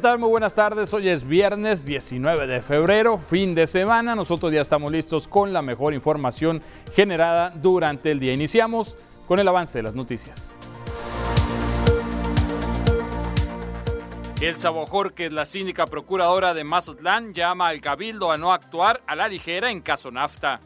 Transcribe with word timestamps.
¿Qué 0.00 0.04
tal? 0.04 0.18
Muy 0.18 0.30
buenas 0.30 0.54
tardes. 0.54 0.94
Hoy 0.94 1.10
es 1.10 1.28
viernes 1.28 1.84
19 1.84 2.46
de 2.46 2.62
febrero, 2.62 3.18
fin 3.18 3.54
de 3.54 3.66
semana. 3.66 4.14
Nosotros 4.14 4.50
ya 4.50 4.62
estamos 4.62 4.90
listos 4.90 5.28
con 5.28 5.52
la 5.52 5.60
mejor 5.60 5.92
información 5.92 6.62
generada 6.94 7.50
durante 7.50 8.10
el 8.10 8.18
día. 8.18 8.32
Iniciamos 8.32 8.96
con 9.28 9.40
el 9.40 9.46
avance 9.46 9.76
de 9.76 9.82
las 9.82 9.94
noticias. 9.94 10.56
Elsa 14.40 14.70
Bojorquez, 14.70 15.32
la 15.32 15.44
síndica 15.44 15.84
procuradora 15.84 16.54
de 16.54 16.64
Mazatlán, 16.64 17.34
llama 17.34 17.68
al 17.68 17.82
cabildo 17.82 18.32
a 18.32 18.38
no 18.38 18.54
actuar 18.54 19.02
a 19.06 19.14
la 19.14 19.28
ligera 19.28 19.70
en 19.70 19.82
caso 19.82 20.10
NAFTA. 20.10 20.60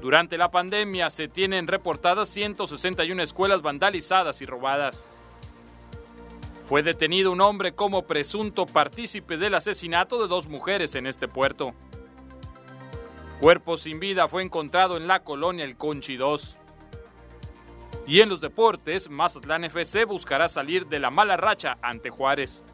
Durante 0.00 0.38
la 0.38 0.52
pandemia 0.52 1.10
se 1.10 1.26
tienen 1.26 1.66
reportadas 1.66 2.28
161 2.28 3.20
escuelas 3.20 3.62
vandalizadas 3.62 4.40
y 4.42 4.46
robadas. 4.46 5.08
Fue 6.66 6.82
detenido 6.82 7.30
un 7.30 7.40
hombre 7.40 7.76
como 7.76 8.08
presunto 8.08 8.66
partícipe 8.66 9.36
del 9.36 9.54
asesinato 9.54 10.20
de 10.20 10.26
dos 10.26 10.48
mujeres 10.48 10.96
en 10.96 11.06
este 11.06 11.28
puerto. 11.28 11.74
Cuerpo 13.40 13.76
sin 13.76 14.00
vida 14.00 14.26
fue 14.26 14.42
encontrado 14.42 14.96
en 14.96 15.06
la 15.06 15.22
colonia 15.22 15.64
El 15.64 15.76
Conchi 15.76 16.16
2. 16.16 16.56
Y 18.08 18.20
en 18.20 18.28
los 18.28 18.40
deportes, 18.40 19.08
Mazatlán 19.08 19.62
FC 19.62 20.06
buscará 20.06 20.48
salir 20.48 20.88
de 20.88 20.98
la 20.98 21.08
mala 21.08 21.36
racha 21.36 21.78
ante 21.82 22.10
Juárez. 22.10 22.64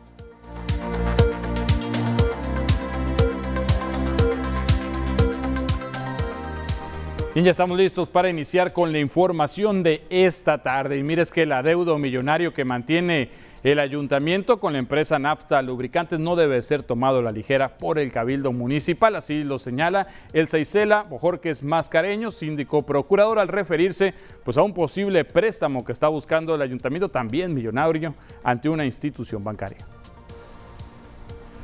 Bien, 7.34 7.44
ya 7.44 7.50
estamos 7.50 7.76
listos 7.76 8.08
para 8.08 8.30
iniciar 8.30 8.72
con 8.72 8.90
la 8.90 9.00
información 9.00 9.82
de 9.82 10.06
esta 10.08 10.62
tarde. 10.62 10.96
Y 10.96 11.02
mires 11.02 11.30
que 11.30 11.42
el 11.42 11.52
adeudo 11.52 11.98
millonario 11.98 12.54
que 12.54 12.64
mantiene 12.64 13.51
el 13.62 13.78
ayuntamiento 13.78 14.58
con 14.58 14.72
la 14.72 14.80
empresa 14.80 15.18
Nafta 15.18 15.62
Lubricantes 15.62 16.18
no 16.18 16.34
debe 16.34 16.60
ser 16.62 16.82
tomado 16.82 17.20
a 17.20 17.22
la 17.22 17.30
ligera 17.30 17.78
por 17.78 17.98
el 17.98 18.12
Cabildo 18.12 18.52
Municipal, 18.52 19.14
así 19.14 19.44
lo 19.44 19.58
señala 19.58 20.08
el 20.32 20.48
Seisela 20.48 21.04
Bojorques 21.04 21.62
Mascareño, 21.62 22.32
síndico 22.32 22.84
procurador, 22.84 23.38
al 23.38 23.48
referirse 23.48 24.14
pues, 24.44 24.56
a 24.56 24.62
un 24.62 24.74
posible 24.74 25.24
préstamo 25.24 25.84
que 25.84 25.92
está 25.92 26.08
buscando 26.08 26.54
el 26.54 26.62
ayuntamiento, 26.62 27.08
también 27.08 27.54
millonario, 27.54 28.14
ante 28.42 28.68
una 28.68 28.84
institución 28.84 29.44
bancaria. 29.44 29.86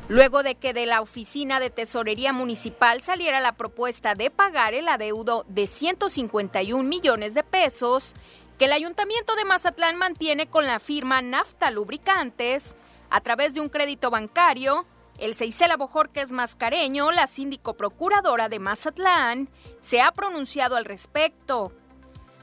Luego 0.09 0.43
de 0.43 0.55
que 0.55 0.73
de 0.73 0.87
la 0.87 1.03
oficina 1.03 1.61
de 1.61 1.69
tesorería 1.69 2.33
municipal 2.33 3.03
saliera 3.03 3.41
la 3.41 3.53
propuesta 3.53 4.15
de 4.15 4.31
pagar 4.31 4.73
el 4.73 4.89
adeudo 4.89 5.45
de 5.49 5.67
151 5.67 6.83
millones 6.83 7.35
de 7.35 7.43
pesos, 7.43 8.15
que 8.59 8.65
el 8.65 8.73
Ayuntamiento 8.73 9.37
de 9.37 9.45
Mazatlán 9.45 9.97
mantiene 9.97 10.49
con 10.49 10.67
la 10.67 10.81
firma 10.81 11.23
Nafta 11.23 11.71
Lubricantes 11.71 12.75
a 13.09 13.21
través 13.21 13.55
de 13.55 13.61
un 13.61 13.69
crédito 13.69 14.11
bancario. 14.11 14.85
El 15.19 15.37
Seisela 15.37 15.77
Bojorques 15.77 16.33
Mascareño, 16.33 17.13
la 17.13 17.29
síndico 17.29 17.75
procuradora 17.75 18.49
de 18.49 18.59
Mazatlán, 18.59 19.49
se 19.81 20.01
ha 20.01 20.11
pronunciado 20.11 20.75
al 20.75 20.85
respecto. 20.85 21.73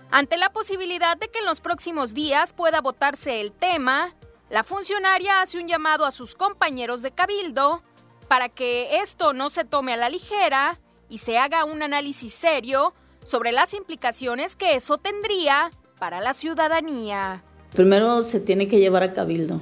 Ante 0.10 0.38
la 0.38 0.54
posibilidad 0.54 1.18
de 1.18 1.28
que 1.28 1.40
en 1.40 1.46
los 1.46 1.60
próximos 1.60 2.14
días 2.14 2.54
pueda 2.54 2.80
votarse 2.80 3.42
el 3.42 3.52
tema, 3.52 4.16
la 4.50 4.64
funcionaria 4.64 5.42
hace 5.42 5.60
un 5.60 5.68
llamado 5.68 6.06
a 6.06 6.12
sus 6.12 6.34
compañeros 6.34 7.02
de 7.02 7.12
cabildo 7.12 7.84
para 8.30 8.48
que 8.48 9.00
esto 9.02 9.34
no 9.34 9.50
se 9.50 9.66
tome 9.66 9.94
a 9.94 9.98
la 9.98 10.10
ligera 10.10 10.80
y 11.10 11.18
se 11.18 11.38
haga 11.38 11.66
un 11.66 11.82
análisis 11.82 12.34
serio 12.34 12.94
sobre 13.26 13.52
las 13.52 13.74
implicaciones 13.74 14.56
que 14.56 14.76
eso 14.76 14.98
tendría 14.98 15.72
para 16.00 16.22
la 16.22 16.34
ciudadanía. 16.34 17.42
Primero 17.74 18.24
se 18.24 18.40
tiene 18.40 18.68
que 18.68 18.80
llevar 18.80 19.04
a 19.04 19.14
cabildo 19.14 19.60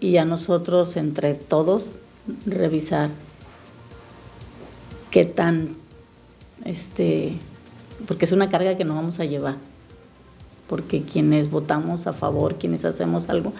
y 0.00 0.16
a 0.16 0.24
nosotros 0.24 0.96
entre 0.96 1.34
todos 1.34 1.92
revisar 2.46 3.10
qué 5.10 5.24
tan, 5.24 5.76
este, 6.64 7.36
porque 8.06 8.24
es 8.24 8.32
una 8.32 8.50
carga 8.50 8.76
que 8.76 8.84
no 8.84 8.94
vamos 8.94 9.20
a 9.20 9.24
llevar, 9.24 9.56
porque 10.68 11.02
quienes 11.02 11.50
votamos 11.50 12.06
a 12.06 12.12
favor, 12.12 12.56
quienes 12.56 12.84
hacemos 12.84 13.28
algo, 13.28 13.52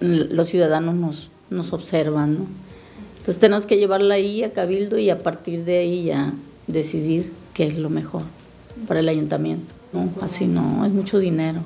los 0.00 0.48
ciudadanos 0.48 0.94
nos, 0.94 1.30
nos 1.50 1.72
observan, 1.72 2.34
¿no? 2.34 2.46
Entonces 3.18 3.40
tenemos 3.40 3.64
que 3.64 3.78
llevarla 3.78 4.16
ahí 4.16 4.44
a 4.44 4.52
cabildo 4.52 4.98
y 4.98 5.08
a 5.08 5.22
partir 5.22 5.64
de 5.64 5.78
ahí 5.78 6.04
ya 6.04 6.34
decidir 6.66 7.32
qué 7.54 7.66
es 7.66 7.78
lo 7.78 7.88
mejor 7.88 8.22
para 8.86 9.00
el 9.00 9.08
ayuntamiento. 9.08 9.74
No, 9.92 10.08
así 10.22 10.46
no, 10.46 10.84
es 10.84 10.92
mucho 10.92 11.18
dinero. 11.18 11.60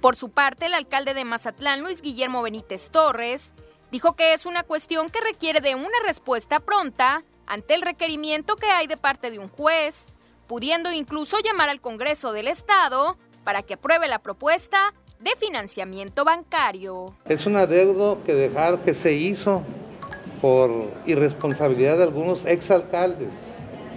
Por 0.00 0.16
su 0.16 0.30
parte, 0.30 0.66
el 0.66 0.74
alcalde 0.74 1.14
de 1.14 1.24
Mazatlán, 1.24 1.82
Luis 1.82 2.02
Guillermo 2.02 2.42
Benítez 2.42 2.88
Torres, 2.90 3.52
dijo 3.90 4.14
que 4.14 4.34
es 4.34 4.46
una 4.46 4.62
cuestión 4.62 5.10
que 5.10 5.20
requiere 5.20 5.60
de 5.60 5.74
una 5.74 5.98
respuesta 6.04 6.60
pronta 6.60 7.24
ante 7.46 7.74
el 7.74 7.82
requerimiento 7.82 8.56
que 8.56 8.66
hay 8.66 8.86
de 8.86 8.96
parte 8.96 9.30
de 9.30 9.38
un 9.38 9.48
juez, 9.48 10.04
pudiendo 10.46 10.90
incluso 10.90 11.38
llamar 11.40 11.68
al 11.68 11.80
Congreso 11.80 12.32
del 12.32 12.48
Estado 12.48 13.16
para 13.44 13.62
que 13.62 13.74
apruebe 13.74 14.08
la 14.08 14.18
propuesta 14.18 14.94
de 15.20 15.30
financiamiento 15.38 16.24
bancario. 16.24 17.14
Es 17.26 17.46
un 17.46 17.56
adeudo 17.56 18.22
que 18.24 18.34
dejar 18.34 18.80
que 18.80 18.94
se 18.94 19.12
hizo 19.12 19.62
por 20.40 20.90
irresponsabilidad 21.06 21.98
de 21.98 22.02
algunos 22.02 22.44
exalcaldes 22.44 23.30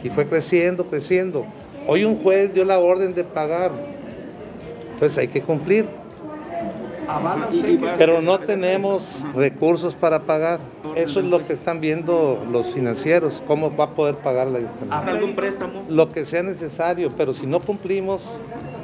y 0.03 0.09
fue 0.09 0.27
creciendo, 0.27 0.85
creciendo. 0.85 1.45
Hoy 1.87 2.03
un 2.03 2.21
juez 2.21 2.53
dio 2.53 2.65
la 2.65 2.79
orden 2.79 3.13
de 3.13 3.23
pagar, 3.23 3.71
entonces 4.93 5.17
hay 5.17 5.27
que 5.27 5.41
cumplir. 5.41 5.85
Pero 7.97 8.21
no 8.21 8.39
tenemos 8.39 9.23
recursos 9.35 9.93
para 9.93 10.23
pagar. 10.23 10.59
Eso 10.95 11.19
es 11.19 11.25
lo 11.25 11.45
que 11.45 11.53
están 11.53 11.79
viendo 11.79 12.43
los 12.51 12.73
financieros, 12.73 13.43
cómo 13.45 13.75
va 13.75 13.85
a 13.85 13.89
poder 13.91 14.15
pagar 14.15 14.47
la 14.47 14.59
ayuntamiento. 14.59 15.25
un 15.25 15.35
préstamo? 15.35 15.85
Lo 15.87 16.09
que 16.09 16.25
sea 16.25 16.41
necesario, 16.41 17.11
pero 17.15 17.33
si 17.33 17.45
no 17.45 17.59
cumplimos, 17.59 18.23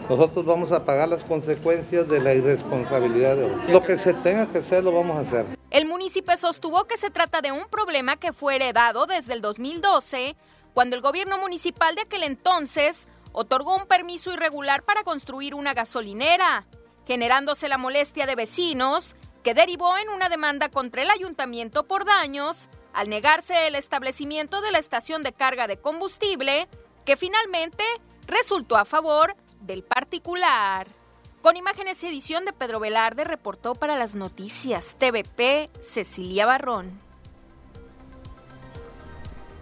nosotros 0.07 0.45
vamos 0.45 0.71
a 0.71 0.83
pagar 0.85 1.09
las 1.09 1.23
consecuencias 1.23 2.07
de 2.07 2.19
la 2.19 2.35
irresponsabilidad 2.35 3.37
de 3.37 3.45
otros. 3.45 3.69
Lo 3.69 3.83
que 3.83 3.97
se 3.97 4.13
tenga 4.13 4.45
que 4.45 4.59
hacer, 4.59 4.83
lo 4.83 4.91
vamos 4.91 5.17
a 5.17 5.21
hacer. 5.21 5.45
El 5.71 5.87
municipio 5.87 6.35
sostuvo 6.37 6.83
que 6.83 6.97
se 6.97 7.09
trata 7.09 7.41
de 7.41 7.51
un 7.51 7.63
problema 7.71 8.17
que 8.17 8.33
fue 8.33 8.57
heredado 8.57 9.07
desde 9.07 9.33
el 9.33 9.41
2012 9.41 10.35
cuando 10.73 10.95
el 10.95 11.01
gobierno 11.01 11.37
municipal 11.37 11.95
de 11.95 12.01
aquel 12.01 12.23
entonces 12.23 13.07
otorgó 13.33 13.75
un 13.75 13.87
permiso 13.87 14.31
irregular 14.31 14.83
para 14.83 15.03
construir 15.03 15.55
una 15.55 15.73
gasolinera, 15.73 16.65
generándose 17.05 17.67
la 17.67 17.77
molestia 17.77 18.25
de 18.25 18.35
vecinos 18.35 19.15
que 19.43 19.53
derivó 19.53 19.97
en 19.97 20.09
una 20.09 20.29
demanda 20.29 20.69
contra 20.69 21.01
el 21.01 21.09
ayuntamiento 21.09 21.83
por 21.83 22.05
daños 22.05 22.69
al 22.93 23.09
negarse 23.09 23.67
el 23.67 23.75
establecimiento 23.75 24.61
de 24.61 24.71
la 24.71 24.79
estación 24.79 25.23
de 25.23 25.33
carga 25.33 25.67
de 25.67 25.77
combustible, 25.77 26.67
que 27.05 27.17
finalmente 27.17 27.83
resultó 28.27 28.77
a 28.77 28.85
favor 28.85 29.35
del 29.61 29.83
particular. 29.83 30.87
Con 31.41 31.57
imágenes 31.57 32.03
y 32.03 32.07
edición 32.07 32.45
de 32.45 32.53
Pedro 32.53 32.79
Velarde 32.79 33.23
reportó 33.23 33.73
para 33.73 33.97
las 33.97 34.13
noticias 34.13 34.95
TVP 34.99 35.71
Cecilia 35.79 36.45
Barrón. 36.45 37.10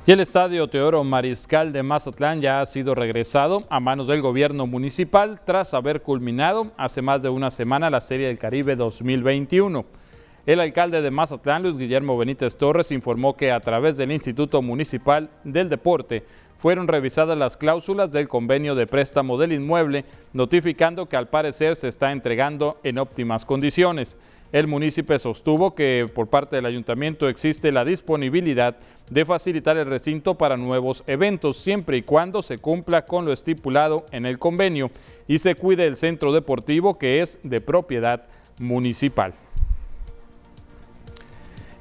Y 0.09 0.11
el 0.11 0.21
estadio 0.21 0.67
Teoro 0.67 1.03
Mariscal 1.03 1.71
de 1.71 1.83
Mazatlán 1.83 2.41
ya 2.41 2.61
ha 2.61 2.65
sido 2.65 2.95
regresado 2.95 3.67
a 3.69 3.79
manos 3.79 4.07
del 4.07 4.23
gobierno 4.23 4.65
municipal 4.65 5.39
tras 5.45 5.75
haber 5.75 6.01
culminado 6.01 6.71
hace 6.77 7.03
más 7.03 7.21
de 7.21 7.29
una 7.29 7.51
semana 7.51 7.91
la 7.91 8.01
Serie 8.01 8.25
del 8.25 8.39
Caribe 8.39 8.75
2021. 8.75 9.85
El 10.47 10.61
alcalde 10.61 11.03
de 11.03 11.11
Mazatlán, 11.11 11.61
Luis 11.61 11.77
Guillermo 11.77 12.17
Benítez 12.17 12.57
Torres, 12.57 12.91
informó 12.91 13.37
que 13.37 13.51
a 13.51 13.59
través 13.59 13.97
del 13.97 14.11
Instituto 14.11 14.63
Municipal 14.63 15.29
del 15.43 15.69
Deporte 15.69 16.25
fueron 16.57 16.87
revisadas 16.87 17.37
las 17.37 17.55
cláusulas 17.55 18.11
del 18.11 18.27
convenio 18.27 18.73
de 18.73 18.87
préstamo 18.87 19.37
del 19.37 19.53
inmueble, 19.53 20.05
notificando 20.33 21.07
que 21.07 21.17
al 21.17 21.27
parecer 21.27 21.75
se 21.75 21.87
está 21.87 22.11
entregando 22.11 22.79
en 22.81 22.97
óptimas 22.97 23.45
condiciones. 23.45 24.17
El 24.51 24.65
municipio 24.65 25.19
sostuvo 25.19 25.75
que 25.75 26.07
por 26.13 26.27
parte 26.27 26.55
del 26.55 26.65
ayuntamiento 26.65 27.29
existe 27.29 27.71
la 27.71 27.85
disponibilidad 27.85 28.77
de 29.11 29.23
facilitar 29.23 29.77
el 29.77 29.85
recinto 29.85 30.35
para 30.35 30.57
nuevos 30.57 31.03
eventos, 31.05 31.57
siempre 31.57 31.97
y 31.97 32.01
cuando 32.01 32.41
se 32.41 32.57
cumpla 32.57 33.05
con 33.05 33.25
lo 33.25 33.33
estipulado 33.33 34.05
en 34.11 34.25
el 34.25 34.39
convenio 34.39 34.89
y 35.27 35.37
se 35.37 35.53
cuide 35.53 35.85
el 35.85 35.97
centro 35.97 36.33
deportivo 36.33 36.97
que 36.97 37.21
es 37.21 37.37
de 37.43 37.61
propiedad 37.61 38.25
municipal. 38.57 39.33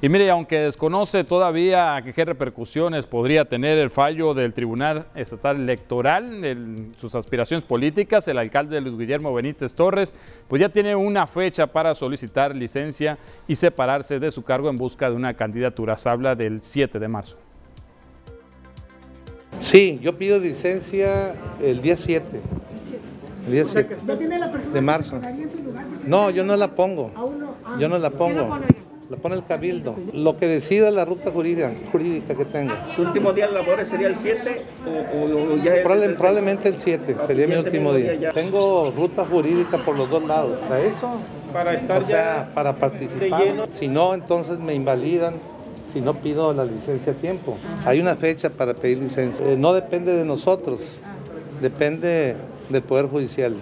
Y 0.01 0.07
mire, 0.07 0.29
aunque 0.29 0.59
desconoce 0.59 1.25
todavía 1.25 2.01
qué 2.15 2.23
repercusiones 2.23 3.05
podría 3.05 3.43
tener 3.43 3.77
el 3.77 3.89
fallo 3.89 4.33
del 4.33 4.53
Tribunal 4.53 5.07
Estatal 5.13 5.57
Electoral 5.57 6.45
en 6.45 6.93
sus 6.97 7.15
aspiraciones 7.15 7.65
políticas, 7.65 8.25
el 8.29 8.37
alcalde 8.37 8.79
Luis 8.79 8.97
Guillermo 8.97 9.33
Benítez 9.33 9.75
Torres, 9.75 10.13
pues 10.47 10.61
ya 10.61 10.69
tiene 10.69 10.95
una 10.95 11.27
fecha 11.27 11.67
para 11.67 11.93
solicitar 11.95 12.55
licencia 12.55 13.17
y 13.45 13.57
separarse 13.57 14.21
de 14.21 14.31
su 14.31 14.41
cargo 14.41 14.69
en 14.69 14.77
busca 14.77 15.09
de 15.09 15.17
una 15.17 15.33
candidatura. 15.33 15.97
Se 15.97 16.07
habla 16.07 16.33
del 16.33 16.61
7 16.61 16.97
de 16.97 17.07
marzo. 17.09 17.37
Sí, 19.59 19.99
yo 20.01 20.17
pido 20.17 20.39
licencia 20.39 21.35
el 21.61 21.81
día 21.81 21.97
7. 21.97 22.25
El 23.47 23.51
día 23.51 23.65
7 23.65 23.97
de 24.73 24.81
marzo. 24.81 25.19
No, 26.07 26.29
yo 26.29 26.45
no 26.45 26.55
la 26.55 26.73
pongo. 26.73 27.11
Yo 27.77 27.89
no 27.89 27.97
la 27.97 28.11
pongo. 28.11 28.47
La 29.09 29.17
pone 29.17 29.35
el 29.35 29.43
cabildo. 29.43 29.95
Lo 30.13 30.37
que 30.37 30.47
decida 30.47 30.91
la 30.91 31.03
ruta 31.03 31.31
jurídica, 31.31 31.73
jurídica 31.91 32.35
que 32.35 32.45
tenga. 32.45 32.87
¿Su 32.95 33.01
último 33.01 33.33
día 33.33 33.47
de 33.47 33.53
labores 33.53 33.87
sería 33.87 34.07
el 34.07 34.17
7 34.17 34.61
o, 35.15 35.55
ya 35.57 35.81
Probablemente 35.83 36.69
el 36.69 36.77
7 36.77 37.15
sería 37.25 37.47
mi 37.47 37.55
último 37.55 37.93
día. 37.93 38.29
Tengo 38.31 38.93
ruta 38.95 39.25
jurídica 39.25 39.77
por 39.79 39.97
los 39.97 40.09
dos 40.09 40.23
lados. 40.25 40.59
¿Para 40.59 40.79
eso? 40.81 41.09
Para 41.51 41.73
estar 41.73 42.01
o 42.01 42.05
sea, 42.05 42.51
para 42.53 42.75
participar. 42.75 43.67
Si 43.71 43.87
no, 43.87 44.13
entonces 44.13 44.59
me 44.59 44.75
invalidan 44.75 45.35
si 45.91 46.01
no 46.01 46.13
pido 46.13 46.53
la 46.53 46.65
licencia 46.65 47.13
a 47.13 47.15
tiempo. 47.15 47.57
Hay 47.85 47.99
una 47.99 48.15
fecha 48.15 48.51
para 48.51 48.75
pedir 48.75 48.99
licencia. 48.99 49.43
Eh, 49.49 49.57
no 49.57 49.73
depende 49.73 50.13
de 50.13 50.23
nosotros, 50.23 50.99
depende 51.61 52.35
del 52.69 52.83
Poder 52.83 53.07
Judicial. 53.07 53.55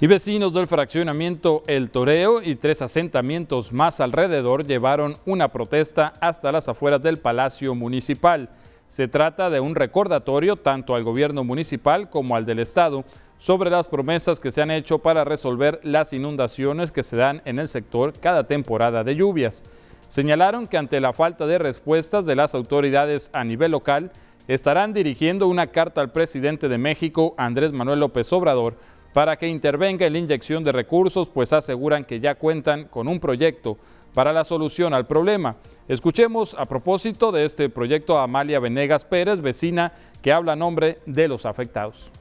Y 0.00 0.06
vecinos 0.06 0.54
del 0.54 0.68
fraccionamiento 0.68 1.64
El 1.66 1.90
Toreo 1.90 2.40
y 2.40 2.54
tres 2.54 2.82
asentamientos 2.82 3.72
más 3.72 3.98
alrededor 3.98 4.64
llevaron 4.64 5.16
una 5.26 5.48
protesta 5.48 6.12
hasta 6.20 6.52
las 6.52 6.68
afueras 6.68 7.02
del 7.02 7.18
Palacio 7.18 7.74
Municipal. 7.74 8.48
Se 8.86 9.08
trata 9.08 9.50
de 9.50 9.58
un 9.58 9.74
recordatorio 9.74 10.54
tanto 10.54 10.94
al 10.94 11.02
gobierno 11.02 11.42
municipal 11.42 12.10
como 12.10 12.36
al 12.36 12.46
del 12.46 12.60
Estado 12.60 13.04
sobre 13.38 13.70
las 13.70 13.88
promesas 13.88 14.38
que 14.38 14.52
se 14.52 14.62
han 14.62 14.70
hecho 14.70 15.00
para 15.00 15.24
resolver 15.24 15.80
las 15.82 16.12
inundaciones 16.12 16.92
que 16.92 17.02
se 17.02 17.16
dan 17.16 17.42
en 17.44 17.58
el 17.58 17.66
sector 17.66 18.12
cada 18.20 18.46
temporada 18.46 19.02
de 19.02 19.16
lluvias. 19.16 19.64
Señalaron 20.08 20.68
que 20.68 20.78
ante 20.78 21.00
la 21.00 21.12
falta 21.12 21.44
de 21.48 21.58
respuestas 21.58 22.24
de 22.24 22.36
las 22.36 22.54
autoridades 22.54 23.30
a 23.32 23.42
nivel 23.42 23.72
local, 23.72 24.12
estarán 24.46 24.94
dirigiendo 24.94 25.48
una 25.48 25.66
carta 25.66 26.00
al 26.00 26.12
presidente 26.12 26.68
de 26.68 26.78
México, 26.78 27.34
Andrés 27.36 27.72
Manuel 27.72 27.98
López 27.98 28.32
Obrador, 28.32 28.76
para 29.18 29.36
que 29.36 29.48
intervenga 29.48 30.06
en 30.06 30.12
la 30.12 30.20
inyección 30.20 30.62
de 30.62 30.70
recursos, 30.70 31.28
pues 31.28 31.52
aseguran 31.52 32.04
que 32.04 32.20
ya 32.20 32.36
cuentan 32.36 32.84
con 32.84 33.08
un 33.08 33.18
proyecto 33.18 33.76
para 34.14 34.32
la 34.32 34.44
solución 34.44 34.94
al 34.94 35.08
problema. 35.08 35.56
Escuchemos 35.88 36.54
a 36.56 36.66
propósito 36.66 37.32
de 37.32 37.44
este 37.44 37.68
proyecto 37.68 38.16
a 38.16 38.22
Amalia 38.22 38.60
Venegas 38.60 39.04
Pérez, 39.04 39.40
vecina 39.40 39.92
que 40.22 40.32
habla 40.32 40.52
a 40.52 40.54
nombre 40.54 41.00
de 41.04 41.26
los 41.26 41.46
afectados. 41.46 42.12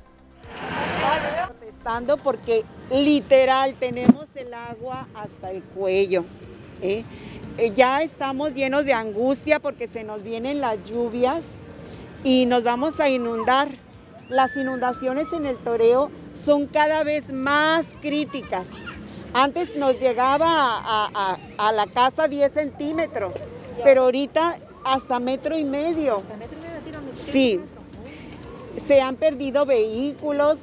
Protestando 1.46 2.18
porque 2.18 2.64
literal 2.92 3.76
tenemos 3.76 4.26
el 4.34 4.52
agua 4.56 5.08
hasta 5.14 5.52
el 5.52 5.62
cuello. 5.62 6.26
¿eh? 6.82 7.04
Eh, 7.60 7.74
ya 7.76 8.02
estamos 8.02 8.56
llenos 8.56 8.86
de 8.86 8.94
angustia 8.94 9.60
porque 9.60 9.88
se 9.88 10.04
nos 10.04 10.24
vienen 10.24 10.62
las 10.62 10.84
lluvias 10.90 11.44
y 12.24 12.48
nos 12.48 12.64
vamos 12.64 13.00
a 13.00 13.08
inundar. 13.08 13.70
Las 14.30 14.58
inundaciones 14.58 15.28
en 15.32 15.46
el 15.46 15.58
toreo 15.58 16.12
son 16.48 16.66
cada 16.66 17.04
vez 17.04 17.34
más 17.34 17.86
críticas. 18.02 18.70
Antes 19.34 19.76
nos 19.76 20.00
llegaba 20.00 20.78
a, 20.78 21.72
la 21.74 21.88
casa 21.88 22.30
10 22.30 22.54
centímetros, 22.54 23.36
pero 23.84 24.04
ahorita 24.04 24.58
hasta 24.86 25.20
metro 25.20 25.58
y 25.58 25.66
medio. 25.66 26.24
Sí, 27.14 27.60
se 28.88 29.02
han 29.02 29.18
perdido 29.18 29.66
vehículos, 29.66 30.58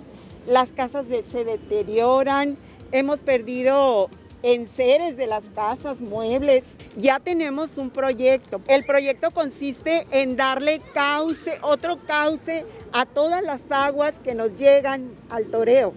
las 0.46 0.72
casas 0.72 1.04
se 1.30 1.44
deterioran, 1.44 2.56
hemos 2.90 3.20
perdido 3.20 4.08
enseres 4.44 5.16
de 5.16 5.26
las 5.26 5.44
casas, 5.54 6.02
muebles. 6.02 6.64
Ya 6.96 7.18
tenemos 7.18 7.78
un 7.78 7.88
proyecto. 7.88 8.60
El 8.68 8.84
proyecto 8.84 9.30
consiste 9.30 10.06
en 10.10 10.36
darle 10.36 10.82
cauce, 10.92 11.58
otro 11.62 11.98
cauce 12.06 12.66
a 12.92 13.06
todas 13.06 13.42
las 13.42 13.62
aguas 13.70 14.12
que 14.22 14.34
nos 14.34 14.54
llegan 14.56 15.10
al 15.30 15.46
toreo. 15.46 15.94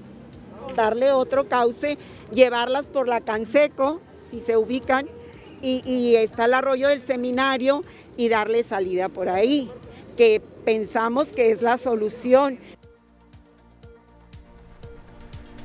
Darle 0.75 1.11
otro 1.11 1.49
cauce, 1.49 1.97
llevarlas 2.31 2.85
por 2.85 3.09
la 3.09 3.19
Canseco, 3.19 3.99
si 4.31 4.39
se 4.39 4.55
ubican, 4.55 5.09
y, 5.61 5.81
y 5.85 6.15
está 6.15 6.45
el 6.45 6.53
arroyo 6.53 6.87
del 6.87 7.01
seminario 7.01 7.83
y 8.15 8.29
darle 8.29 8.63
salida 8.63 9.09
por 9.09 9.27
ahí, 9.27 9.69
que 10.15 10.41
pensamos 10.63 11.29
que 11.29 11.51
es 11.51 11.61
la 11.61 11.77
solución. 11.77 12.59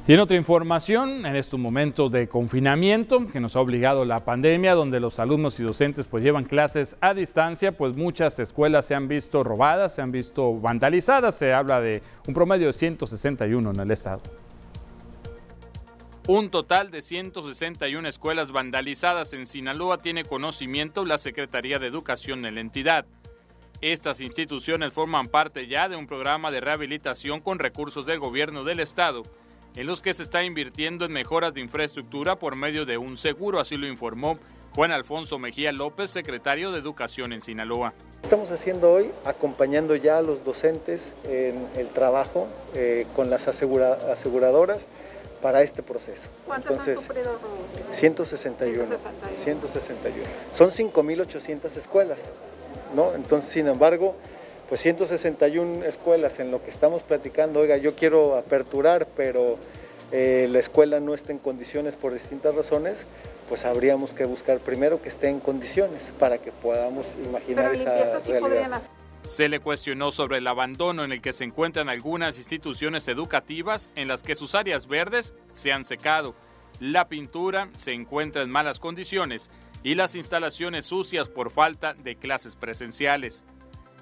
Tiene 0.05 0.21
otra 0.21 0.37
información 0.37 1.25
en 1.27 1.37
estos 1.37 1.61
momentos 1.61 2.11
de 2.11 2.29
confinamiento 2.29 3.29
que 3.29 3.39
nos 3.39 3.55
ha 3.55 3.61
obligado 3.61 4.05
la 4.05 4.25
pandemia, 4.25 4.75
donde 4.75 4.99
los 4.99 5.21
alumnos 5.21 5.61
y 5.61 5.63
docentes 5.63 6.09
pues 6.09 6.25
llevan 6.25 6.45
clases 6.45 6.97
a 7.01 7.15
distancia, 7.15 7.71
pues 7.71 7.97
muchas 7.97 8.41
escuelas 8.41 8.87
se 8.87 8.97
han 8.97 9.07
visto 9.07 9.45
robadas, 9.45 9.95
se 9.95 10.03
han 10.03 10.11
visto 10.11 10.59
vandalizadas, 10.59 11.39
se 11.39 11.55
habla 11.55 11.81
de 11.81 12.03
un 12.27 12.35
promedio 12.35 12.67
de 12.67 12.73
161 12.73 13.71
en 13.71 13.79
el 13.79 13.93
estado. 13.93 14.23
Un 16.27 16.51
total 16.51 16.91
de 16.91 17.01
161 17.01 18.09
escuelas 18.09 18.51
vandalizadas 18.51 19.33
en 19.35 19.47
Sinaloa 19.47 19.99
tiene 19.99 20.25
conocimiento 20.25 21.05
la 21.05 21.19
Secretaría 21.19 21.79
de 21.79 21.87
Educación 21.87 22.45
en 22.45 22.57
la 22.57 22.61
entidad. 22.61 23.07
Estas 23.81 24.21
instituciones 24.21 24.93
forman 24.93 25.29
parte 25.29 25.69
ya 25.69 25.89
de 25.89 25.95
un 25.95 26.09
programa 26.09 26.51
de 26.51 26.61
rehabilitación 26.61 27.41
con 27.41 27.61
recursos 27.61 28.05
del 28.05 28.19
gobierno 28.19 28.65
del 28.65 28.81
estado 28.81 29.23
en 29.77 29.87
los 29.87 30.01
que 30.01 30.13
se 30.15 30.23
está 30.23 30.43
invirtiendo 30.45 31.05
en 31.05 31.13
mejoras 31.13 31.55
de 31.55 31.61
infraestructura 31.61 32.37
por 32.37 32.57
medio 32.57 32.85
de 32.85 32.99
un 32.99 33.17
seguro, 33.17 33.61
así 33.61 33.77
lo 33.77 33.87
informó 33.87 34.39
Juan 34.75 34.91
Alfonso 34.91 35.39
Mejía 35.39 35.71
López, 35.73 36.11
secretario 36.11 36.73
de 36.73 36.79
Educación 36.79 37.33
en 37.33 37.43
Sinaloa. 37.43 37.93
Estamos 38.23 38.51
haciendo 38.51 38.91
hoy 38.91 39.11
acompañando 39.25 39.97
ya 39.97 40.19
a 40.19 40.23
los 40.23 40.45
docentes 40.45 41.13
en 41.25 41.67
el 41.77 41.89
trabajo 41.89 42.49
eh, 42.75 43.07
con 43.15 43.29
las 43.29 43.49
aseguradoras 43.49 44.87
para 45.43 45.63
este 45.63 45.83
proceso. 45.83 46.29
¿Cuántos 46.47 46.87
Entonces, 46.87 47.11
han 47.11 47.95
161, 47.95 48.97
161. 49.39 50.25
Son 50.55 50.71
5.800 50.71 51.77
escuelas, 51.77 52.31
¿no? 52.95 53.13
Entonces, 53.15 53.51
sin 53.51 53.67
embargo, 53.67 54.17
pues 54.73 54.81
161 54.81 55.85
escuelas 55.85 56.39
en 56.39 56.51
lo 56.51 56.65
que 56.65 56.71
estamos 56.71 57.03
platicando, 57.03 57.61
oiga, 57.61 57.77
yo 57.77 57.95
quiero 57.95 58.39
aperturar, 58.39 59.07
pero 59.15 59.59
eh, 60.13 60.49
la 60.51 60.61
escuela 60.61 60.99
no 60.99 61.13
está 61.13 61.31
en 61.31 61.37
condiciones 61.37 61.95
por 61.95 62.15
distintas 62.15 62.55
razones, 62.55 63.05
pues 63.51 63.67
habríamos 63.67 64.15
que 64.15 64.25
buscar 64.25 64.61
primero 64.61 65.03
que 65.03 65.11
esté 65.11 65.29
en 65.29 65.41
condiciones 65.41 66.11
para 66.19 66.39
que 66.39 66.53
podamos 66.53 67.05
imaginar 67.23 67.75
esa 67.75 68.21
realidad. 68.21 68.81
Se 69.25 69.51
le 69.51 69.61
cuestionó 69.61 70.11
sobre 70.11 70.39
el 70.39 70.47
abandono 70.47 71.05
en 71.05 71.13
el 71.13 71.21
que 71.21 71.35
se 71.35 71.45
encuentran 71.45 71.91
algunas 71.91 72.39
instituciones 72.39 73.09
educativas 73.09 73.91
en 73.95 74.09
las 74.09 74.23
que 74.23 74.37
sus 74.37 74.55
áreas 74.55 74.87
verdes 74.87 75.35
se 75.53 75.71
han 75.71 75.85
secado, 75.85 76.35
la 76.81 77.09
pintura 77.09 77.69
se 77.77 77.93
encuentra 77.93 78.41
en 78.41 78.49
malas 78.49 78.81
condiciones 78.81 79.51
y 79.83 79.97
las 79.97 80.15
instalaciones 80.15 80.87
sucias 80.87 81.29
por 81.29 81.51
falta 81.51 81.93
de 81.93 82.17
clases 82.17 82.57
presenciales. 82.57 83.45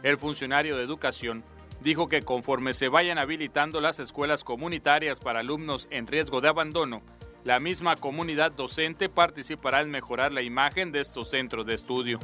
El 0.03 0.17
funcionario 0.17 0.79
de 0.79 0.85
educación 0.85 1.45
dijo 1.83 2.09
que 2.09 2.23
conforme 2.23 2.73
se 2.73 2.89
vayan 2.89 3.19
habilitando 3.19 3.83
las 3.83 4.01
escuelas 4.01 4.45
comunitarias 4.45 5.21
para 5.21 5.41
alumnos 5.41 5.89
en 5.91 6.07
riesgo 6.07 6.41
de 6.41 6.49
abandono, 6.49 7.03
la 7.45 7.61
misma 7.61 7.97
comunidad 7.97 8.51
docente 8.51 9.11
participará 9.11 9.83
en 9.83 9.91
mejorar 9.91 10.33
la 10.33 10.41
imagen 10.41 10.91
de 10.91 11.01
estos 11.01 11.29
centros 11.29 11.67
de 11.67 11.75
estudio. 11.75 12.19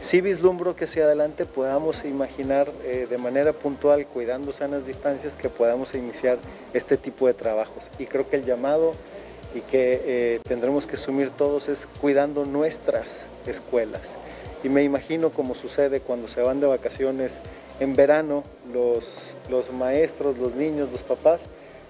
Sí 0.00 0.20
vislumbro 0.20 0.74
que 0.74 0.84
hacia 0.84 1.04
adelante 1.04 1.46
podamos 1.46 2.04
imaginar 2.04 2.68
eh, 2.82 3.06
de 3.08 3.18
manera 3.18 3.52
puntual, 3.52 4.04
cuidando 4.06 4.52
sanas 4.52 4.84
distancias, 4.84 5.36
que 5.36 5.48
podamos 5.48 5.94
iniciar 5.94 6.38
este 6.74 6.96
tipo 6.96 7.28
de 7.28 7.34
trabajos. 7.34 7.88
Y 8.00 8.06
creo 8.06 8.28
que 8.28 8.36
el 8.36 8.44
llamado 8.44 8.94
y 9.54 9.60
que 9.60 10.02
eh, 10.04 10.40
tendremos 10.42 10.88
que 10.88 10.96
asumir 10.96 11.30
todos 11.30 11.68
es 11.68 11.86
cuidando 12.00 12.44
nuestras 12.44 13.22
escuelas 13.46 14.16
y 14.62 14.68
me 14.68 14.82
imagino 14.82 15.30
como 15.30 15.54
sucede 15.54 16.00
cuando 16.00 16.28
se 16.28 16.42
van 16.42 16.60
de 16.60 16.66
vacaciones 16.66 17.40
en 17.80 17.96
verano 17.96 18.44
los, 18.72 19.18
los 19.50 19.72
maestros, 19.72 20.38
los 20.38 20.54
niños, 20.54 20.90
los 20.92 21.02
papás, 21.02 21.44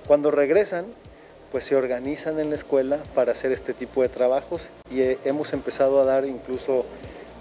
cuando 0.07 0.31
regresan 0.31 0.87
pues 1.53 1.65
se 1.65 1.77
organizan 1.77 2.41
en 2.41 2.49
la 2.49 2.57
escuela 2.57 2.99
para 3.15 3.33
hacer 3.33 3.53
este 3.53 3.75
tipo 3.75 4.01
de 4.01 4.09
trabajos 4.09 4.69
y 4.91 5.03
eh, 5.03 5.19
hemos 5.27 5.53
empezado 5.53 6.01
a 6.01 6.05
dar 6.05 6.25
incluso 6.25 6.87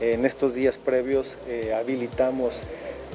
eh, 0.01 0.13
en 0.13 0.25
estos 0.25 0.53
días 0.53 0.77
previos 0.77 1.37
eh, 1.47 1.73
habilitamos 1.73 2.59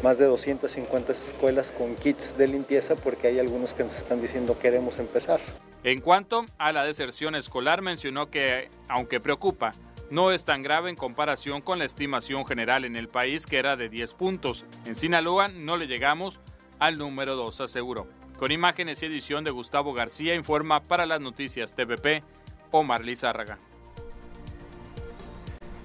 más 0.02 0.16
de 0.16 0.24
250 0.24 1.12
escuelas 1.12 1.70
con 1.70 1.94
kits 1.96 2.38
de 2.38 2.48
limpieza 2.48 2.94
porque 2.96 3.28
hay 3.28 3.38
algunos 3.38 3.74
que 3.74 3.84
nos 3.84 3.96
están 3.96 4.22
diciendo 4.22 4.58
queremos 4.58 4.98
empezar. 4.98 5.38
En 5.84 6.00
cuanto 6.00 6.46
a 6.58 6.72
la 6.72 6.82
deserción 6.84 7.34
escolar 7.34 7.82
mencionó 7.82 8.30
que 8.30 8.70
aunque 8.88 9.20
preocupa, 9.20 9.72
no 10.10 10.30
es 10.30 10.44
tan 10.44 10.62
grave 10.62 10.90
en 10.90 10.96
comparación 10.96 11.60
con 11.60 11.78
la 11.78 11.84
estimación 11.84 12.46
general 12.46 12.84
en 12.84 12.96
el 12.96 13.08
país 13.08 13.46
que 13.46 13.58
era 13.58 13.76
de 13.76 13.88
10 13.88 14.14
puntos. 14.14 14.64
En 14.84 14.94
Sinaloa 14.94 15.48
no 15.48 15.76
le 15.76 15.86
llegamos 15.86 16.40
al 16.78 16.98
número 16.98 17.36
2, 17.36 17.60
aseguró. 17.60 18.06
Con 18.38 18.52
imágenes 18.52 19.02
y 19.02 19.06
edición 19.06 19.44
de 19.44 19.50
Gustavo 19.50 19.94
García 19.94 20.34
informa 20.34 20.80
para 20.80 21.06
las 21.06 21.20
noticias 21.20 21.74
TVP 21.74 22.22
Omar 22.70 23.04
Lizárraga. 23.04 23.58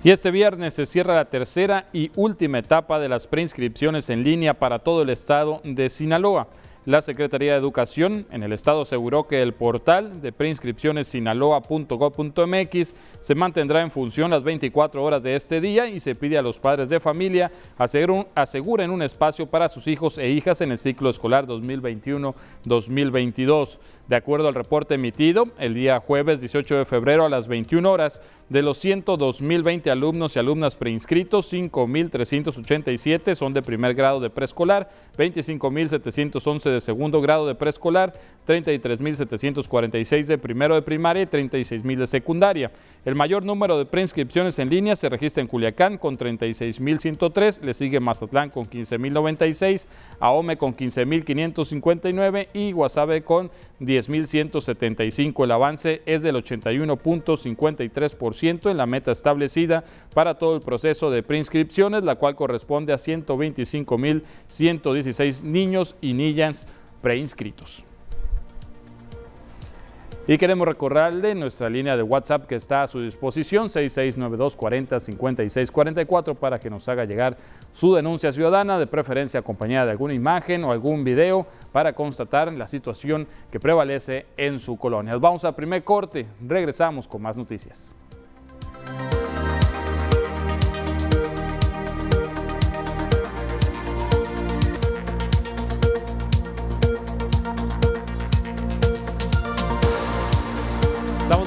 Y 0.04 0.10
este 0.10 0.32
viernes 0.32 0.74
se 0.74 0.88
cierra 0.88 1.16
la 1.16 1.26
tercera 1.26 1.88
y 1.94 2.12
última 2.16 2.58
etapa 2.58 3.00
de 3.00 3.08
las 3.08 3.28
preinscripciones 3.28 4.10
en 4.10 4.24
línea 4.24 4.56
para 4.56 4.80
todo 4.80 5.04
el 5.04 5.12
estado 5.12 5.62
de 5.64 5.90
Sinaloa. 5.92 6.48
La 6.84 7.04
Secretaría 7.04 7.52
de 7.52 7.60
Educación 7.60 8.26
en 8.32 8.42
el 8.42 8.54
estado 8.54 8.82
aseguró 8.82 9.28
que 9.28 9.44
el 9.44 9.54
portal 9.54 10.20
de 10.20 10.32
preinscripciones 10.32 11.10
sinaloa.gov.mx 11.10 12.96
se 13.20 13.36
mantendrá 13.36 13.84
en 13.84 13.92
función 13.92 14.32
las 14.32 14.42
24 14.42 15.04
horas 15.04 15.22
de 15.22 15.36
este 15.36 15.62
día 15.62 15.88
y 15.88 16.00
se 16.00 16.16
pide 16.16 16.40
a 16.40 16.42
los 16.42 16.58
padres 16.58 16.90
de 16.90 17.00
familia 17.00 17.52
aseguren 17.78 18.90
un 18.90 19.04
espacio 19.04 19.46
para 19.46 19.70
sus 19.70 19.86
hijos 19.86 20.18
e 20.18 20.32
hijas 20.32 20.60
en 20.62 20.72
el 20.72 20.80
ciclo 20.80 21.12
escolar 21.12 21.46
2021-2022. 21.46 23.78
De 24.08 24.16
acuerdo 24.16 24.48
al 24.48 24.56
reporte 24.56 24.96
emitido 24.96 25.48
el 25.58 25.74
día 25.74 26.00
jueves 26.00 26.42
18 26.42 26.78
de 26.78 26.86
febrero 26.86 27.26
a 27.26 27.30
las 27.30 27.48
21 27.48 27.90
horas, 27.90 28.22
de 28.52 28.62
los 28.62 28.84
102.020 28.84 29.90
alumnos 29.90 30.36
y 30.36 30.40
alumnas 30.40 30.76
preinscritos, 30.76 31.54
5.387 31.54 33.34
son 33.34 33.54
de 33.54 33.62
primer 33.62 33.94
grado 33.94 34.20
de 34.20 34.30
preescolar, 34.30 34.90
25.711 35.18 36.64
de 36.70 36.82
segundo 36.82 37.22
grado 37.22 37.48
de 37.48 37.56
preescolar, 37.56 38.12
33.746 38.46 40.26
de 40.26 40.38
primero 40.38 40.76
de 40.76 40.82
primaria 40.82 41.24
y 41.24 41.28
36.000 41.28 41.98
de 41.98 42.08
secundaria. 42.08 42.72
El 43.06 43.16
mayor 43.16 43.46
número 43.46 43.78
de 43.78 43.86
preinscripciones 43.86 44.60
en 44.60 44.70
línea 44.70 44.98
se 44.98 45.08
registra 45.08 45.40
en 45.40 45.48
Culiacán 45.48 45.98
con 45.98 46.18
36.103, 46.18 47.62
le 47.62 47.74
sigue 47.74 48.02
Mazatlán 48.02 48.50
con 48.50 48.66
15.096, 48.70 49.88
Ahome 50.20 50.58
con 50.58 50.76
15.559 50.76 52.50
y 52.52 52.74
Guasave 52.74 53.22
con 53.22 53.50
10.175. 53.92 55.44
El 55.44 55.52
avance 55.52 56.02
es 56.06 56.22
del 56.22 56.36
81.53% 56.36 58.72
en 58.72 58.78
la 58.78 58.86
meta 58.86 59.12
establecida 59.12 59.84
para 60.14 60.36
todo 60.36 60.56
el 60.56 60.62
proceso 60.62 61.12
de 61.12 61.24
preinscripciones, 61.24 62.04
la 62.04 62.16
cual 62.16 62.36
corresponde 62.36 62.94
a 62.94 62.98
125.116 62.98 65.44
niños 65.44 65.98
y 66.02 66.14
niñas 66.14 66.68
preinscritos. 67.02 67.84
Y 70.32 70.38
queremos 70.38 70.66
recordarle 70.66 71.36
nuestra 71.36 71.70
línea 71.70 71.98
de 71.98 72.04
WhatsApp 72.04 72.46
que 72.48 72.56
está 72.56 72.84
a 72.84 72.88
su 72.88 73.02
disposición, 73.02 73.70
6692 73.70 74.56
40 74.56 74.98
56 75.02 75.70
44, 75.70 76.36
para 76.36 76.58
que 76.58 76.70
nos 76.70 76.88
haga 76.88 77.04
llegar 77.04 77.36
su 77.74 77.94
denuncia 77.94 78.32
ciudadana, 78.32 78.80
de 78.80 78.88
preferencia 78.88 79.42
acompañada 79.42 79.88
de 79.88 79.92
alguna 79.92 80.14
imagen 80.14 80.64
o 80.64 80.72
algún 80.72 81.04
video 81.04 81.48
para 81.74 81.92
constatar 81.92 82.50
la 82.54 82.68
situación 82.68 83.28
que 83.52 83.60
prevalece 83.60 84.26
en 84.38 84.60
su 84.60 84.78
colonia. 84.78 85.18
Vamos 85.18 85.44
a 85.44 85.54
primer 85.54 85.84
corte, 85.84 86.26
regresamos 86.48 87.10
con 87.10 87.22
más 87.22 87.36
noticias. 87.36 87.94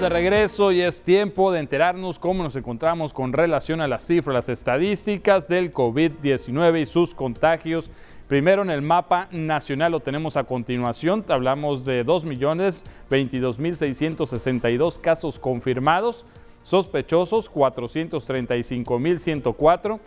De 0.04 0.10
regreso 0.10 0.70
y 0.70 0.82
es 0.82 1.02
tiempo 1.02 1.50
de 1.50 1.60
enterarnos 1.60 2.18
cómo 2.18 2.42
nos 2.42 2.54
encontramos 2.56 3.14
con 3.14 3.32
relación 3.32 3.80
a 3.80 3.88
las 3.88 4.06
cifras, 4.06 4.50
estadísticas 4.50 5.48
del 5.48 5.72
COVID-19 5.72 6.82
y 6.82 6.86
sus 6.86 7.14
contagios. 7.14 7.90
Primero 8.28 8.60
en 8.60 8.68
el 8.68 8.82
mapa 8.82 9.28
nacional 9.30 9.92
lo 9.92 10.00
tenemos 10.00 10.36
a 10.36 10.44
continuación, 10.44 11.24
hablamos 11.28 11.86
de 11.86 12.04
2.022.662 12.04 15.00
casos 15.00 15.38
confirmados, 15.38 16.26
sospechosos 16.64 17.50
435.104, 17.50 20.00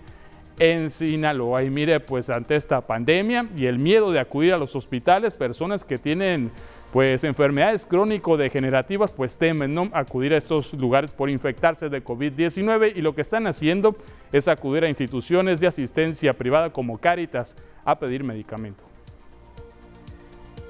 en 0.59 0.91
Sinaloa. 0.91 1.63
Y 1.63 1.71
mire, 1.71 2.01
pues 2.01 2.31
ante 2.31 2.57
esta 2.57 2.81
pandemia 2.81 3.49
y 3.57 3.67
el 3.67 3.79
miedo 3.79 4.11
de 4.13 4.21
acudir 4.21 4.53
a 4.53 4.59
los 4.59 4.75
hospitales, 4.77 5.35
personas 5.35 5.85
que 5.85 5.99
tienen 5.99 6.51
pues 6.93 7.25
enfermedades 7.25 7.87
crónico-degenerativas 7.87 9.13
pues 9.13 9.37
temen 9.37 9.75
¿no? 9.75 9.91
acudir 9.93 10.33
a 10.33 10.39
estos 10.39 10.73
lugares 10.73 11.11
por 11.11 11.29
infectarse 11.29 11.89
de 11.89 12.03
COVID-19 12.03 12.93
y 12.97 13.03
lo 13.03 13.15
que 13.15 13.23
están 13.23 13.47
haciendo 13.47 13.97
es 14.33 14.49
acudir 14.49 14.85
a 14.85 14.89
instituciones 14.89 15.61
de 15.61 15.67
asistencia 15.67 16.33
privada 16.33 16.73
como 16.73 16.99
Cáritas 16.99 17.57
a 17.85 17.99
pedir 17.99 18.25
medicamento. 18.25 18.85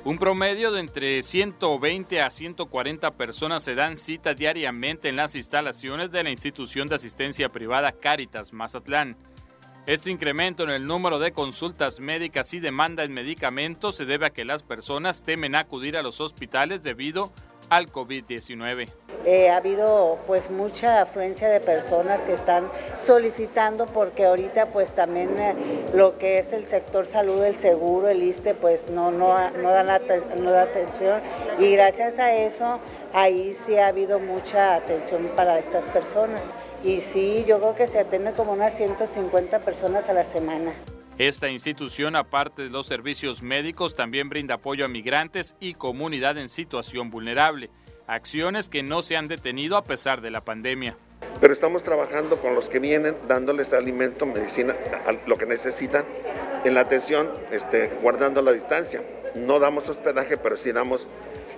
Un 0.04 0.16
promedio 0.16 0.72
de 0.72 0.80
entre 0.80 1.22
120 1.22 2.22
a 2.22 2.30
140 2.30 3.10
personas 3.12 3.62
se 3.62 3.74
dan 3.74 3.96
cita 3.96 4.32
diariamente 4.32 5.08
en 5.08 5.16
las 5.16 5.34
instalaciones 5.34 6.10
de 6.10 6.22
la 6.22 6.30
institución 6.30 6.88
de 6.88 6.94
asistencia 6.94 7.48
privada 7.48 7.92
Cáritas 7.92 8.52
Mazatlán. 8.52 9.16
Este 9.88 10.10
incremento 10.10 10.64
en 10.64 10.68
el 10.68 10.84
número 10.84 11.18
de 11.18 11.32
consultas 11.32 11.98
médicas 11.98 12.52
y 12.52 12.60
demanda 12.60 13.04
en 13.04 13.14
medicamentos 13.14 13.96
se 13.96 14.04
debe 14.04 14.26
a 14.26 14.30
que 14.30 14.44
las 14.44 14.62
personas 14.62 15.22
temen 15.22 15.54
acudir 15.54 15.96
a 15.96 16.02
los 16.02 16.20
hospitales 16.20 16.82
debido 16.82 17.32
al 17.70 17.90
COVID-19. 17.90 18.90
Eh, 19.24 19.48
ha 19.48 19.56
habido 19.56 20.18
pues 20.26 20.50
mucha 20.50 21.00
afluencia 21.00 21.48
de 21.48 21.60
personas 21.60 22.22
que 22.22 22.34
están 22.34 22.68
solicitando 23.00 23.86
porque 23.86 24.26
ahorita 24.26 24.66
pues 24.66 24.94
también 24.94 25.30
eh, 25.38 25.54
lo 25.94 26.18
que 26.18 26.38
es 26.38 26.52
el 26.52 26.66
sector 26.66 27.06
salud, 27.06 27.42
el 27.42 27.54
seguro, 27.54 28.08
el 28.08 28.22
ISTE 28.22 28.52
pues 28.54 28.90
no, 28.90 29.10
no, 29.10 29.50
no, 29.52 29.70
dan 29.70 29.88
no 30.36 30.50
da 30.50 30.62
atención 30.62 31.22
y 31.58 31.72
gracias 31.72 32.18
a 32.18 32.34
eso 32.34 32.78
ahí 33.14 33.54
sí 33.54 33.78
ha 33.78 33.88
habido 33.88 34.18
mucha 34.18 34.74
atención 34.74 35.30
para 35.34 35.58
estas 35.58 35.86
personas. 35.86 36.54
Y 36.84 37.00
sí, 37.00 37.44
yo 37.46 37.58
creo 37.58 37.74
que 37.74 37.86
se 37.86 37.98
atiende 37.98 38.32
como 38.32 38.52
unas 38.52 38.76
150 38.76 39.60
personas 39.60 40.08
a 40.08 40.12
la 40.12 40.24
semana. 40.24 40.72
Esta 41.18 41.48
institución, 41.48 42.14
aparte 42.14 42.62
de 42.62 42.70
los 42.70 42.86
servicios 42.86 43.42
médicos, 43.42 43.96
también 43.96 44.28
brinda 44.28 44.54
apoyo 44.54 44.84
a 44.84 44.88
migrantes 44.88 45.56
y 45.58 45.74
comunidad 45.74 46.38
en 46.38 46.48
situación 46.48 47.10
vulnerable, 47.10 47.70
acciones 48.06 48.68
que 48.68 48.84
no 48.84 49.02
se 49.02 49.16
han 49.16 49.26
detenido 49.26 49.76
a 49.76 49.82
pesar 49.82 50.20
de 50.20 50.30
la 50.30 50.44
pandemia. 50.44 50.96
Pero 51.40 51.52
estamos 51.52 51.82
trabajando 51.82 52.40
con 52.40 52.54
los 52.54 52.68
que 52.68 52.78
vienen, 52.78 53.16
dándoles 53.26 53.72
alimento, 53.72 54.26
medicina, 54.26 54.76
lo 55.26 55.36
que 55.36 55.46
necesitan, 55.46 56.04
en 56.64 56.74
la 56.74 56.80
atención, 56.80 57.28
este, 57.50 57.88
guardando 58.00 58.40
la 58.40 58.52
distancia. 58.52 59.02
No 59.34 59.58
damos 59.58 59.88
hospedaje, 59.88 60.36
pero 60.36 60.56
sí 60.56 60.70
damos 60.70 61.08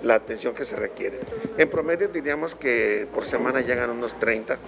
la 0.02 0.14
atención 0.14 0.54
que 0.54 0.64
se 0.64 0.76
requiere. 0.76 1.20
En 1.58 1.68
promedio 1.68 2.08
diríamos 2.08 2.56
que 2.56 3.06
por 3.12 3.26
semana 3.26 3.60
llegan 3.60 3.90
unos 3.90 4.18
30 4.18 4.58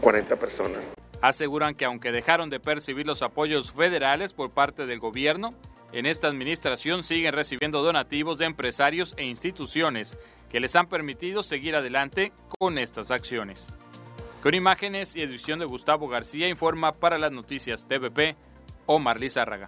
40 0.00 0.36
personas. 0.36 0.90
Aseguran 1.20 1.74
que 1.74 1.84
aunque 1.84 2.12
dejaron 2.12 2.50
de 2.50 2.60
percibir 2.60 3.06
los 3.06 3.22
apoyos 3.22 3.72
federales 3.72 4.32
por 4.32 4.50
parte 4.50 4.86
del 4.86 5.00
gobierno, 5.00 5.54
en 5.92 6.06
esta 6.06 6.28
administración 6.28 7.02
siguen 7.02 7.32
recibiendo 7.32 7.82
donativos 7.82 8.38
de 8.38 8.44
empresarios 8.44 9.14
e 9.16 9.24
instituciones 9.24 10.18
que 10.50 10.60
les 10.60 10.76
han 10.76 10.88
permitido 10.88 11.42
seguir 11.42 11.76
adelante 11.76 12.32
con 12.58 12.78
estas 12.78 13.10
acciones. 13.10 13.68
Con 14.42 14.54
imágenes 14.54 15.16
y 15.16 15.22
edición 15.22 15.58
de 15.58 15.64
Gustavo 15.64 16.08
García 16.08 16.48
informa 16.48 16.92
para 16.92 17.18
las 17.18 17.32
noticias 17.32 17.86
TVP 17.88 18.36
Omar 18.86 19.20
Lizárraga. 19.20 19.66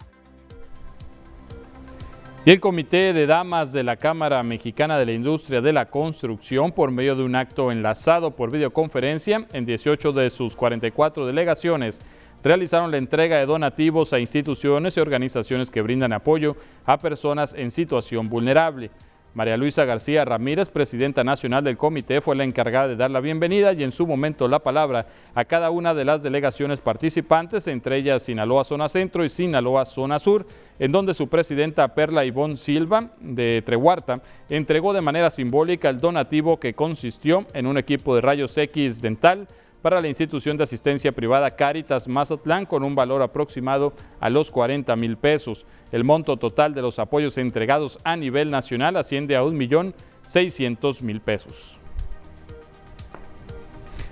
Y 2.43 2.51
el 2.51 2.59
Comité 2.59 3.13
de 3.13 3.27
Damas 3.27 3.71
de 3.71 3.83
la 3.83 3.97
Cámara 3.97 4.43
Mexicana 4.43 4.99
de 4.99 5.05
la 5.05 5.13
Industria 5.13 5.61
de 5.61 5.75
la 5.75 5.91
Construcción, 5.91 6.73
por 6.73 6.91
medio 6.91 7.15
de 7.15 7.23
un 7.23 7.35
acto 7.35 7.71
enlazado 7.71 8.31
por 8.31 8.51
videoconferencia 8.51 9.47
en 9.53 9.67
18 9.67 10.13
de 10.13 10.31
sus 10.31 10.57
44 10.57 11.27
delegaciones, 11.27 12.01
realizaron 12.43 12.91
la 12.91 12.97
entrega 12.97 13.37
de 13.37 13.45
donativos 13.45 14.15
a 14.15 14.21
instituciones 14.21 14.97
y 14.97 15.01
organizaciones 15.01 15.71
que 15.71 15.83
brindan 15.83 16.15
apoyo 16.15 16.57
a 16.87 16.99
personas 16.99 17.53
en 17.53 17.71
situación 17.71 18.31
vulnerable. 18.31 18.91
María 19.33 19.57
Luisa 19.57 19.85
García 19.85 20.25
Ramírez, 20.25 20.71
presidenta 20.71 21.23
nacional 21.23 21.63
del 21.63 21.77
comité, 21.77 22.21
fue 22.21 22.35
la 22.35 22.43
encargada 22.43 22.89
de 22.89 22.97
dar 22.97 23.13
la 23.13 23.21
bienvenida 23.21 23.73
y 23.73 23.85
en 23.85 23.93
su 23.93 24.05
momento 24.05 24.49
la 24.49 24.59
palabra 24.59 25.07
a 25.37 25.45
cada 25.45 25.71
una 25.71 25.95
de 25.95 26.05
las 26.05 26.25
delegaciones 26.25 26.81
participantes, 26.81 27.69
entre 27.69 27.97
ellas 27.97 28.25
Sinaloa 28.25 28.65
Zona 28.65 28.89
Centro 28.89 29.25
y 29.25 29.29
Sinaloa 29.29 29.87
Zona 29.87 30.19
Sur, 30.19 30.47
en 30.81 30.91
donde 30.91 31.15
su 31.15 31.29
presidenta 31.29 31.95
Perla 31.95 32.25
Ivonne 32.25 32.57
Silva 32.57 33.11
de 33.21 33.63
Trehuarta 33.65 34.21
entregó 34.49 34.93
de 34.93 35.01
manera 35.01 35.31
simbólica 35.31 35.89
el 35.91 36.01
donativo 36.01 36.59
que 36.59 36.75
consistió 36.75 37.47
en 37.55 37.69
un 37.69 37.79
equipo 37.79 38.17
de 38.17 38.23
rayos 38.23 38.59
X 38.59 39.01
dental, 39.01 39.47
para 39.83 40.01
la 40.01 40.09
institución 40.09 40.57
de 40.57 40.65
asistencia 40.65 41.13
privada 41.13 41.51
Caritas 41.51 42.09
Mazatlán 42.09 42.67
con 42.67 42.83
un 42.83 42.95
valor 42.95 43.23
aproximado 43.23 43.93
a 44.21 44.31
los 44.31 44.51
40 44.51 44.95
mil 44.97 45.17
pesos. 45.17 45.67
El 45.93 46.05
monto 46.05 46.37
total 46.37 46.75
de 46.75 46.83
los 46.83 46.99
apoyos 46.99 47.39
entregados 47.39 47.99
a 48.05 48.17
nivel 48.17 48.51
nacional 48.51 48.97
asciende 48.97 49.37
a 49.37 49.43
1.600.000 49.43 51.21
pesos. 51.21 51.79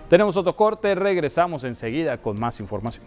Tenemos 0.09 0.37
otro 0.37 0.57
corte, 0.57 0.95
regresamos 0.95 1.65
enseguida 1.65 2.17
con 2.17 2.41
más 2.41 2.61
información. 2.61 3.05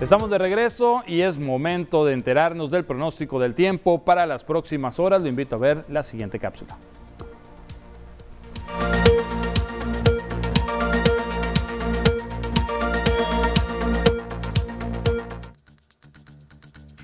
Estamos 0.00 0.30
de 0.30 0.38
regreso 0.38 1.02
y 1.06 1.20
es 1.20 1.38
momento 1.38 2.06
de 2.06 2.14
enterarnos 2.14 2.70
del 2.70 2.86
pronóstico 2.86 3.38
del 3.38 3.54
tiempo 3.54 4.02
para 4.02 4.24
las 4.24 4.44
próximas 4.44 4.98
horas. 4.98 5.20
Lo 5.20 5.28
invito 5.28 5.56
a 5.56 5.58
ver 5.58 5.84
la 5.88 6.02
siguiente 6.02 6.38
cápsula. 6.38 6.74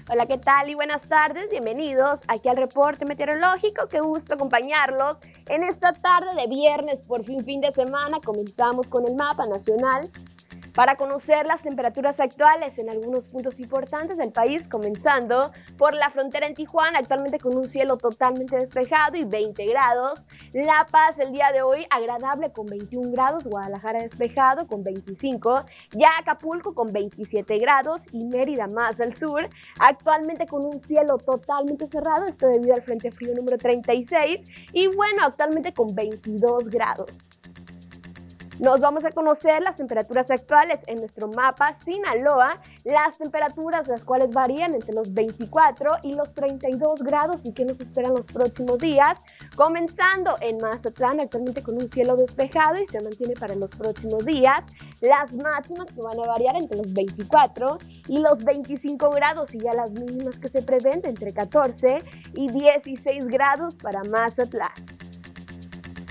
Hola, 0.09 0.25
¿qué 0.25 0.39
tal 0.39 0.71
y 0.71 0.75
buenas 0.75 1.07
tardes? 1.07 1.51
Bienvenidos 1.51 2.23
aquí 2.29 2.49
al 2.49 2.57
reporte 2.57 3.05
meteorológico. 3.05 3.89
Qué 3.89 4.01
gusto 4.01 4.35
acompañarlos 4.35 5.19
en 5.49 5.65
esta 5.65 5.93
tarde 5.93 6.35
de 6.35 6.47
viernes, 6.47 7.03
por 7.03 7.25
fin 7.25 7.45
fin 7.45 7.61
de 7.61 7.73
semana. 7.73 8.21
Comenzamos 8.25 8.89
con 8.89 9.07
el 9.07 9.15
mapa 9.17 9.45
nacional 9.45 10.09
para 10.77 10.97
conocer 10.97 11.47
las 11.47 11.63
temperaturas 11.63 12.21
actuales 12.21 12.79
en 12.79 12.91
algunos 12.91 13.29
puntos 13.29 13.59
importantes 13.59 14.19
del 14.19 14.31
país, 14.31 14.69
comenzando 14.69 15.51
por 15.79 15.95
la 15.95 16.11
frontera 16.11 16.47
en 16.47 16.55
Tijuana, 16.55 16.99
actualmente 16.99 17.39
con 17.39 17.57
un 17.57 17.67
cielo 17.67 17.97
totalmente 17.97 18.57
despejado 18.57 19.17
y 19.17 19.25
20 19.25 19.65
grados. 19.65 20.23
La 20.53 20.87
Paz 20.91 21.19
el 21.19 21.33
día 21.33 21.51
de 21.51 21.63
hoy 21.63 21.87
agradable 21.89 22.53
con 22.53 22.67
21 22.67 23.11
grados, 23.11 23.45
Guadalajara 23.45 24.01
despejado 24.01 24.67
con 24.67 24.85
25, 24.85 25.65
ya 25.93 26.11
Acapulco 26.21 26.75
con 26.75 26.93
27 26.93 27.57
grados 27.57 28.05
y 28.13 28.27
Mérida 28.27 28.67
más 28.67 29.01
al 29.01 29.15
sur, 29.15 29.49
actualmente 29.79 30.47
con 30.47 30.67
un 30.67 30.79
cielo 30.79 31.17
totalmente 31.17 31.87
cerrado, 31.87 32.27
esto 32.27 32.49
debido 32.49 32.75
al 32.75 32.83
Frente 32.83 33.11
Frío 33.11 33.35
número 33.35 33.57
36 33.57 34.41
y 34.75 34.89
bueno, 34.89 35.23
actualmente 35.25 35.73
con 35.73 35.95
22 35.95 36.69
grados. 36.69 37.11
Nos 38.59 38.81
vamos 38.81 39.05
a 39.05 39.11
conocer 39.11 39.63
las 39.63 39.77
temperaturas 39.77 40.31
actuales 40.31 40.81
en 40.87 41.01
nuestro 41.01 41.29
mapa 41.29 41.77
Sinaloa, 41.85 42.59
las 42.85 43.19
temperaturas 43.19 43.87
las 43.87 44.03
cuales 44.03 44.31
varían 44.31 44.75
entre 44.75 44.95
los 44.95 45.13
24 45.13 45.99
y 46.03 46.15
los 46.15 46.33
32 46.33 47.03
grados 47.03 47.43
y 47.45 47.53
que 47.53 47.67
nos 47.67 47.79
esperan 47.79 48.15
los 48.15 48.25
próximos 48.25 48.79
días, 48.79 49.19
comenzando 49.57 50.37
en 50.41 50.57
Mazatlán 50.57 51.21
actualmente 51.21 51.63
con 51.63 51.77
un 51.77 51.87
cielo 51.87 52.17
despejado 52.17 52.79
y 52.81 52.87
se 52.87 53.03
mantiene 53.03 53.35
para 53.35 53.55
los 53.55 53.71
próximos 53.73 54.25
días, 54.25 54.63
las 55.03 55.37
máximas 55.37 55.93
que 55.93 56.01
van 56.01 56.19
a 56.19 56.27
variar 56.27 56.57
entre 56.57 56.79
los 56.79 56.95
24 56.95 57.77
y 58.09 58.21
los 58.21 58.43
25 58.43 59.11
grados 59.11 59.55
y 59.55 59.59
ya 59.59 59.75
las 59.75 59.91
mínimas 59.91 60.39
que 60.39 60.49
se 60.49 60.63
prevén 60.63 61.03
entre 61.05 61.35
14 61.35 61.99
y 62.33 62.49
16 62.49 63.27
grados 63.27 63.77
para 63.77 64.03
Mazatlán. 64.05 65.06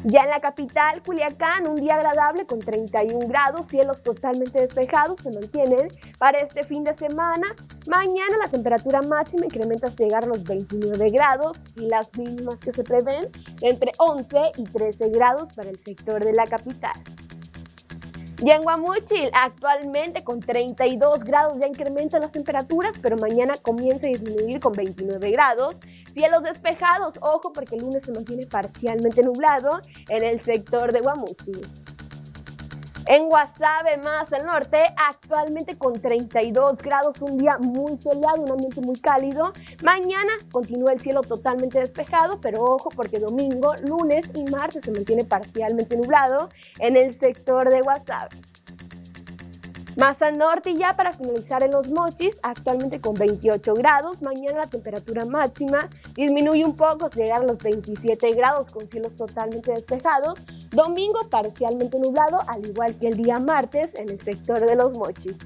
Ya 0.08 0.22
en 0.22 0.30
la 0.30 0.40
capital, 0.40 1.02
Culiacán, 1.02 1.68
un 1.68 1.78
día 1.78 1.96
agradable 1.96 2.46
con 2.46 2.60
31 2.60 3.28
grados, 3.28 3.68
cielos 3.68 4.04
totalmente 4.04 4.62
despejados 4.62 5.20
se 5.20 5.32
mantienen 5.32 5.88
para 6.20 6.38
este 6.42 6.62
fin 6.62 6.84
de 6.84 6.94
semana. 6.94 7.48
Mañana 7.88 8.38
la 8.44 8.48
temperatura 8.48 9.02
máxima 9.02 9.46
incrementa 9.46 9.88
hasta 9.88 10.04
llegar 10.04 10.26
a 10.26 10.28
los 10.28 10.44
29 10.44 11.10
grados 11.10 11.58
y 11.76 11.88
las 11.88 12.16
mínimas 12.20 12.58
que 12.58 12.72
se 12.72 12.84
prevén 12.84 13.32
entre 13.62 13.94
11 13.98 14.52
y 14.58 14.64
13 14.66 15.10
grados 15.10 15.52
para 15.54 15.72
el 15.72 15.80
sector 15.80 16.24
de 16.24 16.34
la 16.34 16.46
capital. 16.46 16.94
Y 18.46 18.52
en 18.52 18.62
Guamuchil, 18.62 19.32
actualmente 19.34 20.24
con 20.24 20.40
32 20.40 21.24
grados 21.24 21.58
ya 21.60 21.66
incrementan 21.66 22.22
las 22.22 22.32
temperaturas, 22.32 22.96
pero 23.02 23.18
mañana 23.18 23.56
comienza 23.60 24.06
a 24.06 24.12
disminuir 24.12 24.60
con 24.60 24.72
29 24.74 25.32
grados. 25.32 25.78
Cielos 26.14 26.44
despejados, 26.44 27.16
ojo 27.22 27.52
porque 27.52 27.76
el 27.76 27.82
lunes 27.82 28.06
se 28.06 28.12
mantiene 28.12 28.46
parcialmente 28.46 29.24
nublado 29.24 29.80
en 30.10 30.24
el 30.24 30.42
sector 30.42 30.94
de 30.94 31.02
Guamuchil. 31.02 31.60
En 33.08 33.30
Guasave, 33.30 33.98
más 33.98 34.34
al 34.34 34.48
norte, 34.48 34.82
actualmente 34.98 35.78
con 35.78 35.94
32 35.94 36.78
grados, 36.82 37.22
un 37.22 37.38
día 37.38 37.58
muy 37.60 37.98
soleado, 38.00 38.42
un 38.42 38.52
ambiente 38.52 38.82
muy 38.82 39.00
cálido. 39.00 39.54
Mañana 39.84 40.34
continúa 40.52 40.92
el 40.92 41.00
cielo 41.00 41.22
totalmente 41.22 41.80
despejado, 41.80 42.42
pero 42.42 42.64
ojo 42.64 42.90
porque 42.90 43.20
domingo, 43.20 43.76
lunes 43.84 44.32
y 44.34 44.44
martes 44.46 44.86
se 44.86 44.92
mantiene 44.92 45.24
parcialmente 45.24 45.96
nublado 45.96 46.50
en 46.80 46.98
el 46.98 47.14
sector 47.14 47.70
de 47.70 47.82
Guasave. 47.82 48.30
Más 49.98 50.22
al 50.22 50.38
norte 50.38 50.72
y 50.72 50.78
ya 50.78 50.94
para 50.94 51.14
finalizar 51.14 51.64
en 51.64 51.72
los 51.72 51.88
mochis, 51.90 52.36
actualmente 52.44 53.00
con 53.00 53.14
28 53.14 53.74
grados, 53.76 54.22
mañana 54.22 54.62
la 54.62 54.68
temperatura 54.68 55.24
máxima 55.24 55.88
disminuye 56.16 56.66
un 56.66 56.76
poco 56.76 57.08
llegar 57.10 57.44
a 57.44 57.46
los 57.46 57.60
27 57.60 58.32
grados 58.32 58.72
con 58.72 58.90
cielos 58.90 59.16
totalmente 59.16 59.72
despejados. 59.72 60.40
Domingo 60.76 61.22
parcialmente 61.30 61.98
nublado, 61.98 62.40
al 62.48 62.66
igual 62.66 63.00
que 63.00 63.08
el 63.08 63.16
día 63.16 63.40
martes 63.40 63.96
en 63.96 64.10
el 64.10 64.20
sector 64.20 64.60
de 64.60 64.76
los 64.76 64.92
mochis. 64.92 65.38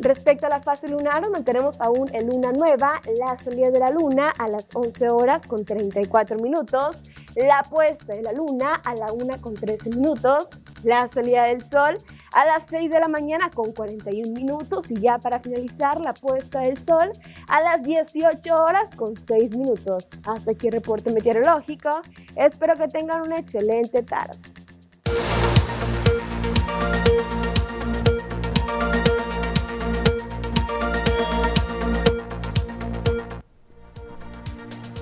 Respecto 0.00 0.46
a 0.46 0.48
la 0.48 0.60
fase 0.60 0.88
lunar, 0.88 1.22
mantenemos 1.30 1.80
aún 1.80 2.12
en 2.12 2.26
luna 2.26 2.50
nueva, 2.50 3.00
la 3.16 3.38
salida 3.38 3.70
de 3.70 3.78
la 3.78 3.90
luna 3.90 4.32
a 4.38 4.48
las 4.48 4.74
11 4.74 5.10
horas 5.10 5.46
con 5.46 5.64
34 5.64 6.38
minutos, 6.38 6.96
la 7.36 7.62
puesta 7.62 8.14
de 8.14 8.22
la 8.22 8.32
luna 8.32 8.74
a 8.84 8.94
la 8.96 9.12
1 9.12 9.40
con 9.40 9.54
13 9.54 9.90
minutos, 9.90 10.48
la 10.84 11.08
salida 11.08 11.44
del 11.44 11.64
sol 11.64 11.98
a 12.32 12.44
las 12.44 12.64
6 12.68 12.90
de 12.90 13.00
la 13.00 13.08
mañana 13.08 13.50
con 13.50 13.72
41 13.72 14.32
minutos 14.32 14.90
y 14.90 14.94
ya 14.94 15.18
para 15.18 15.40
finalizar 15.40 16.00
la 16.00 16.14
puesta 16.14 16.60
del 16.60 16.78
sol 16.78 17.10
a 17.48 17.60
las 17.60 17.82
18 17.82 18.54
horas 18.54 18.94
con 18.94 19.14
6 19.16 19.56
minutos. 19.56 20.08
Hasta 20.26 20.52
aquí 20.52 20.68
el 20.68 20.74
reporte 20.74 21.12
meteorológico. 21.12 21.90
Espero 22.36 22.74
que 22.74 22.88
tengan 22.88 23.22
una 23.22 23.38
excelente 23.38 24.02
tarde. 24.02 24.38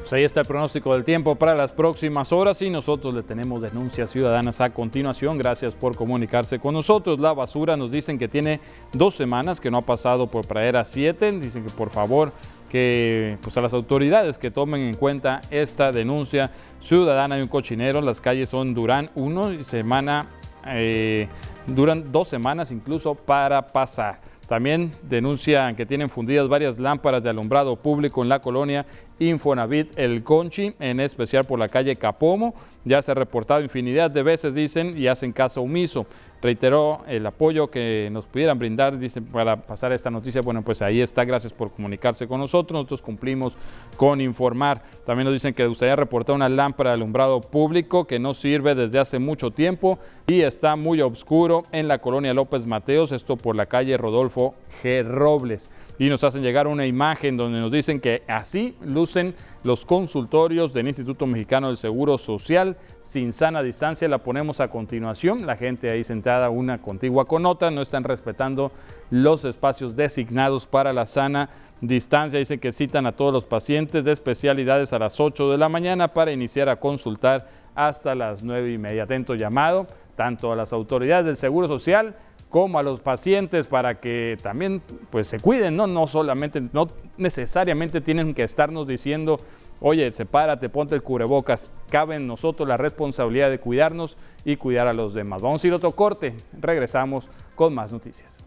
Pues 0.09 0.21
ahí 0.21 0.25
está 0.25 0.41
el 0.41 0.47
pronóstico 0.47 0.95
del 0.95 1.05
tiempo 1.05 1.35
para 1.35 1.55
las 1.55 1.73
próximas 1.73 2.33
horas 2.33 2.63
y 2.63 2.71
nosotros 2.71 3.13
le 3.13 3.23
tenemos 3.23 3.61
denuncias 3.61 4.09
ciudadanas 4.09 4.59
a 4.63 4.71
continuación. 4.71 5.37
Gracias 5.37 5.75
por 5.75 5.97
comunicarse 5.97 6.59
con 6.59 6.73
nosotros. 6.73 7.21
La 7.21 7.35
basura 7.35 7.77
nos 7.77 7.93
dicen 7.93 8.19
que 8.19 8.27
tiene 8.27 8.59
dos 8.95 9.15
semanas 9.15 9.61
que 9.61 9.71
no 9.71 9.77
ha 9.77 9.83
pasado 9.83 10.27
por 10.27 10.47
Pradera 10.47 10.87
7. 10.87 11.33
Dicen 11.33 11.63
que 11.63 11.71
por 11.71 11.91
favor 11.91 12.33
que 12.71 13.37
pues 13.43 13.59
a 13.59 13.61
las 13.61 13.75
autoridades 13.75 14.39
que 14.39 14.51
tomen 14.51 14.81
en 14.81 14.95
cuenta 14.95 15.43
esta 15.51 15.93
denuncia 15.93 16.53
ciudadana 16.81 17.37
de 17.37 17.43
un 17.43 17.49
cochinero. 17.49 18.01
Las 18.01 18.23
calles 18.23 18.49
son 18.49 18.73
Durán 18.73 19.11
1 19.15 19.53
y 19.53 19.65
semana, 19.65 20.31
eh, 20.69 21.29
duran 21.67 22.11
dos 22.11 22.29
semanas 22.29 22.73
incluso 22.73 23.15
para 23.15 23.67
pasar. 23.67 24.21
También 24.49 24.93
denuncian 25.03 25.77
que 25.77 25.85
tienen 25.85 26.09
fundidas 26.09 26.49
varias 26.49 26.79
lámparas 26.79 27.23
de 27.23 27.29
alumbrado 27.29 27.77
público 27.77 28.23
en 28.23 28.31
la 28.31 28.41
colonia 28.41 28.87
Infonavit 29.19 29.99
El 29.99 30.23
Conchi, 30.23 30.75
en 30.81 31.01
especial 31.01 31.45
por 31.45 31.59
la 31.59 31.69
calle 31.69 31.97
Capomo. 31.97 32.55
Ya 32.89 33.03
se 33.03 33.13
ha 33.13 33.15
reportado 33.15 33.61
infinidad 33.61 34.11
de 34.11 34.23
veces, 34.23 34.55
dicen, 34.55 34.97
y 34.97 35.07
hacen 35.07 35.33
caso 35.33 35.63
omiso. 35.63 36.07
Reiteró 36.41 37.03
el 37.09 37.27
apoyo 37.27 37.69
que 37.69 38.09
nos 38.13 38.27
pudieran 38.27 38.59
brindar, 38.59 38.99
dicen, 38.99 39.25
para 39.27 39.57
pasar 39.57 39.93
esta 39.93 40.11
noticia. 40.11 40.41
Bueno, 40.41 40.63
pues 40.63 40.83
ahí 40.83 41.01
está, 41.01 41.25
gracias 41.25 41.53
por 41.53 41.73
comunicarse 41.73 42.27
con 42.27 42.41
nosotros. 42.41 42.77
Nosotros 42.77 43.03
cumplimos 43.03 43.57
con 43.97 44.21
informar. 44.21 44.83
También 45.05 45.25
nos 45.25 45.35
dicen 45.35 45.53
que 45.53 45.63
les 45.63 45.71
gustaría 45.71 45.97
reportar 45.97 46.35
una 46.35 46.49
lámpara 46.49 46.91
de 46.91 46.95
alumbrado 46.95 47.41
público 47.41 48.07
que 48.07 48.19
no 48.19 48.35
sirve 48.35 48.75
desde 48.75 48.99
hace 48.99 49.19
mucho 49.19 49.51
tiempo 49.51 49.99
y 50.27 50.43
está 50.43 50.77
muy 50.77 51.01
oscuro 51.01 51.65
en 51.73 51.89
la 51.89 51.99
colonia 51.99 52.35
López 52.35 52.67
Mateos, 52.67 53.13
esto 53.13 53.37
por 53.37 53.57
la 53.57 53.67
calle 53.67 53.97
Rodolfo 53.97 54.55
G. 54.83 55.05
Robles 55.05 55.71
y 55.99 56.09
nos 56.09 56.23
hacen 56.23 56.43
llegar 56.43 56.69
una 56.69 56.87
imagen 56.87 57.37
donde 57.37 57.59
nos 57.59 57.73
dicen 57.73 58.01
que 58.01 58.23
así 58.29 58.77
lucen 58.85 59.35
los 59.65 59.85
consultorios 59.85 60.73
del 60.73 60.87
Instituto 60.87 61.27
Mexicano 61.27 61.69
del 61.69 61.77
Seguro 61.77 62.19
Social 62.19 62.77
sin 63.03 63.33
sana 63.33 63.63
distancia. 63.63 64.09
La 64.09 64.19
ponemos 64.19 64.61
a 64.61 64.69
continuación, 64.69 65.45
la 65.45 65.57
gente 65.57 65.91
ahí 65.91 66.05
sentada 66.05 66.51
una 66.51 66.81
contigua 66.81 67.27
con 67.27 67.47
otra, 67.47 67.71
no 67.73 67.83
están 67.83 68.05
respetando 68.05 68.71
los 69.11 69.45
espacios 69.45 69.97
designados 69.97 70.67
para 70.67 70.93
la 70.93 71.05
sana 71.05 71.51
distancia. 71.81 72.39
Dicen 72.39 72.61
que 72.61 72.73
citan 72.73 73.07
a 73.07 73.13
todos 73.13 73.33
los 73.33 73.45
pacientes 73.45 74.05
de 74.05 74.13
especialidades 74.13 74.93
a 74.93 75.01
las 75.01 75.19
8 75.19 75.51
de 75.51 75.59
la 75.59 75.69
mañana 75.69 76.09
para 76.09 76.31
iniciar 76.31 76.69
a 76.69 76.79
consultar 76.79 77.49
hasta 77.75 78.15
las 78.15 78.45
9 78.45 78.73
y 78.73 78.79
media. 78.79 79.03
Atento 79.03 79.35
llamado 79.35 79.89
tanto 80.15 80.53
a 80.53 80.57
las 80.57 80.73
autoridades 80.73 81.25
del 81.27 81.37
Seguro 81.37 81.67
Social 81.69 82.17
como 82.51 82.79
a 82.79 82.83
los 82.83 83.01
pacientes 83.01 83.67
para 83.67 84.01
que 84.01 84.39
también 84.43 84.83
pues 85.11 85.29
se 85.29 85.41
cuiden, 85.41 85.77
¿no? 85.77 85.87
No 85.87 86.07
solamente, 86.07 86.63
no 86.73 86.89
necesariamente 87.17 88.01
tienen 88.01 88.35
que 88.35 88.43
estarnos 88.43 88.87
diciendo, 88.87 89.41
oye, 89.81 90.11
sepárate, 90.13 90.69
ponte 90.69 90.95
el 90.95 91.03
cubrebocas. 91.03 91.71
Cabe 91.91 92.17
en 92.17 92.27
nosotros 92.27 92.69
la 92.69 92.77
responsabilidad 92.77 93.51
de 93.51 93.61
cuidarnos 93.61 94.17
y 94.45 94.57
cuidar 94.57 94.87
a 94.89 94.93
los 94.93 95.15
demás. 95.15 95.43
Vamos 95.43 95.63
a 95.63 95.67
ir 95.67 95.73
a 95.73 95.77
otro 95.77 95.93
corte, 95.93 96.35
regresamos 96.59 97.29
con 97.55 97.75
más 97.75 97.93
noticias. 97.93 98.39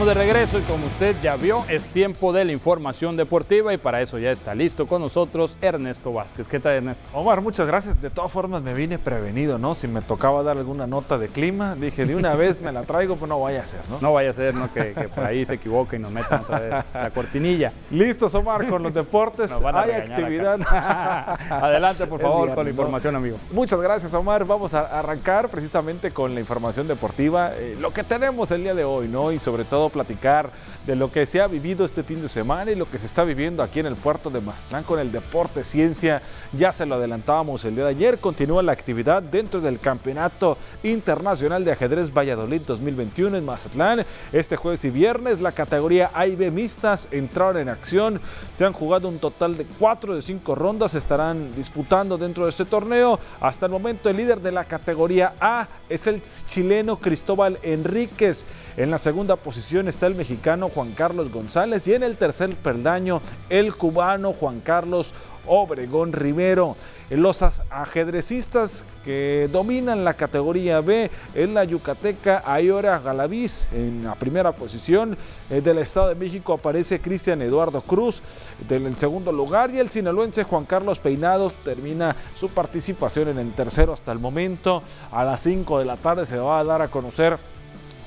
De 0.00 0.14
regreso 0.14 0.58
y 0.58 0.62
como 0.62 0.86
usted 0.86 1.14
ya 1.22 1.36
vio, 1.36 1.62
es 1.68 1.86
tiempo 1.86 2.32
de 2.32 2.44
la 2.44 2.50
información 2.50 3.16
deportiva 3.16 3.72
y 3.72 3.76
para 3.76 4.00
eso 4.00 4.18
ya 4.18 4.32
está 4.32 4.52
listo 4.52 4.88
con 4.88 5.00
nosotros 5.00 5.56
Ernesto 5.60 6.12
Vázquez. 6.12 6.48
¿Qué 6.48 6.58
tal 6.58 6.72
Ernesto? 6.72 7.04
Omar, 7.12 7.40
muchas 7.40 7.68
gracias. 7.68 8.02
De 8.02 8.10
todas 8.10 8.32
formas 8.32 8.62
me 8.62 8.74
vine 8.74 8.98
prevenido, 8.98 9.58
¿no? 9.58 9.76
Si 9.76 9.86
me 9.86 10.02
tocaba 10.02 10.42
dar 10.42 10.56
alguna 10.56 10.88
nota 10.88 11.18
de 11.18 11.28
clima, 11.28 11.76
dije 11.76 12.04
de 12.04 12.16
una 12.16 12.34
vez 12.36 12.60
me 12.60 12.72
la 12.72 12.82
traigo, 12.82 13.14
pues 13.14 13.28
no 13.28 13.38
vaya 13.38 13.62
a 13.62 13.66
ser, 13.66 13.80
¿no? 13.90 13.98
No 14.00 14.12
vaya 14.12 14.30
a 14.30 14.32
ser, 14.32 14.54
¿no? 14.54 14.72
Que, 14.72 14.86
por 15.14 15.24
ahí 15.24 15.46
se 15.46 15.54
equivoque 15.54 15.96
y 15.96 15.98
nos 16.00 16.10
metan 16.10 16.40
otra 16.40 16.58
vez 16.58 16.84
la 16.94 17.10
cortinilla. 17.10 17.72
Listos, 17.90 18.34
Omar, 18.34 18.66
con 18.66 18.82
los 18.82 18.92
deportes. 18.92 19.52
Hay 19.52 19.90
actividad. 19.92 20.58
Adelante, 21.48 22.06
por 22.06 22.20
favor, 22.20 22.52
con 22.54 22.64
la 22.64 22.70
información, 22.70 23.14
amigo. 23.14 23.36
Muchas 23.52 23.80
gracias, 23.80 24.12
Omar. 24.14 24.44
Vamos 24.46 24.74
a 24.74 24.98
arrancar 24.98 25.48
precisamente 25.48 26.10
con 26.10 26.34
la 26.34 26.40
información 26.40 26.88
deportiva, 26.88 27.52
eh, 27.54 27.76
lo 27.78 27.92
que 27.92 28.02
tenemos 28.02 28.50
el 28.50 28.64
día 28.64 28.74
de 28.74 28.82
hoy, 28.84 29.06
¿no? 29.06 29.30
Y 29.30 29.38
sobre 29.38 29.64
todo 29.64 29.81
platicar 29.90 30.50
de 30.86 30.96
lo 30.96 31.12
que 31.12 31.26
se 31.26 31.40
ha 31.40 31.46
vivido 31.46 31.84
este 31.84 32.02
fin 32.02 32.20
de 32.20 32.28
semana 32.28 32.70
y 32.70 32.74
lo 32.74 32.90
que 32.90 32.98
se 32.98 33.06
está 33.06 33.22
viviendo 33.24 33.62
aquí 33.62 33.80
en 33.80 33.86
el 33.86 33.94
puerto 33.94 34.30
de 34.30 34.40
Mazatlán 34.40 34.82
con 34.84 34.98
el 34.98 35.12
deporte 35.12 35.64
ciencia. 35.64 36.22
Ya 36.52 36.72
se 36.72 36.86
lo 36.86 36.96
adelantábamos 36.96 37.64
el 37.64 37.76
día 37.76 37.84
de 37.84 37.90
ayer, 37.90 38.18
continúa 38.18 38.62
la 38.62 38.72
actividad 38.72 39.22
dentro 39.22 39.60
del 39.60 39.78
Campeonato 39.78 40.58
Internacional 40.82 41.64
de 41.64 41.72
Ajedrez 41.72 42.12
Valladolid 42.12 42.62
2021 42.66 43.36
en 43.36 43.44
Mazatlán. 43.44 44.04
Este 44.32 44.56
jueves 44.56 44.84
y 44.84 44.90
viernes 44.90 45.40
la 45.40 45.52
categoría 45.52 46.10
A 46.14 46.26
y 46.26 46.34
B 46.34 46.50
mixtas 46.50 47.06
entraron 47.10 47.58
en 47.58 47.68
acción. 47.68 48.20
Se 48.54 48.64
han 48.64 48.72
jugado 48.72 49.08
un 49.08 49.18
total 49.18 49.56
de 49.56 49.64
cuatro 49.78 50.14
de 50.14 50.22
cinco 50.22 50.54
rondas, 50.54 50.94
estarán 50.94 51.54
disputando 51.54 52.18
dentro 52.18 52.44
de 52.44 52.50
este 52.50 52.64
torneo. 52.64 53.20
Hasta 53.40 53.66
el 53.66 53.72
momento 53.72 54.10
el 54.10 54.16
líder 54.16 54.40
de 54.40 54.52
la 54.52 54.64
categoría 54.64 55.34
A 55.40 55.68
es 55.88 56.06
el 56.06 56.22
chileno 56.22 56.98
Cristóbal 56.98 57.58
Enríquez. 57.62 58.44
En 58.76 58.90
la 58.90 58.98
segunda 58.98 59.36
posición 59.36 59.86
está 59.86 60.06
el 60.06 60.14
mexicano 60.14 60.68
Juan 60.74 60.92
Carlos 60.92 61.30
González 61.32 61.86
y 61.86 61.94
en 61.94 62.02
el 62.02 62.16
tercer 62.16 62.54
peldaño 62.56 63.20
el 63.48 63.74
cubano 63.74 64.32
Juan 64.32 64.60
Carlos 64.60 65.14
Obregón 65.46 66.12
Rivero. 66.12 66.76
Los 67.10 67.42
ajedrecistas 67.42 68.84
que 69.04 69.46
dominan 69.52 70.02
la 70.02 70.14
categoría 70.14 70.80
B 70.80 71.10
es 71.34 71.48
la 71.50 71.62
yucateca 71.64 72.42
Ayora 72.46 73.00
Galaviz 73.00 73.68
en 73.72 74.04
la 74.04 74.14
primera 74.14 74.52
posición. 74.52 75.18
Eh, 75.50 75.60
del 75.60 75.78
Estado 75.78 76.08
de 76.08 76.14
México 76.14 76.54
aparece 76.54 77.02
Cristian 77.02 77.42
Eduardo 77.42 77.82
Cruz 77.82 78.22
en 78.70 78.96
segundo 78.96 79.30
lugar 79.30 79.74
y 79.74 79.78
el 79.78 79.90
sinaloense 79.90 80.44
Juan 80.44 80.64
Carlos 80.64 80.98
Peinado 80.98 81.52
termina 81.64 82.16
su 82.38 82.48
participación 82.48 83.28
en 83.28 83.38
el 83.38 83.52
tercero 83.52 83.92
hasta 83.92 84.10
el 84.12 84.18
momento. 84.18 84.82
A 85.10 85.22
las 85.22 85.42
5 85.42 85.80
de 85.80 85.84
la 85.84 85.98
tarde 85.98 86.24
se 86.24 86.38
va 86.38 86.60
a 86.60 86.64
dar 86.64 86.80
a 86.80 86.88
conocer 86.88 87.36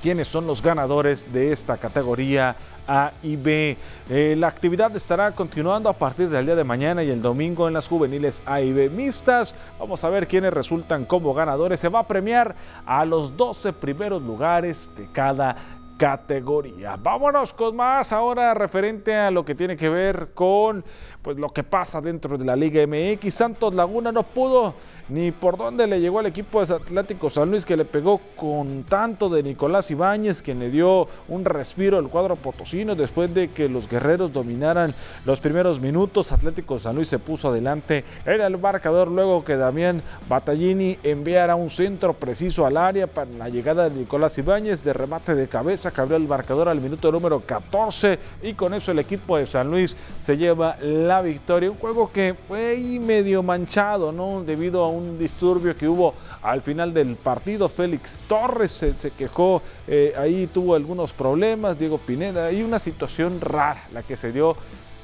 quiénes 0.05 0.27
son 0.27 0.45
los 0.45 0.61
ganadores 0.61 1.33
de 1.33 1.51
esta 1.51 1.77
categoría 1.77 2.55
A 2.87 3.11
y 3.23 3.37
B. 3.37 3.75
Eh, 4.07 4.35
la 4.37 4.47
actividad 4.47 4.95
estará 4.95 5.31
continuando 5.31 5.89
a 5.89 5.93
partir 5.93 6.29
del 6.29 6.45
día 6.45 6.55
de 6.55 6.63
mañana 6.63 7.03
y 7.03 7.09
el 7.09 7.23
domingo 7.23 7.67
en 7.67 7.73
las 7.73 7.87
juveniles 7.87 8.43
A 8.45 8.61
y 8.61 8.71
B 8.71 8.91
mixtas. 8.91 9.55
Vamos 9.79 10.03
a 10.03 10.09
ver 10.11 10.27
quiénes 10.27 10.53
resultan 10.53 11.05
como 11.05 11.33
ganadores. 11.33 11.79
Se 11.79 11.89
va 11.89 12.01
a 12.01 12.07
premiar 12.07 12.53
a 12.85 13.03
los 13.03 13.35
12 13.35 13.73
primeros 13.73 14.21
lugares 14.21 14.91
de 14.95 15.07
cada 15.11 15.55
categoría. 15.97 16.97
Vámonos 17.01 17.51
con 17.53 17.75
más 17.75 18.13
ahora 18.13 18.53
referente 18.53 19.15
a 19.15 19.31
lo 19.31 19.43
que 19.43 19.55
tiene 19.55 19.75
que 19.75 19.89
ver 19.89 20.33
con 20.35 20.85
pues 21.25 21.38
lo 21.38 21.49
que 21.49 21.63
pasa 21.63 21.99
dentro 22.01 22.38
de 22.38 22.45
la 22.45 22.55
Liga 22.55 22.85
MX. 22.85 23.33
Santos 23.33 23.73
Laguna 23.73 24.11
no 24.11 24.21
pudo 24.21 24.75
ni 25.09 25.31
por 25.31 25.57
dónde 25.57 25.85
le 25.88 25.99
llegó 25.99 26.19
al 26.19 26.27
equipo 26.27 26.63
de 26.63 26.73
Atlético 26.73 27.29
San 27.29 27.49
Luis 27.49 27.65
que 27.65 27.77
le 27.77 27.85
pegó 27.85 28.19
con 28.35 28.83
tanto 28.83 29.29
de 29.29 29.43
Nicolás 29.43 29.89
Ibáñez, 29.91 30.41
que 30.41 30.55
le 30.55 30.69
dio 30.69 31.07
un 31.27 31.45
respiro 31.45 31.97
al 31.97 32.09
cuadro 32.09 32.35
potosino 32.35 32.95
después 32.95 33.33
de 33.33 33.49
que 33.49 33.69
los 33.69 33.89
guerreros 33.89 34.33
dominaran 34.33 34.93
los 35.25 35.39
primeros 35.41 35.79
minutos. 35.79 36.31
Atlético 36.31 36.77
San 36.77 36.95
Luis 36.95 37.07
se 37.07 37.17
puso 37.17 37.49
adelante 37.49 38.03
en 38.25 38.41
el 38.41 38.59
marcador 38.59 39.09
luego 39.09 39.43
que 39.43 39.57
Damián 39.57 40.03
Battaglini 40.29 40.99
enviara 41.01 41.55
un 41.55 41.71
centro 41.71 42.13
preciso 42.13 42.67
al 42.67 42.77
área 42.77 43.07
para 43.07 43.31
la 43.31 43.49
llegada 43.49 43.89
de 43.89 43.95
Nicolás 43.95 44.38
Ibáñez 44.38 44.83
de 44.83 44.93
remate 44.93 45.33
de 45.33 45.47
cabeza 45.47 45.91
que 45.91 46.01
abrió 46.01 46.17
el 46.17 46.27
marcador 46.27 46.69
al 46.69 46.81
minuto 46.81 47.11
número 47.11 47.39
14 47.39 48.19
y 48.43 48.53
con 48.53 48.75
eso 48.75 48.91
el 48.91 48.99
equipo 48.99 49.38
de 49.38 49.47
San 49.47 49.71
Luis 49.71 49.97
se 50.21 50.38
lleva 50.38 50.77
la 50.81 51.14
victoria. 51.21 51.71
Un 51.71 51.78
juego 51.78 52.12
que 52.12 52.36
fue 52.47 52.78
medio 53.01 53.43
manchado, 53.43 54.12
¿no? 54.12 54.43
Debido 54.43 54.84
a 54.84 54.89
un 54.89 55.17
disturbio 55.17 55.75
que 55.78 55.88
hubo 55.88 56.13
al 56.41 56.62
final 56.62 56.93
del 56.93 57.15
partido. 57.15 57.69
Félix 57.69 58.19
Torres 58.28 58.71
se, 58.71 59.12
quejó, 59.12 59.62
eh, 59.88 60.13
ahí 60.17 60.47
tuvo 60.47 60.75
algunos 60.75 61.13
problemas, 61.13 61.78
Diego 61.78 61.97
Pineda, 61.97 62.51
y 62.51 62.63
una 62.63 62.80
situación 62.80 63.41
rara 63.41 63.84
la 63.91 64.04
que 64.04 64.17
se 64.17 64.32
dio, 64.32 64.56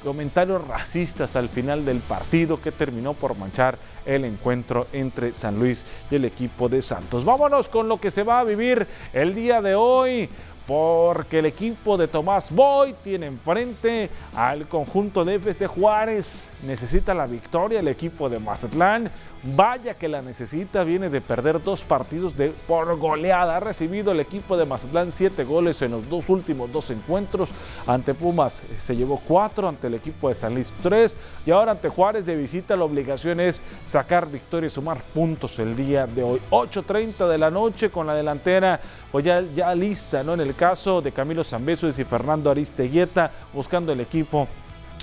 comentarios 0.02 0.66
racistas 0.66 1.36
al 1.36 1.48
final 1.48 1.84
del 1.84 2.00
partido 2.00 2.60
que 2.60 2.72
terminó 2.72 3.14
por 3.14 3.36
manchar 3.36 3.78
el 4.04 4.24
encuentro 4.24 4.88
entre 4.92 5.32
San 5.32 5.58
Luis 5.58 5.84
y 6.10 6.16
el 6.16 6.24
equipo 6.24 6.68
de 6.68 6.82
Santos. 6.82 7.24
Vámonos 7.24 7.68
con 7.68 7.88
lo 7.88 8.00
que 8.00 8.10
se 8.10 8.24
va 8.24 8.40
a 8.40 8.44
vivir 8.44 8.86
el 9.12 9.34
día 9.34 9.62
de 9.62 9.74
hoy 9.74 10.28
porque 10.66 11.40
el 11.40 11.46
equipo 11.46 11.96
de 11.96 12.08
Tomás 12.08 12.50
Boy 12.50 12.94
tiene 13.02 13.26
enfrente 13.26 14.08
al 14.34 14.68
conjunto 14.68 15.24
de 15.24 15.36
FC 15.36 15.66
Juárez. 15.66 16.50
Necesita 16.64 17.14
la 17.14 17.26
victoria 17.26 17.80
el 17.80 17.88
equipo 17.88 18.28
de 18.28 18.38
Mazatlán. 18.38 19.10
Vaya 19.44 19.94
que 19.94 20.08
la 20.08 20.22
necesita, 20.22 20.84
viene 20.84 21.10
de 21.10 21.20
perder 21.20 21.60
dos 21.60 21.82
partidos 21.82 22.36
de, 22.36 22.50
por 22.68 22.96
goleada. 22.96 23.56
Ha 23.56 23.60
recibido 23.60 24.12
el 24.12 24.20
equipo 24.20 24.56
de 24.56 24.66
Mazatlán 24.66 25.10
siete 25.10 25.42
goles 25.42 25.82
en 25.82 25.90
los 25.90 26.08
dos 26.08 26.28
últimos 26.28 26.70
dos 26.70 26.90
encuentros. 26.90 27.48
Ante 27.84 28.14
Pumas 28.14 28.60
eh, 28.60 28.76
se 28.78 28.94
llevó 28.94 29.20
cuatro, 29.26 29.68
ante 29.68 29.88
el 29.88 29.94
equipo 29.94 30.28
de 30.28 30.36
San 30.36 30.54
Luis 30.54 30.72
tres. 30.80 31.18
Y 31.44 31.50
ahora 31.50 31.72
ante 31.72 31.88
Juárez 31.88 32.24
de 32.24 32.36
visita 32.36 32.76
la 32.76 32.84
obligación 32.84 33.40
es 33.40 33.62
sacar 33.84 34.30
victoria 34.30 34.68
y 34.68 34.70
sumar 34.70 35.02
puntos 35.12 35.58
el 35.58 35.74
día 35.74 36.06
de 36.06 36.22
hoy. 36.22 36.40
8.30 36.50 37.28
de 37.28 37.38
la 37.38 37.50
noche 37.50 37.90
con 37.90 38.06
la 38.06 38.14
delantera 38.14 38.80
pues 39.10 39.24
ya, 39.24 39.74
lista, 39.74 40.22
¿no? 40.22 40.34
En 40.34 40.40
el 40.40 40.54
caso 40.54 41.02
de 41.02 41.12
Camilo 41.12 41.44
Zambeso 41.44 41.88
y 41.88 41.92
Fernando 41.92 42.50
Aristeguieta 42.50 43.30
buscando 43.52 43.92
el 43.92 44.00
equipo 44.00 44.48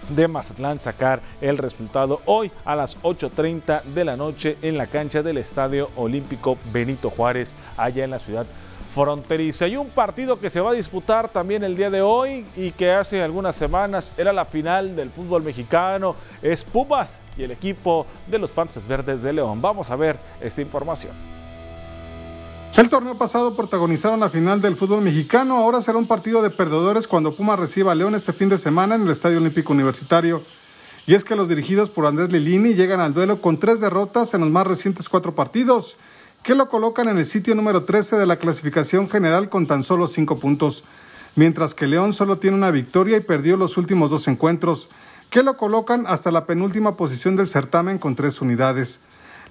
de 0.09 0.27
Mazatlán 0.27 0.79
sacar 0.79 1.21
el 1.41 1.57
resultado 1.57 2.21
hoy 2.25 2.51
a 2.65 2.75
las 2.75 2.97
8.30 3.01 3.83
de 3.83 4.05
la 4.05 4.15
noche 4.15 4.57
en 4.62 4.77
la 4.77 4.88
cancha 4.88 5.21
del 5.23 5.38
Estadio 5.38 5.89
Olímpico 5.95 6.57
Benito 6.71 7.09
Juárez, 7.09 7.53
allá 7.77 8.03
en 8.03 8.12
la 8.12 8.19
ciudad 8.19 8.45
fronteriza. 8.93 9.67
Y 9.67 9.77
un 9.77 9.89
partido 9.89 10.39
que 10.39 10.49
se 10.49 10.62
va 10.62 10.71
a 10.71 10.73
disputar 10.73 11.29
también 11.29 11.63
el 11.63 11.75
día 11.75 11.89
de 11.89 12.01
hoy 12.01 12.45
y 12.55 12.71
que 12.71 12.91
hace 12.91 13.21
algunas 13.21 13.55
semanas 13.55 14.12
era 14.17 14.33
la 14.33 14.45
final 14.45 14.95
del 14.95 15.09
fútbol 15.09 15.43
mexicano, 15.43 16.15
es 16.41 16.63
Pumas 16.63 17.19
y 17.38 17.43
el 17.43 17.51
equipo 17.51 18.05
de 18.27 18.39
los 18.39 18.49
Panzas 18.49 18.88
Verdes 18.88 19.21
de 19.21 19.33
León. 19.33 19.62
Vamos 19.62 19.89
a 19.89 19.95
ver 19.95 20.17
esta 20.41 20.62
información. 20.62 21.38
El 22.77 22.88
torneo 22.88 23.15
pasado 23.15 23.55
protagonizaron 23.55 24.19
la 24.19 24.29
final 24.29 24.62
del 24.62 24.75
fútbol 24.75 25.01
mexicano, 25.01 25.58
ahora 25.58 25.82
será 25.82 25.97
un 25.97 26.08
partido 26.08 26.41
de 26.41 26.49
perdedores 26.49 27.08
cuando 27.08 27.34
Puma 27.34 27.55
reciba 27.55 27.91
a 27.91 27.95
León 27.95 28.15
este 28.15 28.32
fin 28.32 28.47
de 28.47 28.58
semana 28.58 28.95
en 28.95 29.01
el 29.01 29.10
Estadio 29.10 29.39
Olímpico 29.39 29.73
Universitario. 29.73 30.41
Y 31.05 31.15
es 31.15 31.23
que 31.23 31.36
los 31.36 31.49
dirigidos 31.49 31.89
por 31.89 32.05
Andrés 32.05 32.32
Lilini 32.32 32.75
llegan 32.75 33.01
al 33.01 33.13
duelo 33.13 33.41
con 33.41 33.58
tres 33.58 33.82
derrotas 33.82 34.34
en 34.34 34.41
los 34.41 34.49
más 34.49 34.67
recientes 34.67 35.10
cuatro 35.10 35.34
partidos, 35.34 35.97
que 36.43 36.55
lo 36.55 36.69
colocan 36.69 37.10
en 37.10 37.17
el 37.17 37.25
sitio 37.25 37.55
número 37.55 37.84
13 37.84 38.15
de 38.15 38.25
la 38.25 38.38
clasificación 38.38 39.10
general 39.10 39.49
con 39.49 39.67
tan 39.67 39.84
solo 39.84 40.08
cinco 40.08 40.39
puntos, 40.39 40.84
mientras 41.36 41.73
que 41.73 41.88
León 41.88 42.13
solo 42.13 42.38
tiene 42.38 42.55
una 42.55 42.71
victoria 42.71 43.17
y 43.17 43.21
perdió 43.21 43.58
los 43.58 43.77
últimos 43.77 44.10
dos 44.10 44.27
encuentros, 44.27 44.89
que 45.29 45.43
lo 45.43 45.58
colocan 45.58 46.05
hasta 46.08 46.32
la 46.32 46.45
penúltima 46.45 46.95
posición 46.95 47.36
del 47.36 47.47
certamen 47.47 47.97
con 47.97 48.15
tres 48.15 48.41
unidades. 48.41 49.01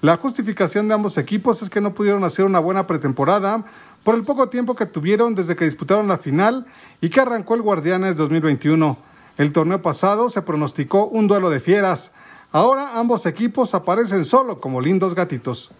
La 0.00 0.16
justificación 0.16 0.87
de 0.87 0.94
ambos 0.94 1.18
equipos 1.18 1.61
es 1.61 1.70
que 1.70 1.80
no 1.80 1.92
pudieron 1.92 2.22
hacer 2.22 2.44
una 2.44 2.61
buena 2.61 2.87
pretemporada 2.87 3.64
por 4.04 4.14
el 4.14 4.22
poco 4.22 4.48
tiempo 4.48 4.76
que 4.76 4.87
tuvieron 4.87 5.34
desde 5.34 5.56
que 5.56 5.64
disputaron 5.64 6.06
la 6.06 6.18
final 6.18 6.66
y 7.00 7.11
que 7.11 7.20
arrancó 7.20 7.56
el 7.56 7.62
Guardianes 7.62 8.14
2021. 8.14 8.96
El 9.38 9.52
torneo 9.52 9.82
pasado 9.82 10.30
se 10.30 10.42
pronosticó 10.42 11.06
un 11.06 11.26
duelo 11.26 11.50
de 11.50 11.58
fieras. 11.58 12.12
Ahora 12.52 12.98
ambos 12.98 13.26
equipos 13.26 13.74
aparecen 13.74 14.24
solo 14.24 14.61
como 14.61 14.80
lindos 14.80 15.16
gatitos. 15.16 15.72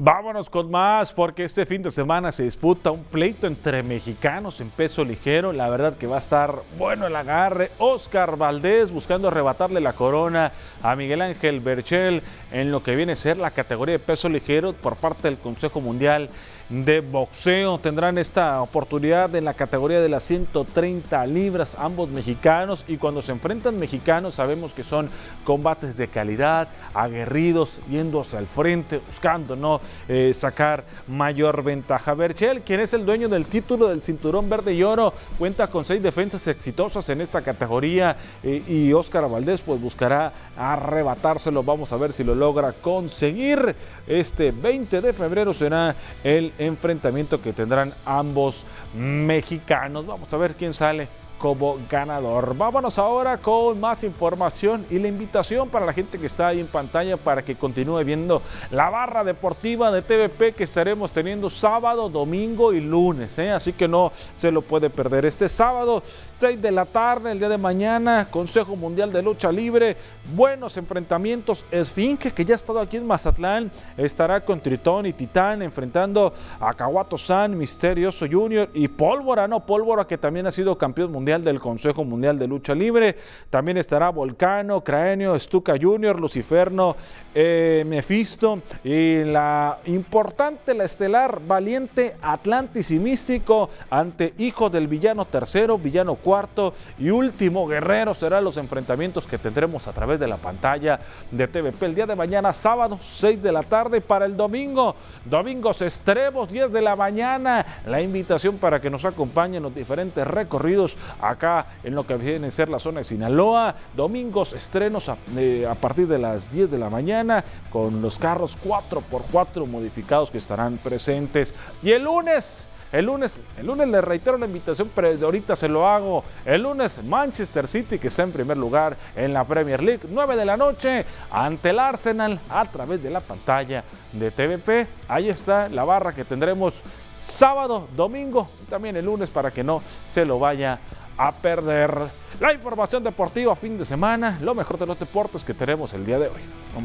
Vámonos 0.00 0.48
con 0.48 0.70
más 0.70 1.12
porque 1.12 1.42
este 1.42 1.66
fin 1.66 1.82
de 1.82 1.90
semana 1.90 2.30
se 2.30 2.44
disputa 2.44 2.92
un 2.92 3.02
pleito 3.02 3.48
entre 3.48 3.82
mexicanos 3.82 4.60
en 4.60 4.70
peso 4.70 5.04
ligero. 5.04 5.52
La 5.52 5.68
verdad 5.68 5.96
que 5.96 6.06
va 6.06 6.14
a 6.14 6.20
estar 6.20 6.62
bueno 6.78 7.08
el 7.08 7.16
agarre. 7.16 7.72
Oscar 7.78 8.36
Valdés 8.36 8.92
buscando 8.92 9.26
arrebatarle 9.26 9.80
la 9.80 9.94
corona 9.94 10.52
a 10.84 10.94
Miguel 10.94 11.20
Ángel 11.20 11.58
Berchel 11.58 12.22
en 12.52 12.70
lo 12.70 12.80
que 12.84 12.94
viene 12.94 13.14
a 13.14 13.16
ser 13.16 13.38
la 13.38 13.50
categoría 13.50 13.94
de 13.94 13.98
peso 13.98 14.28
ligero 14.28 14.72
por 14.72 14.94
parte 14.94 15.26
del 15.26 15.36
Consejo 15.36 15.80
Mundial 15.80 16.30
de 16.68 17.00
boxeo. 17.00 17.78
Tendrán 17.78 18.18
esta 18.18 18.60
oportunidad 18.62 19.34
en 19.34 19.44
la 19.44 19.54
categoría 19.54 20.00
de 20.00 20.08
las 20.08 20.24
130 20.24 21.26
libras, 21.26 21.76
ambos 21.78 22.08
mexicanos. 22.08 22.84
Y 22.88 22.96
cuando 22.96 23.22
se 23.22 23.32
enfrentan 23.32 23.78
mexicanos, 23.78 24.34
sabemos 24.34 24.72
que 24.72 24.84
son 24.84 25.08
combates 25.44 25.96
de 25.96 26.08
calidad, 26.08 26.68
aguerridos, 26.94 27.78
yendo 27.88 28.20
hacia 28.20 28.38
el 28.38 28.46
frente, 28.46 29.00
buscando 29.06 29.56
no 29.56 29.80
eh, 30.08 30.32
sacar 30.34 30.84
mayor 31.06 31.62
ventaja. 31.62 32.14
Berchel, 32.14 32.62
quien 32.62 32.80
es 32.80 32.92
el 32.92 33.06
dueño 33.06 33.28
del 33.28 33.46
título 33.46 33.88
del 33.88 34.02
cinturón 34.02 34.48
verde 34.48 34.74
y 34.74 34.82
oro, 34.82 35.12
cuenta 35.38 35.68
con 35.68 35.84
seis 35.84 36.02
defensas 36.02 36.46
exitosas 36.46 37.08
en 37.08 37.20
esta 37.20 37.42
categoría. 37.42 38.16
Eh, 38.42 38.62
y 38.68 38.92
Óscar 38.92 39.28
Valdés, 39.28 39.62
pues 39.62 39.80
buscará 39.80 40.32
arrebatárselo. 40.58 41.62
Vamos 41.62 41.92
a 41.92 41.96
ver 41.96 42.12
si 42.12 42.24
lo 42.24 42.34
logra 42.34 42.72
conseguir. 42.72 43.74
Este 44.06 44.50
20 44.50 45.00
de 45.00 45.12
febrero 45.12 45.54
será 45.54 45.94
el 46.24 46.52
enfrentamiento 46.58 47.40
que 47.40 47.52
tendrán 47.52 47.94
ambos 48.04 48.66
mexicanos. 48.94 50.06
Vamos 50.06 50.32
a 50.34 50.36
ver 50.36 50.54
quién 50.54 50.74
sale 50.74 51.08
como 51.38 51.78
ganador. 51.88 52.56
Vámonos 52.56 52.98
ahora 52.98 53.38
con 53.38 53.80
más 53.80 54.02
información 54.02 54.84
y 54.90 54.98
la 54.98 55.08
invitación 55.08 55.68
para 55.68 55.86
la 55.86 55.92
gente 55.92 56.18
que 56.18 56.26
está 56.26 56.48
ahí 56.48 56.60
en 56.60 56.66
pantalla 56.66 57.16
para 57.16 57.42
que 57.42 57.54
continúe 57.54 58.02
viendo 58.04 58.42
la 58.70 58.90
barra 58.90 59.22
deportiva 59.22 59.90
de 59.92 60.02
TVP 60.02 60.52
que 60.52 60.64
estaremos 60.64 61.12
teniendo 61.12 61.48
sábado, 61.48 62.08
domingo 62.08 62.72
y 62.72 62.80
lunes. 62.80 63.38
¿eh? 63.38 63.52
Así 63.52 63.72
que 63.72 63.86
no 63.86 64.12
se 64.36 64.50
lo 64.50 64.62
puede 64.62 64.90
perder. 64.90 65.24
Este 65.24 65.48
sábado, 65.48 66.02
6 66.34 66.60
de 66.60 66.72
la 66.72 66.84
tarde, 66.84 67.30
el 67.30 67.38
día 67.38 67.48
de 67.48 67.58
mañana, 67.58 68.26
Consejo 68.30 68.74
Mundial 68.74 69.12
de 69.12 69.22
Lucha 69.22 69.52
Libre. 69.52 69.96
Buenos 70.34 70.76
enfrentamientos. 70.76 71.64
Esfinge, 71.70 72.32
que 72.32 72.44
ya 72.44 72.54
ha 72.54 72.56
estado 72.56 72.80
aquí 72.80 72.96
en 72.96 73.06
Mazatlán, 73.06 73.70
estará 73.96 74.44
con 74.44 74.60
Tritón 74.60 75.06
y 75.06 75.12
Titán 75.12 75.62
enfrentando 75.62 76.34
a 76.60 76.74
Kawato 76.74 77.16
San, 77.16 77.56
Misterioso 77.56 78.26
Junior 78.30 78.68
y 78.74 78.88
Pólvora, 78.88 79.46
no 79.46 79.60
Pólvora, 79.60 80.06
que 80.06 80.18
también 80.18 80.46
ha 80.46 80.50
sido 80.50 80.76
campeón 80.76 81.12
mundial 81.12 81.27
del 81.28 81.60
Consejo 81.60 82.04
Mundial 82.04 82.38
de 82.38 82.46
Lucha 82.46 82.74
Libre. 82.74 83.14
También 83.50 83.76
estará 83.76 84.08
Volcano, 84.08 84.82
Craenio, 84.82 85.38
Stuka 85.38 85.74
Junior, 85.78 86.18
Luciferno, 86.18 86.96
eh, 87.34 87.84
Mephisto 87.86 88.60
y 88.82 89.24
la 89.24 89.78
importante, 89.84 90.72
la 90.72 90.84
estelar, 90.84 91.40
valiente, 91.46 92.16
Atlantis 92.22 92.90
y 92.90 92.98
Místico 92.98 93.68
ante 93.90 94.32
Hijo 94.38 94.70
del 94.70 94.88
Villano 94.88 95.26
Tercero, 95.26 95.76
Villano 95.76 96.14
Cuarto 96.14 96.72
y 96.98 97.10
Último 97.10 97.66
Guerrero 97.66 98.14
serán 98.14 98.44
los 98.44 98.56
enfrentamientos 98.56 99.26
que 99.26 99.36
tendremos 99.36 99.86
a 99.86 99.92
través 99.92 100.18
de 100.18 100.28
la 100.28 100.38
pantalla 100.38 100.98
de 101.30 101.46
TVP 101.46 101.84
el 101.84 101.94
día 101.94 102.06
de 102.06 102.16
mañana, 102.16 102.54
sábado, 102.54 102.98
6 103.02 103.42
de 103.42 103.52
la 103.52 103.62
tarde 103.62 104.00
para 104.00 104.24
el 104.24 104.34
domingo. 104.34 104.96
Domingos 105.26 105.82
Estrevos, 105.82 106.48
10 106.48 106.72
de 106.72 106.80
la 106.80 106.96
mañana. 106.96 107.82
La 107.86 108.00
invitación 108.00 108.56
para 108.56 108.80
que 108.80 108.88
nos 108.88 109.04
acompañen 109.04 109.62
los 109.62 109.74
diferentes 109.74 110.26
recorridos 110.26 110.96
acá 111.20 111.66
en 111.82 111.94
lo 111.94 112.06
que 112.06 112.16
viene 112.16 112.48
a 112.48 112.50
ser 112.50 112.68
la 112.68 112.78
zona 112.78 113.00
de 113.00 113.04
Sinaloa. 113.04 113.74
Domingos 113.96 114.52
estrenos 114.52 115.08
a, 115.08 115.16
eh, 115.36 115.68
partir 115.80 116.06
de 116.08 116.18
las 116.18 116.50
10 116.52 116.70
de 116.70 116.78
la 116.78 116.90
mañana 116.90 117.44
con 117.70 118.02
los 118.02 118.18
carros 118.18 118.56
4x4 118.64 119.66
modificados 119.66 120.30
que 120.30 120.38
estarán 120.38 120.78
presentes. 120.78 121.54
Y 121.82 121.92
el 121.92 122.04
lunes 122.04 122.66
el 122.90 123.04
lunes, 123.04 123.38
el 123.58 123.66
lunes 123.66 123.86
le 123.88 124.00
reitero 124.00 124.38
la 124.38 124.46
invitación, 124.46 124.90
pero 124.94 125.08
ahorita 125.08 125.54
se 125.56 125.68
lo 125.68 125.86
hago. 125.86 126.24
El 126.46 126.62
lunes 126.62 127.02
Manchester 127.04 127.68
City, 127.68 127.98
que 127.98 128.08
está 128.08 128.22
en 128.22 128.32
primer 128.32 128.56
lugar 128.56 128.96
en 129.14 129.34
la 129.34 129.44
Premier 129.44 129.82
League, 129.82 130.06
9 130.08 130.36
de 130.36 130.44
la 130.46 130.56
noche, 130.56 131.04
ante 131.30 131.70
el 131.70 131.78
Arsenal 131.78 132.40
a 132.48 132.64
través 132.64 133.02
de 133.02 133.10
la 133.10 133.20
pantalla 133.20 133.84
de 134.12 134.30
TVP. 134.30 134.86
Ahí 135.06 135.28
está 135.28 135.68
la 135.68 135.84
barra 135.84 136.14
que 136.14 136.24
tendremos 136.24 136.82
sábado, 137.20 137.88
domingo 137.94 138.48
y 138.62 138.70
también 138.70 138.96
el 138.96 139.04
lunes 139.04 139.28
para 139.28 139.50
que 139.50 139.62
no 139.62 139.82
se 140.08 140.24
lo 140.24 140.38
vaya 140.38 140.78
a 141.18 141.32
perder. 141.32 141.92
La 142.40 142.52
información 142.52 143.02
deportiva 143.02 143.56
fin 143.56 143.76
de 143.76 143.84
semana, 143.84 144.38
lo 144.40 144.54
mejor 144.54 144.78
de 144.78 144.86
los 144.86 144.98
deportes 144.98 145.42
que 145.42 145.52
tenemos 145.52 145.92
el 145.92 146.06
día 146.06 146.20
de 146.20 146.28
hoy. 146.28 146.40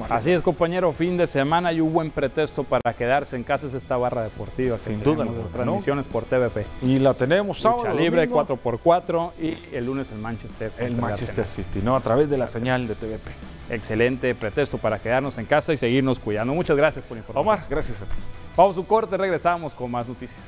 Así 0.10 0.32
es, 0.32 0.42
compañero, 0.42 0.92
fin 0.92 1.16
de 1.16 1.28
semana 1.28 1.72
y 1.72 1.80
un 1.80 1.94
buen 1.94 2.10
pretexto 2.10 2.64
para 2.64 2.96
quedarse 2.96 3.36
en 3.36 3.44
casa 3.44 3.68
es 3.68 3.76
esta 3.76 3.96
barra 3.96 4.24
deportiva. 4.24 4.80
Sin 4.80 5.04
duda, 5.04 5.26
las 5.26 5.52
transmisiones 5.52 6.08
por 6.08 6.24
TVP. 6.24 6.66
Y 6.82 6.98
la 6.98 7.14
tenemos 7.14 7.62
sábado. 7.62 7.84
Lucha 7.84 7.94
libre 7.94 8.28
4x4 8.28 9.32
y 9.40 9.76
el 9.76 9.86
lunes 9.86 10.10
el 10.10 10.18
Manchester. 10.18 10.72
El 10.80 10.96
Manchester 10.96 11.46
City, 11.46 11.82
¿no? 11.84 11.96
A 11.96 12.00
través 12.00 12.28
de 12.30 12.38
la 12.40 12.48
señal 12.48 12.88
de 12.88 12.96
TVP. 12.96 13.30
Excelente 13.70 14.34
pretexto 14.34 14.80
para 14.80 14.98
quedarnos 14.98 15.38
en 15.38 15.46
casa 15.46 15.72
y 15.72 15.78
seguirnos 15.78 16.20
cuidando. 16.20 16.56
Muchas 16.56 16.76
gracias 16.76 17.06
por 17.06 17.18
informar. 17.18 17.42
Omar, 17.42 17.66
gracias 17.70 18.02
a 18.02 18.06
ti. 18.06 18.16
Vamos 18.58 18.76
a 18.76 18.80
un 18.80 18.86
corte, 18.88 19.16
regresamos 19.18 19.74
con 19.76 19.92
más 19.92 20.08
noticias. 20.08 20.42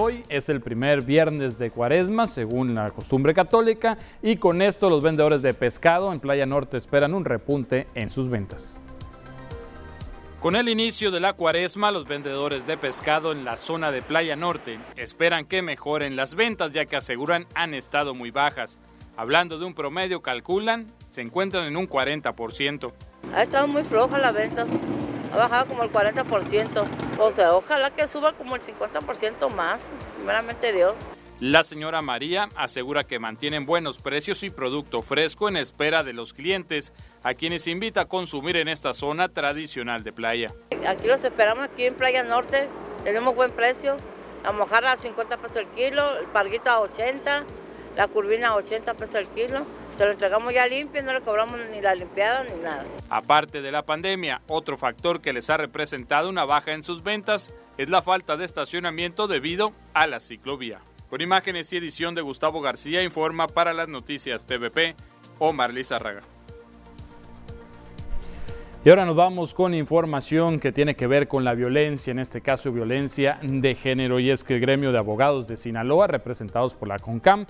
Hoy 0.00 0.22
es 0.28 0.48
el 0.48 0.60
primer 0.60 1.02
viernes 1.02 1.58
de 1.58 1.72
cuaresma, 1.72 2.28
según 2.28 2.72
la 2.72 2.92
costumbre 2.92 3.34
católica, 3.34 3.98
y 4.22 4.36
con 4.36 4.62
esto 4.62 4.88
los 4.90 5.02
vendedores 5.02 5.42
de 5.42 5.52
pescado 5.54 6.12
en 6.12 6.20
Playa 6.20 6.46
Norte 6.46 6.76
esperan 6.76 7.14
un 7.14 7.24
repunte 7.24 7.88
en 7.96 8.12
sus 8.12 8.30
ventas. 8.30 8.78
Con 10.38 10.54
el 10.54 10.68
inicio 10.68 11.10
de 11.10 11.18
la 11.18 11.32
cuaresma, 11.32 11.90
los 11.90 12.06
vendedores 12.06 12.64
de 12.64 12.76
pescado 12.76 13.32
en 13.32 13.44
la 13.44 13.56
zona 13.56 13.90
de 13.90 14.00
Playa 14.00 14.36
Norte 14.36 14.78
esperan 14.94 15.46
que 15.46 15.62
mejoren 15.62 16.14
las 16.14 16.36
ventas, 16.36 16.70
ya 16.70 16.84
que 16.84 16.94
aseguran 16.94 17.48
han 17.56 17.74
estado 17.74 18.14
muy 18.14 18.30
bajas. 18.30 18.78
Hablando 19.16 19.58
de 19.58 19.64
un 19.64 19.74
promedio, 19.74 20.22
calculan, 20.22 20.92
se 21.08 21.22
encuentran 21.22 21.66
en 21.66 21.76
un 21.76 21.88
40%. 21.88 22.92
Ha 23.34 23.42
estado 23.42 23.66
muy 23.66 23.82
floja 23.82 24.16
la 24.18 24.30
venta 24.30 24.64
ha 25.32 25.36
bajado 25.36 25.66
como 25.66 25.82
el 25.82 25.92
40%. 25.92 26.84
O 27.18 27.30
sea, 27.30 27.54
ojalá 27.54 27.90
que 27.90 28.08
suba 28.08 28.32
como 28.32 28.56
el 28.56 28.62
50% 28.62 29.52
más, 29.54 29.90
primeramente 30.16 30.72
Dios. 30.72 30.94
La 31.40 31.62
señora 31.62 32.02
María 32.02 32.48
asegura 32.56 33.04
que 33.04 33.20
mantienen 33.20 33.64
buenos 33.64 33.98
precios 33.98 34.42
y 34.42 34.50
producto 34.50 35.02
fresco 35.02 35.48
en 35.48 35.56
espera 35.56 36.02
de 36.02 36.12
los 36.12 36.34
clientes, 36.34 36.92
a 37.22 37.34
quienes 37.34 37.68
invita 37.68 38.02
a 38.02 38.04
consumir 38.06 38.56
en 38.56 38.66
esta 38.66 38.92
zona 38.92 39.28
tradicional 39.28 40.02
de 40.02 40.12
playa. 40.12 40.48
Aquí 40.88 41.06
los 41.06 41.22
esperamos, 41.22 41.62
aquí 41.62 41.84
en 41.84 41.94
Playa 41.94 42.24
Norte, 42.24 42.68
tenemos 43.04 43.36
buen 43.36 43.52
precio. 43.52 43.96
La 44.42 44.50
mojarra 44.50 44.92
a 44.92 44.96
50 44.96 45.36
pesos 45.36 45.58
el 45.58 45.66
kilo, 45.68 46.18
el 46.18 46.26
parguito 46.26 46.70
a 46.70 46.80
80, 46.80 47.44
la 47.96 48.08
curvina 48.08 48.48
a 48.48 48.56
80 48.56 48.94
pesos 48.94 49.14
el 49.16 49.28
kilo. 49.28 49.64
Se 49.98 50.04
lo 50.04 50.12
entregamos 50.12 50.54
ya 50.54 50.64
limpio, 50.64 51.02
no 51.02 51.12
le 51.12 51.20
cobramos 51.22 51.58
ni 51.72 51.80
la 51.80 51.92
limpiada 51.92 52.44
ni 52.44 52.62
nada. 52.62 52.84
Aparte 53.10 53.62
de 53.62 53.72
la 53.72 53.84
pandemia, 53.84 54.42
otro 54.46 54.76
factor 54.76 55.20
que 55.20 55.32
les 55.32 55.50
ha 55.50 55.56
representado 55.56 56.28
una 56.28 56.44
baja 56.44 56.72
en 56.72 56.84
sus 56.84 57.02
ventas 57.02 57.52
es 57.78 57.90
la 57.90 58.00
falta 58.00 58.36
de 58.36 58.44
estacionamiento 58.44 59.26
debido 59.26 59.72
a 59.94 60.06
la 60.06 60.20
ciclovía. 60.20 60.78
Con 61.10 61.20
imágenes 61.20 61.72
y 61.72 61.78
edición 61.78 62.14
de 62.14 62.22
Gustavo 62.22 62.60
García 62.60 63.02
informa 63.02 63.48
para 63.48 63.74
las 63.74 63.88
noticias 63.88 64.46
TVP 64.46 64.94
Omar 65.40 65.74
Lizárraga. 65.74 66.20
Y 68.84 68.90
ahora 68.90 69.04
nos 69.04 69.16
vamos 69.16 69.54
con 69.54 69.74
información 69.74 70.60
que 70.60 70.70
tiene 70.70 70.94
que 70.94 71.08
ver 71.08 71.26
con 71.26 71.42
la 71.42 71.54
violencia, 71.54 72.12
en 72.12 72.20
este 72.20 72.40
caso 72.40 72.70
violencia 72.70 73.40
de 73.42 73.74
género, 73.74 74.20
y 74.20 74.30
es 74.30 74.44
que 74.44 74.54
el 74.54 74.60
gremio 74.60 74.92
de 74.92 74.98
abogados 74.98 75.48
de 75.48 75.56
Sinaloa, 75.56 76.06
representados 76.06 76.74
por 76.74 76.86
la 76.86 77.00
CONCAM, 77.00 77.46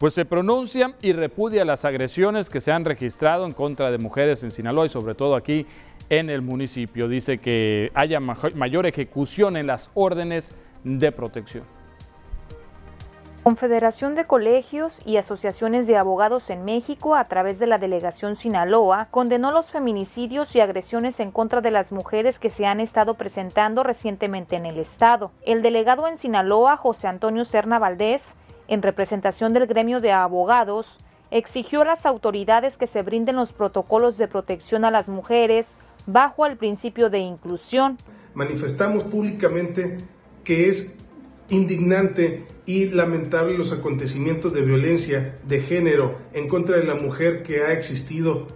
pues 0.00 0.14
se 0.14 0.24
pronuncia 0.24 0.94
y 1.02 1.12
repudia 1.12 1.62
las 1.66 1.84
agresiones 1.84 2.48
que 2.48 2.62
se 2.62 2.72
han 2.72 2.86
registrado 2.86 3.44
en 3.44 3.52
contra 3.52 3.90
de 3.90 3.98
mujeres 3.98 4.42
en 4.42 4.50
Sinaloa 4.50 4.86
y 4.86 4.88
sobre 4.88 5.14
todo 5.14 5.36
aquí 5.36 5.66
en 6.08 6.30
el 6.30 6.40
municipio. 6.40 7.06
Dice 7.06 7.36
que 7.36 7.92
haya 7.92 8.18
mayor 8.18 8.86
ejecución 8.86 9.58
en 9.58 9.66
las 9.66 9.90
órdenes 9.92 10.52
de 10.84 11.12
protección. 11.12 11.64
Confederación 13.42 14.14
de 14.14 14.24
Colegios 14.24 15.00
y 15.04 15.18
Asociaciones 15.18 15.86
de 15.86 15.98
Abogados 15.98 16.48
en 16.48 16.64
México, 16.64 17.14
a 17.14 17.28
través 17.28 17.58
de 17.58 17.66
la 17.66 17.76
delegación 17.76 18.36
Sinaloa, 18.36 19.08
condenó 19.10 19.50
los 19.50 19.70
feminicidios 19.70 20.56
y 20.56 20.60
agresiones 20.60 21.20
en 21.20 21.30
contra 21.30 21.60
de 21.60 21.72
las 21.72 21.92
mujeres 21.92 22.38
que 22.38 22.48
se 22.48 22.64
han 22.64 22.80
estado 22.80 23.14
presentando 23.14 23.82
recientemente 23.82 24.56
en 24.56 24.64
el 24.64 24.78
Estado. 24.78 25.30
El 25.42 25.60
delegado 25.60 26.08
en 26.08 26.16
Sinaloa, 26.16 26.78
José 26.78 27.06
Antonio 27.06 27.44
Serna 27.44 27.78
Valdés, 27.78 28.34
en 28.70 28.82
representación 28.82 29.52
del 29.52 29.66
gremio 29.66 30.00
de 30.00 30.12
abogados, 30.12 31.00
exigió 31.32 31.82
a 31.82 31.84
las 31.84 32.06
autoridades 32.06 32.78
que 32.78 32.86
se 32.86 33.02
brinden 33.02 33.36
los 33.36 33.52
protocolos 33.52 34.16
de 34.16 34.28
protección 34.28 34.84
a 34.84 34.92
las 34.92 35.08
mujeres 35.08 35.72
bajo 36.06 36.46
el 36.46 36.56
principio 36.56 37.10
de 37.10 37.18
inclusión. 37.18 37.98
Manifestamos 38.32 39.02
públicamente 39.02 39.98
que 40.44 40.68
es 40.68 40.96
indignante 41.48 42.46
y 42.64 42.86
lamentable 42.86 43.58
los 43.58 43.72
acontecimientos 43.72 44.52
de 44.52 44.62
violencia 44.62 45.36
de 45.42 45.60
género 45.60 46.18
en 46.32 46.46
contra 46.46 46.76
de 46.76 46.84
la 46.84 46.94
mujer 46.94 47.42
que 47.42 47.62
ha 47.62 47.72
existido 47.72 48.46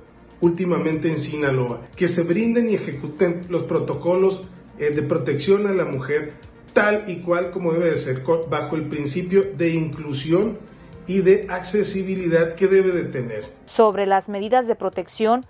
últimamente 0.41 1.11
en 1.11 1.19
Sinaloa. 1.19 1.81
Que 1.97 2.07
se 2.07 2.23
brinden 2.23 2.71
y 2.71 2.75
ejecuten 2.75 3.43
los 3.49 3.65
protocolos 3.65 4.43
eh, 4.79 4.91
de 4.91 5.03
protección 5.03 5.67
a 5.67 5.73
la 5.73 5.85
mujer 5.85 6.35
tal 6.75 7.09
y 7.09 7.21
cual 7.21 7.51
como 7.51 7.73
debe 7.73 7.91
de 7.91 7.97
ser, 7.97 8.23
bajo 8.51 8.77
el 8.77 8.87
principio 8.89 9.45
de 9.57 9.71
inclusión 9.71 10.59
y 11.07 11.21
de 11.21 11.47
accesibilidad 11.49 12.55
que 12.55 12.67
debe 12.67 12.93
de 12.93 13.05
tener. 13.05 13.47
Sobre 13.65 14.07
las 14.07 14.29
medidas 14.29 14.67
de 14.67 14.75
protección, 14.75 15.47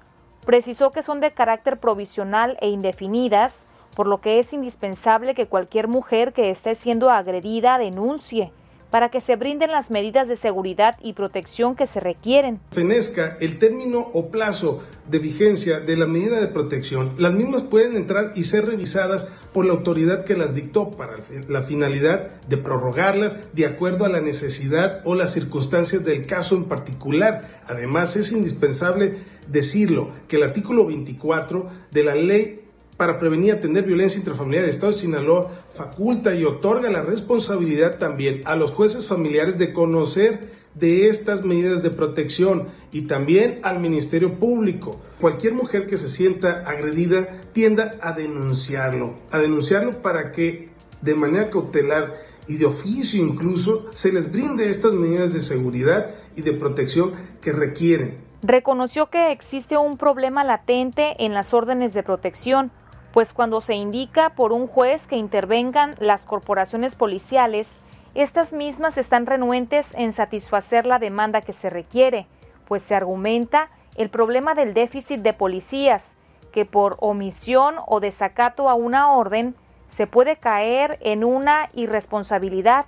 precisó 0.47 0.93
que 0.93 1.03
son 1.03 1.21
de 1.21 1.33
carácter 1.33 1.81
provisional 1.81 2.57
e 2.61 2.69
indefinidas, 2.69 3.67
por 3.97 4.07
lo 4.07 4.21
que 4.21 4.39
es 4.39 4.53
indispensable 4.53 5.35
que 5.35 5.47
cualquier 5.47 5.89
mujer 5.89 6.33
que 6.33 6.51
esté 6.51 6.75
siendo 6.75 7.11
agredida 7.11 7.79
denuncie 7.79 8.53
para 8.95 9.09
que 9.09 9.21
se 9.21 9.35
brinden 9.35 9.73
las 9.73 9.91
medidas 9.91 10.29
de 10.29 10.37
seguridad 10.37 10.97
y 11.03 11.15
protección 11.15 11.75
que 11.75 11.85
se 11.85 11.99
requieren. 11.99 12.61
Fenezca 12.71 13.37
el 13.41 13.59
término 13.59 13.99
o 13.99 14.31
plazo 14.31 14.85
de 15.11 15.19
vigencia 15.19 15.81
de 15.81 15.97
la 15.97 16.07
medida 16.07 16.41
de 16.41 16.47
protección, 16.47 17.13
las 17.19 17.33
mismas 17.33 17.63
pueden 17.63 17.97
entrar 17.97 18.31
y 18.37 18.45
ser 18.45 18.67
revisadas 18.67 19.27
por 19.53 19.67
la 19.67 19.73
autoridad 19.73 20.25
que 20.25 20.37
las 20.37 20.55
dictó 20.55 20.93
para 20.93 21.17
la 21.49 21.63
finalidad 21.63 22.41
de 22.49 22.57
prorrogarlas 22.57 23.37
de 23.53 23.67
acuerdo 23.67 24.05
a 24.05 24.09
la 24.09 24.21
necesidad 24.21 25.01
o 25.03 25.17
las 25.17 25.33
circunstancias 25.33 26.05
del 26.05 26.27
caso 26.27 26.55
en 26.55 26.67
particular. 26.67 27.63
Además, 27.67 28.15
es 28.15 28.31
indispensable 28.31 29.17
decirlo 29.49 30.11
que 30.29 30.37
el 30.37 30.45
artículo 30.45 30.87
24 30.87 31.69
de 31.91 32.05
la 32.05 32.15
ley 32.15 32.61
para 32.97 33.19
prevenir 33.19 33.47
y 33.47 33.51
atender 33.51 33.85
violencia 33.85 34.19
intrafamiliar 34.19 34.63
del 34.63 34.71
Estado 34.71 34.93
de 34.93 34.99
Sinaloa 34.99 35.51
faculta 35.75 36.35
y 36.35 36.45
otorga 36.45 36.91
la 36.91 37.03
responsabilidad 37.03 37.99
también 37.99 38.43
a 38.45 38.57
los 38.57 38.71
jueces 38.71 39.07
familiares 39.07 39.59
de 39.59 39.73
conocer 39.73 40.53
de 40.75 41.09
estas 41.09 41.45
medidas 41.45 41.83
de 41.83 41.91
protección 41.91 42.69
y 42.93 43.03
también 43.03 43.61
al 43.63 43.81
Ministerio 43.81 44.35
Público. 44.39 45.01
Cualquier 45.21 45.55
mujer 45.55 45.87
que 45.87 45.97
se 45.97 46.09
sienta 46.09 46.65
agredida 46.67 47.41
tienda 47.53 47.97
a 48.01 48.13
denunciarlo, 48.13 49.15
a 49.31 49.39
denunciarlo 49.39 50.03
para 50.03 50.33
que 50.33 50.71
de 51.03 51.15
manera 51.15 51.51
cautelar 51.51 52.15
y 52.47 52.57
de 52.57 52.67
oficio 52.67 53.25
incluso 53.25 53.91
se 53.95 54.13
les 54.13 54.33
brinde 54.33 54.69
estas 54.69 54.93
medidas 54.93 55.33
de 55.33 55.41
seguridad 55.41 56.15
y 56.37 56.43
de 56.43 56.53
protección 56.53 57.15
que 57.41 57.53
requieren. 57.53 58.19
Reconoció 58.43 59.09
que 59.09 59.33
existe 59.33 59.79
un 59.79 59.97
problema 59.97 60.45
latente 60.45 61.25
en 61.25 61.33
las 61.33 61.55
órdenes 61.55 61.95
de 61.95 62.03
protección, 62.03 62.73
pues 63.15 63.33
cuando 63.33 63.61
se 63.61 63.75
indica 63.75 64.31
por 64.31 64.53
un 64.53 64.67
juez 64.67 65.07
que 65.07 65.15
intervengan 65.15 65.95
las 66.01 66.27
corporaciones 66.27 66.97
policiales, 66.97 67.77
estas 68.17 68.53
mismas 68.53 68.99
están 68.99 69.25
renuentes 69.25 69.95
en 69.95 70.13
satisfacer 70.13 70.85
la 70.85 70.99
demanda 70.99 71.41
que 71.41 71.53
se 71.53 71.71
requiere, 71.71 72.27
pues 72.67 72.83
se 72.83 72.97
argumenta 72.97 73.71
el 73.95 74.11
problema 74.11 74.57
del 74.57 74.75
déficit 74.75 75.21
de 75.21 75.33
policías, 75.33 76.17
que 76.51 76.65
por 76.65 76.97
omisión 76.99 77.77
o 77.87 78.01
desacato 78.01 78.69
a 78.69 78.75
una 78.75 79.13
orden 79.13 79.55
se 79.87 80.09
puede 80.09 80.35
caer 80.35 80.99
en 81.01 81.23
una 81.23 81.71
irresponsabilidad, 81.73 82.87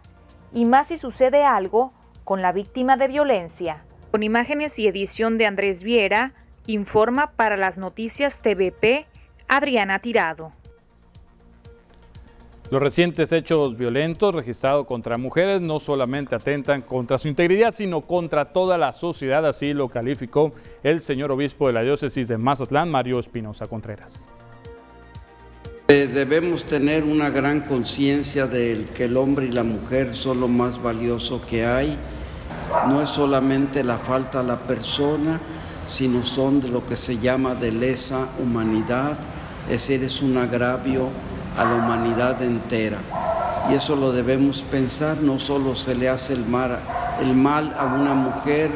y 0.53 0.65
más 0.65 0.89
si 0.89 0.97
sucede 0.97 1.45
algo 1.45 1.93
con 2.25 2.43
la 2.43 2.51
víctima 2.51 2.97
de 2.97 3.07
violencia. 3.07 3.85
Con 4.11 4.25
imágenes 4.25 4.77
y 4.81 4.89
edición 4.89 5.39
de 5.39 5.47
Andrés 5.47 5.85
Viera, 5.85 6.33
informa 6.67 7.31
para 7.37 7.57
las 7.57 7.79
noticias 7.79 8.43
TVP 8.43 9.07
Adriana 9.49 9.99
Tirado. 10.01 10.53
Los 12.69 12.83
recientes 12.83 13.31
hechos 13.31 13.79
violentos 13.79 14.35
registrados 14.35 14.87
contra 14.87 15.19
mujeres 15.19 15.61
no 15.61 15.79
solamente 15.79 16.35
atentan 16.35 16.83
contra 16.83 17.17
su 17.17 17.29
integridad, 17.29 17.71
sino 17.73 18.01
contra 18.01 18.47
toda 18.47 18.77
la 18.77 18.93
sociedad, 18.93 19.47
así 19.47 19.73
lo 19.73 19.89
calificó 19.89 20.53
el 20.83 21.01
señor 21.01 21.31
obispo 21.31 21.69
de 21.69 21.75
la 21.75 21.83
diócesis 21.83 22.27
de 22.27 22.39
Mazatlán, 22.39 22.91
Mario 22.91 23.21
Espinosa 23.21 23.69
Contreras. 23.69 24.27
Eh, 25.87 26.09
debemos 26.13 26.65
tener 26.65 27.05
una 27.05 27.31
gran 27.31 27.61
conciencia 27.61 28.49
de 28.49 28.85
que 28.93 29.05
el 29.05 29.17
hombre 29.17 29.47
y 29.47 29.53
la 29.53 29.63
mujer 29.63 30.17
son 30.17 30.41
lo 30.41 30.49
más 30.49 30.83
valioso 30.83 31.41
que 31.47 31.65
hay. 31.65 31.97
No 32.89 33.01
es 33.01 33.11
solamente 33.11 33.85
la 33.85 33.97
falta 33.97 34.41
a 34.41 34.43
la 34.43 34.65
persona, 34.65 35.41
sino 35.85 36.25
son 36.25 36.61
de 36.61 36.69
lo 36.69 36.85
que 36.85 36.97
se 36.97 37.19
llama 37.19 37.55
de 37.55 37.71
lesa 37.71 38.29
humanidad 38.41 39.17
es 39.71 39.91
es 39.91 40.23
un 40.23 40.37
agravio 40.37 41.09
a 41.57 41.65
la 41.65 41.75
humanidad 41.75 42.43
entera. 42.43 42.99
Y 43.71 43.75
eso 43.75 43.97
lo 43.97 44.13
debemos 44.13 44.63
pensar, 44.63 45.19
no 45.19 45.39
solo 45.39 45.75
se 45.75 45.95
le 45.95 46.09
hace 46.09 46.35
el 46.35 46.47
mal, 46.47 46.79
el 47.21 47.35
mal 47.35 47.75
a 47.77 47.85
una 47.87 48.15
mujer, 48.15 48.71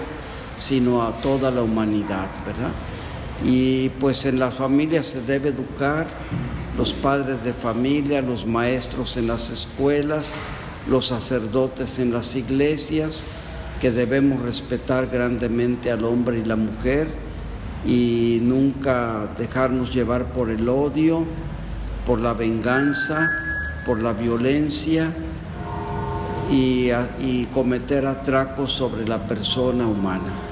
sino 0.57 1.03
a 1.03 1.12
toda 1.18 1.50
la 1.50 1.62
humanidad, 1.62 2.26
¿verdad? 2.44 2.72
Y 3.44 3.88
pues 4.00 4.26
en 4.26 4.38
la 4.38 4.50
familia 4.50 5.03
se 5.03 5.22
debe 5.22 5.50
educar, 5.50 6.07
los 6.76 6.92
padres 6.92 7.44
de 7.44 7.53
familia, 7.53 8.20
los 8.20 8.46
maestros 8.46 9.16
en 9.16 9.29
las 9.29 9.50
escuelas, 9.50 10.35
los 10.88 11.07
sacerdotes 11.07 11.98
en 11.98 12.12
las 12.12 12.35
iglesias, 12.35 13.26
que 13.81 13.90
debemos 13.90 14.42
respetar 14.42 15.07
grandemente 15.07 15.90
al 15.90 16.05
hombre 16.05 16.38
y 16.38 16.44
la 16.44 16.57
mujer 16.57 17.09
y 17.87 18.38
nunca 18.43 19.29
dejarnos 19.38 19.93
llevar 19.93 20.33
por 20.33 20.51
el 20.51 20.69
odio, 20.69 21.25
por 22.07 22.21
la 22.21 22.35
venganza, 22.35 23.31
por 23.87 24.01
la 24.01 24.12
violencia 24.12 25.12
y, 26.51 26.90
y 27.21 27.49
cometer 27.55 28.07
atracos 28.07 28.73
sobre 28.73 29.07
la 29.07 29.27
persona 29.27 29.87
humana. 29.87 30.50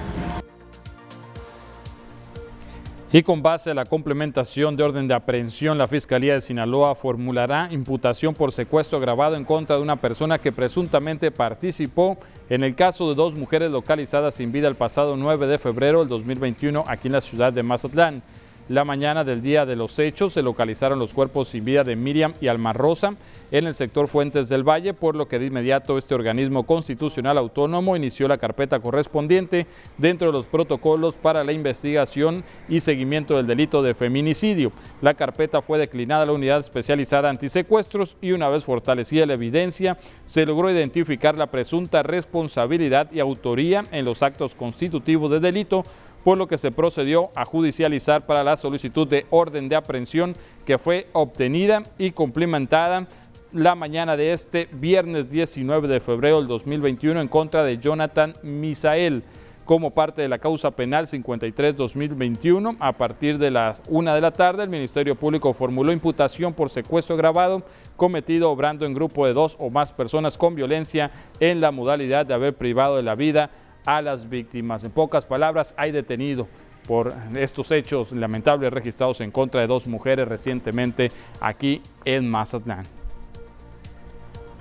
Y 3.11 3.23
con 3.23 3.41
base 3.41 3.71
a 3.71 3.75
la 3.75 3.87
complementación 3.87 4.77
de 4.77 4.83
orden 4.83 5.09
de 5.09 5.15
aprehensión, 5.15 5.79
la 5.79 5.87
Fiscalía 5.87 6.35
de 6.35 6.43
Sinaloa 6.43 6.95
formulará 6.95 7.69
imputación 7.71 8.35
por 8.35 8.53
secuestro 8.53 8.99
agravado 8.99 9.35
en 9.35 9.47
contra 9.47 9.77
de 9.77 9.83
una 9.83 9.97
persona 9.97 10.39
que 10.39 10.53
presuntamente 10.53 11.31
participó 11.31 12.19
en 12.51 12.65
el 12.65 12.75
caso 12.75 13.09
de 13.09 13.15
dos 13.15 13.35
mujeres 13.35 13.71
localizadas 13.71 14.35
sin 14.35 14.53
vida 14.53 14.69
el 14.69 14.75
pasado 14.75 15.17
9 15.17 15.47
de 15.47 15.59
febrero 15.59 16.01
del 16.01 16.09
2021 16.09 16.85
aquí 16.87 17.09
en 17.09 17.15
la 17.15 17.23
ciudad 17.23 17.51
de 17.51 17.63
Mazatlán. 17.63 18.23
La 18.69 18.85
mañana 18.85 19.25
del 19.25 19.41
día 19.41 19.65
de 19.65 19.77
los 19.77 19.99
hechos 19.99 20.35
se 20.35 20.43
localizaron 20.43 20.99
los 20.99 21.15
cuerpos 21.15 21.49
sin 21.49 21.65
vida 21.65 21.85
de 21.85 21.97
Miriam 21.97 22.35
y 22.39 22.49
Alma 22.49 22.75
Rosa 22.75 23.15
en 23.51 23.67
el 23.67 23.75
sector 23.75 24.09
Fuentes 24.09 24.51
del 24.51 24.63
Valle, 24.63 24.93
por 24.93 25.17
lo 25.17 25.27
que 25.27 25.39
de 25.39 25.47
inmediato 25.47 25.97
este 25.97 26.15
organismo 26.15 26.67
constitucional 26.67 27.39
autónomo 27.39 27.97
inició 27.97 28.29
la 28.29 28.37
carpeta 28.37 28.79
correspondiente 28.81 29.67
dentro 29.97 30.27
de 30.27 30.35
los 30.35 30.49
protocolos 30.49 31.15
para 31.15 31.45
la 31.45 31.53
investigación 31.53 32.45
y 32.69 32.81
seguimiento 32.81 33.39
del 33.39 33.47
delito 33.47 33.83
de 33.83 33.95
feminicidio. 33.95 34.71
La 35.01 35.15
carpeta 35.15 35.63
fue 35.63 35.79
declinada 35.79 36.25
a 36.25 36.27
la 36.27 36.33
unidad 36.33 36.61
especializada 36.61 37.31
antisecuestros 37.31 38.19
y 38.21 38.33
una 38.33 38.51
vez 38.51 38.67
fortalecida 38.67 39.25
la 39.25 39.33
evidencia, 39.33 39.97
se 40.27 40.45
logró 40.45 40.71
identificar 40.71 41.39
la 41.39 41.47
presunta 41.47 42.03
responsabilidad 42.03 43.11
y 43.13 43.21
autoría 43.21 43.87
en 43.93 44.05
los 44.05 44.23
actos 44.23 44.55
constitutivos 44.55 45.31
de 45.31 45.41
delito 45.41 45.85
por 46.29 46.37
lo 46.37 46.47
que 46.47 46.59
se 46.59 46.71
procedió 46.71 47.31
a 47.35 47.47
judicializar 47.47 48.27
para 48.27 48.45
la 48.45 48.59
solicitud 48.59 49.09
de 49.09 49.25
orden 49.31 49.71
de 49.71 49.77
aprehensión 49.77 50.37
que 50.67 50.77
fue 50.77 51.07
obtenida 51.15 51.85
y 51.97 52.11
cumplimentada 52.11 53.07
la 53.51 53.75
mañana 53.75 54.15
de 54.15 54.35
este 54.35 54.69
viernes 54.71 55.31
19 55.31 55.89
de 55.89 56.01
febrero 56.01 56.37
del 56.37 56.47
2021 56.47 57.23
en 57.23 57.29
contra 57.29 57.65
de 57.65 57.79
Jonathan 57.79 58.35
Misael 58.43 59.23
como 59.65 59.93
parte 59.93 60.21
de 60.21 60.29
la 60.29 60.39
causa 60.39 60.71
penal 60.71 61.07
53-2021. 61.07 62.77
A 62.79 62.93
partir 62.93 63.39
de 63.39 63.51
las 63.51 63.83
una 63.89 64.15
de 64.15 64.21
la 64.21 64.31
tarde, 64.31 64.65
el 64.65 64.69
Ministerio 64.69 65.15
Público 65.15 65.55
formuló 65.55 65.93
imputación 65.93 66.53
por 66.53 66.69
secuestro 66.69 67.17
grabado 67.17 67.63
cometido 67.97 68.51
obrando 68.51 68.85
en 68.85 68.93
grupo 68.93 69.27
de 69.27 69.33
dos 69.33 69.57
o 69.59 69.71
más 69.71 69.93
personas 69.93 70.37
con 70.37 70.55
violencia 70.55 71.11
en 71.41 71.63
la 71.63 71.71
modalidad 71.71 72.27
de 72.27 72.35
haber 72.35 72.53
privado 72.53 72.97
de 72.97 73.03
la 73.03 73.15
vida 73.15 73.51
a 73.85 74.03
las 74.03 74.29
víctimas. 74.29 74.85
En 74.85 74.91
pocas 74.91 75.25
palabras, 75.25 75.75
hay 75.77 75.93
detenido 75.93 76.47
por 76.87 77.13
estos 77.37 77.71
hechos 77.71 78.13
lamentables 78.13 78.73
registrados 78.73 79.21
en 79.21 79.31
contra 79.31 79.61
de 79.61 79.67
dos 79.67 79.87
mujeres 79.87 80.27
recientemente 80.27 81.11
aquí 81.41 81.83
en 82.05 82.29
Mazatlán. 82.29 82.85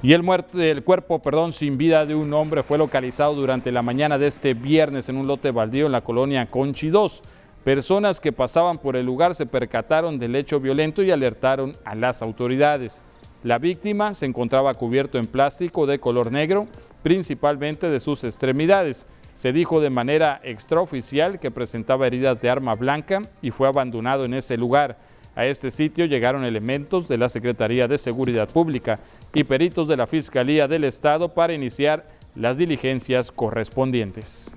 Y 0.04 0.14
el, 0.14 0.22
muerto, 0.22 0.62
el 0.62 0.84
cuerpo 0.84 1.20
perdón, 1.20 1.54
sin 1.54 1.78
vida 1.78 2.06
de 2.06 2.14
un 2.14 2.32
hombre 2.34 2.62
fue 2.62 2.78
localizado 2.78 3.34
durante 3.34 3.72
la 3.72 3.82
mañana 3.82 4.18
de 4.18 4.28
este 4.28 4.54
viernes 4.54 5.10
en 5.10 5.18
un 5.18 5.26
lote 5.26 5.52
baldío 5.52 5.88
en 5.88 5.92
la 5.92 6.02
colonia 6.02 6.46
Conchi 6.46 6.90
2. 6.90 7.24
Personas 7.64 8.20
que 8.20 8.32
pasaban 8.32 8.78
por 8.78 8.96
el 8.96 9.06
lugar 9.06 9.34
se 9.34 9.46
percataron 9.46 10.20
del 10.20 10.36
hecho 10.36 10.60
violento 10.60 11.02
y 11.02 11.12
alertaron 11.12 11.76
a 11.84 11.96
las 11.96 12.22
autoridades. 12.22 13.02
La 13.44 13.58
víctima 13.58 14.14
se 14.14 14.26
encontraba 14.26 14.74
cubierto 14.74 15.18
en 15.18 15.28
plástico 15.28 15.86
de 15.86 16.00
color 16.00 16.32
negro, 16.32 16.68
principalmente 17.04 17.90
de 17.90 18.00
sus 18.00 18.24
extremidades. 18.24 19.08
Se 19.36 19.54
dijo 19.54 19.82
de 19.82 19.90
manera 19.90 20.40
extraoficial 20.44 21.40
que 21.40 21.52
presentaba 21.52 22.08
heridas 22.08 22.42
de 22.42 22.50
arma 22.50 22.74
blanca 22.74 23.22
y 23.42 23.52
fue 23.52 23.68
abandonado 23.68 24.26
en 24.26 24.34
ese 24.34 24.58
lugar. 24.58 24.98
A 25.36 25.46
este 25.46 25.70
sitio 25.70 26.06
llegaron 26.06 26.44
elementos 26.44 27.08
de 27.08 27.20
la 27.20 27.30
Secretaría 27.30 27.88
de 27.88 28.00
Seguridad 28.00 28.50
Pública 28.50 29.00
y 29.34 29.44
peritos 29.44 29.88
de 29.88 29.98
la 29.98 30.08
Fiscalía 30.08 30.68
del 30.68 30.84
Estado 30.84 31.34
para 31.34 31.54
iniciar 31.54 32.08
las 32.36 32.58
diligencias 32.58 33.32
correspondientes. 33.32 34.56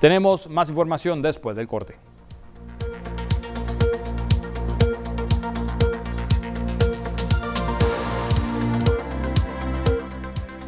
Tenemos 0.00 0.48
más 0.48 0.68
información 0.68 1.22
después 1.22 1.56
del 1.56 1.66
corte. 1.66 2.05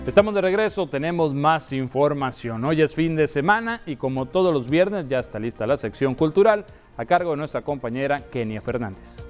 Estamos 0.09 0.33
de 0.33 0.41
regreso, 0.41 0.87
tenemos 0.87 1.35
más 1.35 1.71
información. 1.71 2.65
Hoy 2.65 2.81
es 2.81 2.95
fin 2.95 3.15
de 3.15 3.29
semana 3.29 3.83
y 3.85 3.97
como 3.97 4.25
todos 4.25 4.55
los 4.55 4.71
viernes 4.71 5.07
ya 5.07 5.19
está 5.19 5.39
lista 5.39 5.67
la 5.67 5.77
sección 5.77 6.15
cultural 6.15 6.65
a 6.97 7.05
cargo 7.05 7.33
de 7.33 7.37
nuestra 7.37 7.61
compañera 7.61 8.19
Kenia 8.19 8.63
Fernández. 8.63 9.27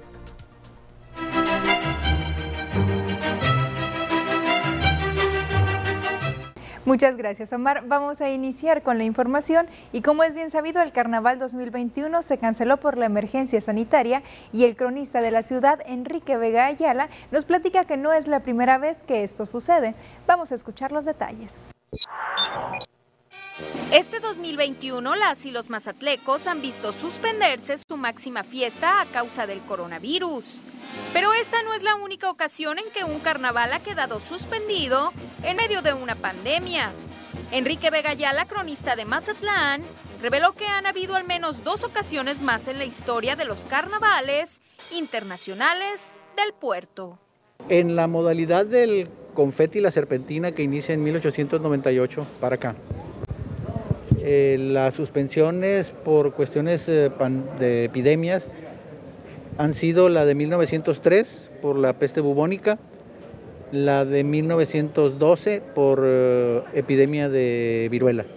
Muchas 6.89 7.17
gracias, 7.17 7.53
Omar. 7.53 7.83
Vamos 7.85 8.19
a 8.19 8.31
iniciar 8.31 8.81
con 8.81 8.97
la 8.97 9.03
información 9.03 9.67
y 9.91 10.01
como 10.01 10.23
es 10.23 10.33
bien 10.33 10.49
sabido, 10.49 10.81
el 10.81 10.91
Carnaval 10.91 11.37
2021 11.37 12.23
se 12.23 12.39
canceló 12.39 12.77
por 12.77 12.97
la 12.97 13.05
emergencia 13.05 13.61
sanitaria 13.61 14.23
y 14.51 14.63
el 14.63 14.75
cronista 14.75 15.21
de 15.21 15.29
la 15.29 15.43
ciudad, 15.43 15.81
Enrique 15.85 16.35
Vega 16.35 16.65
Ayala, 16.65 17.09
nos 17.29 17.45
platica 17.45 17.83
que 17.83 17.95
no 17.95 18.11
es 18.11 18.27
la 18.27 18.39
primera 18.39 18.79
vez 18.79 19.03
que 19.03 19.23
esto 19.23 19.45
sucede. 19.45 19.93
Vamos 20.25 20.51
a 20.51 20.55
escuchar 20.55 20.91
los 20.91 21.05
detalles. 21.05 21.71
Este 23.91 24.19
2021 24.19 25.15
las 25.15 25.45
y 25.45 25.51
los 25.51 25.69
mazatlecos 25.69 26.45
han 26.45 26.61
visto 26.61 26.93
suspenderse 26.93 27.77
su 27.77 27.97
máxima 27.97 28.43
fiesta 28.43 29.01
a 29.01 29.05
causa 29.05 29.47
del 29.47 29.61
coronavirus. 29.61 30.59
Pero 31.11 31.33
esta 31.33 31.63
no 31.63 31.73
es 31.73 31.81
la 31.81 31.95
única 31.95 32.29
ocasión 32.29 32.77
en 32.77 32.85
que 32.93 33.03
un 33.03 33.19
carnaval 33.19 33.73
ha 33.73 33.79
quedado 33.79 34.19
suspendido 34.19 35.11
en 35.43 35.57
medio 35.57 35.81
de 35.81 35.93
una 35.93 36.15
pandemia. 36.15 36.91
Enrique 37.51 37.89
Vega 37.89 38.13
la 38.33 38.45
cronista 38.45 38.95
de 38.95 39.05
Mazatlán, 39.05 39.81
reveló 40.21 40.53
que 40.53 40.67
han 40.67 40.85
habido 40.85 41.15
al 41.15 41.23
menos 41.23 41.63
dos 41.63 41.83
ocasiones 41.83 42.41
más 42.41 42.67
en 42.67 42.77
la 42.77 42.85
historia 42.85 43.35
de 43.35 43.45
los 43.45 43.65
carnavales 43.65 44.59
internacionales 44.91 46.01
del 46.35 46.53
puerto. 46.53 47.17
En 47.69 47.95
la 47.95 48.07
modalidad 48.07 48.65
del 48.65 49.09
confeti 49.33 49.79
y 49.79 49.81
la 49.81 49.91
serpentina 49.91 50.51
que 50.51 50.63
inicia 50.63 50.93
en 50.93 51.03
1898 51.03 52.27
para 52.39 52.55
acá. 52.55 52.75
Eh, 54.31 54.59
las 54.59 54.93
suspensiones 54.93 55.89
por 55.89 56.35
cuestiones 56.35 56.87
eh, 56.87 57.09
de 57.57 57.85
epidemias 57.85 58.47
han 59.57 59.73
sido 59.73 60.07
la 60.07 60.23
de 60.23 60.35
1903 60.35 61.49
por 61.63 61.75
la 61.75 61.93
peste 61.93 62.21
bubónica, 62.21 62.77
la 63.71 64.05
de 64.05 64.23
1912 64.23 65.63
por 65.73 66.03
eh, 66.03 66.61
epidemia 66.75 67.27
de 67.27 67.87
viruela. 67.89 68.27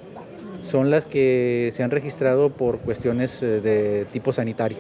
Son 0.63 0.89
las 0.89 1.05
que 1.05 1.71
se 1.75 1.83
han 1.83 1.91
registrado 1.91 2.49
por 2.49 2.79
cuestiones 2.79 3.43
de 3.43 4.07
tipo 4.15 4.33
sanitario. 4.33 4.79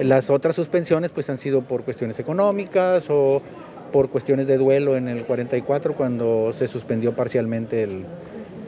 Las 0.00 0.30
otras 0.30 0.54
suspensiones 0.54 1.10
pues 1.10 1.28
han 1.28 1.38
sido 1.38 1.62
por 1.62 1.82
cuestiones 1.82 2.20
económicas 2.20 3.06
o 3.08 3.42
por 3.90 4.10
cuestiones 4.10 4.46
de 4.46 4.58
duelo 4.58 4.96
en 4.96 5.08
el 5.08 5.24
44 5.24 5.96
cuando 5.96 6.52
se 6.52 6.68
suspendió 6.68 7.16
parcialmente 7.16 7.82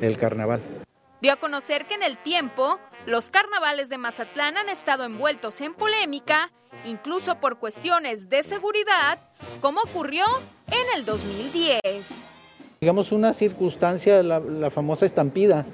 el 0.01 0.17
carnaval 0.17 0.61
dio 1.25 1.33
a 1.33 1.37
conocer 1.37 1.87
que 1.87 1.95
en 1.95 2.03
el 2.03 2.19
tiempo 2.19 2.79
los 3.07 3.31
carnavales 3.31 3.89
de 3.89 3.97
Mazatlán 3.97 4.59
han 4.59 4.69
estado 4.69 5.05
envueltos 5.05 5.59
en 5.63 5.73
polémica, 5.73 6.53
incluso 6.85 7.37
por 7.37 7.59
cuestiones 7.59 8.29
de 8.29 8.43
seguridad, 8.43 9.19
como 9.63 9.81
ocurrió 9.81 10.27
en 10.67 10.99
el 10.99 11.07
2010 11.07 12.27
digamos, 12.79 13.13
una 13.13 13.33
circunstancia, 13.33 14.23
la, 14.23 14.71
famosa 14.71 15.07
estampida, 15.07 15.65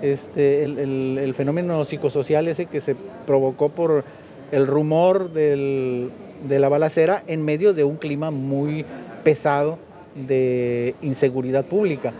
este, 0.00 0.64
el, 0.64 1.34
fenómeno 1.36 1.84
psicosocial 1.84 2.48
ese 2.48 2.64
que 2.64 2.80
se 2.80 2.96
provocó 3.26 3.68
por 3.68 4.02
el 4.50 4.66
rumor 4.66 5.30
de 5.34 6.08
la 6.48 6.70
balacera 6.70 7.22
en 7.26 7.44
medio 7.44 7.74
de 7.74 7.84
un 7.84 7.96
clima 7.96 8.30
muy 8.30 8.86
pesado 9.22 9.78
de 10.14 10.94
inseguridad 11.02 11.66
pública. 11.66 12.14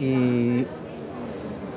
Y 0.00 0.64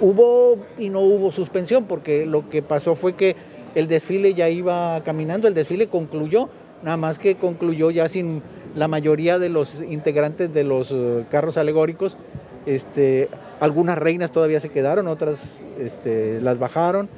Hubo 0.01 0.57
y 0.77 0.89
no 0.89 1.01
hubo 1.01 1.31
suspensión 1.31 1.85
porque 1.85 2.25
lo 2.25 2.49
que 2.49 2.61
pasó 2.61 2.95
fue 2.95 3.15
que 3.15 3.35
el 3.75 3.87
desfile 3.87 4.33
ya 4.33 4.49
iba 4.49 5.01
caminando, 5.03 5.47
el 5.47 5.53
desfile 5.53 5.87
concluyó, 5.87 6.49
nada 6.81 6.97
más 6.97 7.19
que 7.19 7.35
concluyó 7.35 7.91
ya 7.91 8.07
sin 8.07 8.41
la 8.75 8.87
mayoría 8.87 9.39
de 9.39 9.49
los 9.49 9.81
integrantes 9.81 10.53
de 10.53 10.63
los 10.63 10.91
eh, 10.91 11.25
carros 11.31 11.57
alegóricos. 11.57 12.17
Este, 12.65 13.29
algunas 13.59 13.97
reinas 13.97 14.31
todavía 14.31 14.59
se 14.59 14.69
quedaron, 14.69 15.07
otras 15.07 15.55
este, 15.79 16.41
las 16.41 16.59
bajaron, 16.59 17.09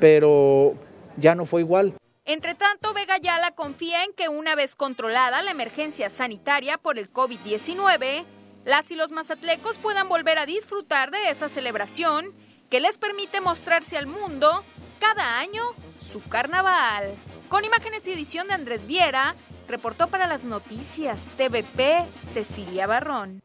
pero 0.00 0.74
ya 1.16 1.34
no 1.34 1.44
fue 1.44 1.60
igual. 1.60 1.94
Entre 2.24 2.54
tanto, 2.54 2.92
Vega 2.92 3.18
Yala 3.18 3.52
confía 3.52 4.04
en 4.04 4.12
que 4.12 4.28
una 4.28 4.54
vez 4.54 4.74
controlada 4.74 5.42
la 5.42 5.52
emergencia 5.52 6.08
sanitaria 6.08 6.76
por 6.76 6.98
el 6.98 7.12
COVID-19, 7.12 8.24
las 8.66 8.90
y 8.90 8.96
los 8.96 9.12
mazatlecos 9.12 9.78
puedan 9.78 10.08
volver 10.08 10.38
a 10.38 10.44
disfrutar 10.44 11.12
de 11.12 11.30
esa 11.30 11.48
celebración 11.48 12.26
que 12.68 12.80
les 12.80 12.98
permite 12.98 13.40
mostrarse 13.40 13.96
al 13.96 14.08
mundo 14.08 14.64
cada 15.00 15.38
año 15.38 15.62
su 16.00 16.20
carnaval. 16.28 17.14
Con 17.48 17.64
imágenes 17.64 18.06
y 18.06 18.12
edición 18.12 18.48
de 18.48 18.54
Andrés 18.54 18.86
Viera, 18.86 19.36
reportó 19.68 20.08
para 20.08 20.26
las 20.26 20.42
noticias 20.42 21.28
TVP 21.36 22.04
Cecilia 22.20 22.88
Barrón. 22.88 23.40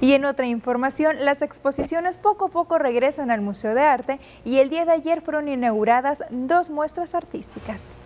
Y 0.00 0.14
en 0.14 0.24
otra 0.24 0.46
información, 0.46 1.24
las 1.24 1.40
exposiciones 1.40 2.18
poco 2.18 2.46
a 2.46 2.48
poco 2.48 2.78
regresan 2.78 3.30
al 3.30 3.42
Museo 3.42 3.76
de 3.76 3.82
Arte 3.82 4.18
y 4.44 4.58
el 4.58 4.70
día 4.70 4.84
de 4.84 4.92
ayer 4.92 5.22
fueron 5.22 5.46
inauguradas 5.46 6.24
dos 6.30 6.68
muestras 6.68 7.14
artísticas. 7.14 7.96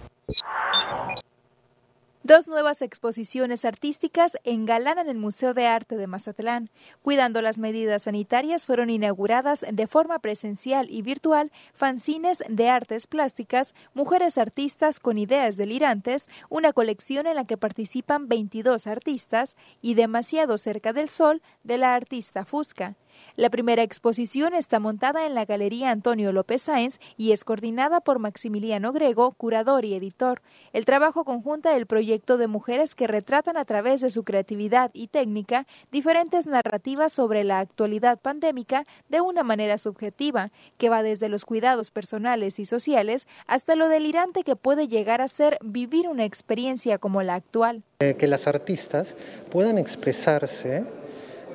Dos 2.26 2.48
nuevas 2.48 2.82
exposiciones 2.82 3.64
artísticas 3.64 4.36
engalanan 4.42 5.08
el 5.08 5.16
Museo 5.16 5.54
de 5.54 5.68
Arte 5.68 5.96
de 5.96 6.08
Mazatlán. 6.08 6.70
Cuidando 7.00 7.40
las 7.40 7.60
medidas 7.60 8.02
sanitarias, 8.02 8.66
fueron 8.66 8.90
inauguradas 8.90 9.64
de 9.70 9.86
forma 9.86 10.18
presencial 10.18 10.90
y 10.90 11.02
virtual 11.02 11.52
fanzines 11.72 12.42
de 12.48 12.68
artes 12.68 13.06
plásticas, 13.06 13.76
mujeres 13.94 14.38
artistas 14.38 14.98
con 14.98 15.18
ideas 15.18 15.56
delirantes, 15.56 16.28
una 16.48 16.72
colección 16.72 17.28
en 17.28 17.36
la 17.36 17.44
que 17.44 17.56
participan 17.56 18.26
22 18.26 18.88
artistas 18.88 19.56
y 19.80 19.94
Demasiado 19.94 20.58
cerca 20.58 20.92
del 20.92 21.08
sol 21.08 21.42
de 21.62 21.78
la 21.78 21.94
artista 21.94 22.44
Fusca. 22.44 22.96
La 23.36 23.50
primera 23.50 23.82
exposición 23.82 24.54
está 24.54 24.80
montada 24.80 25.26
en 25.26 25.34
la 25.34 25.44
Galería 25.44 25.90
Antonio 25.90 26.32
López 26.32 26.62
Sáenz 26.62 26.98
y 27.18 27.32
es 27.32 27.44
coordinada 27.44 28.00
por 28.00 28.18
Maximiliano 28.18 28.94
Grego, 28.94 29.32
curador 29.32 29.84
y 29.84 29.92
editor. 29.92 30.40
El 30.72 30.86
trabajo 30.86 31.26
conjunta 31.26 31.76
el 31.76 31.84
proyecto 31.84 32.38
de 32.38 32.46
mujeres 32.46 32.94
que 32.94 33.06
retratan 33.06 33.58
a 33.58 33.66
través 33.66 34.00
de 34.00 34.08
su 34.08 34.24
creatividad 34.24 34.90
y 34.94 35.08
técnica 35.08 35.66
diferentes 35.92 36.46
narrativas 36.46 37.12
sobre 37.12 37.44
la 37.44 37.58
actualidad 37.58 38.18
pandémica 38.18 38.86
de 39.10 39.20
una 39.20 39.42
manera 39.42 39.76
subjetiva, 39.76 40.50
que 40.78 40.88
va 40.88 41.02
desde 41.02 41.28
los 41.28 41.44
cuidados 41.44 41.90
personales 41.90 42.58
y 42.58 42.64
sociales 42.64 43.28
hasta 43.46 43.76
lo 43.76 43.90
delirante 43.90 44.44
que 44.44 44.56
puede 44.56 44.88
llegar 44.88 45.20
a 45.20 45.28
ser 45.28 45.58
vivir 45.62 46.08
una 46.08 46.24
experiencia 46.24 46.96
como 46.96 47.22
la 47.22 47.34
actual. 47.34 47.82
Eh, 48.00 48.16
que 48.18 48.28
las 48.28 48.46
artistas 48.46 49.14
puedan 49.50 49.76
expresarse 49.76 50.84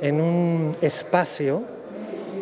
en 0.01 0.19
un 0.19 0.75
espacio 0.81 1.63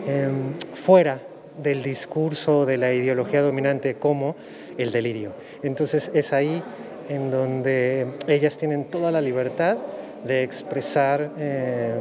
em, 0.07 0.53
fuera 0.73 1.19
del 1.61 1.83
discurso 1.83 2.65
de 2.65 2.77
la 2.77 2.93
ideología 2.93 3.41
dominante 3.41 3.95
como 3.95 4.35
el 4.77 4.91
delirio. 4.91 5.33
Entonces 5.61 6.09
es 6.13 6.31
ahí 6.31 6.63
en 7.09 7.31
donde 7.31 8.07
ellas 8.27 8.57
tienen 8.57 8.85
toda 8.85 9.11
la 9.11 9.21
libertad 9.21 9.77
de 10.25 10.43
expresar 10.43 11.31
em, 11.37 11.99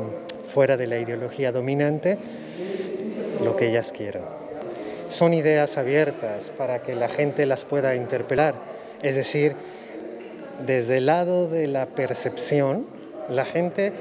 fuera 0.52 0.76
de 0.76 0.86
la 0.86 0.98
ideología 0.98 1.52
dominante, 1.52 2.18
lo 3.42 3.56
que 3.56 3.68
ellas 3.68 3.92
quieran. 3.92 4.22
Son 5.10 5.34
ideas 5.34 5.78
abiertas 5.78 6.44
para 6.56 6.82
que 6.82 6.94
la 6.94 7.08
gente 7.08 7.46
las 7.46 7.64
pueda 7.64 7.94
interpelar, 7.94 8.54
es 9.02 9.16
decir, 9.16 9.54
desde 10.66 10.98
el 10.98 11.06
lado 11.06 11.48
de 11.48 11.66
la 11.66 11.86
percepción, 11.86 12.86
la 13.30 13.44
gente 13.44 13.92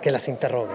que, 0.00 0.10
las. 0.10 0.28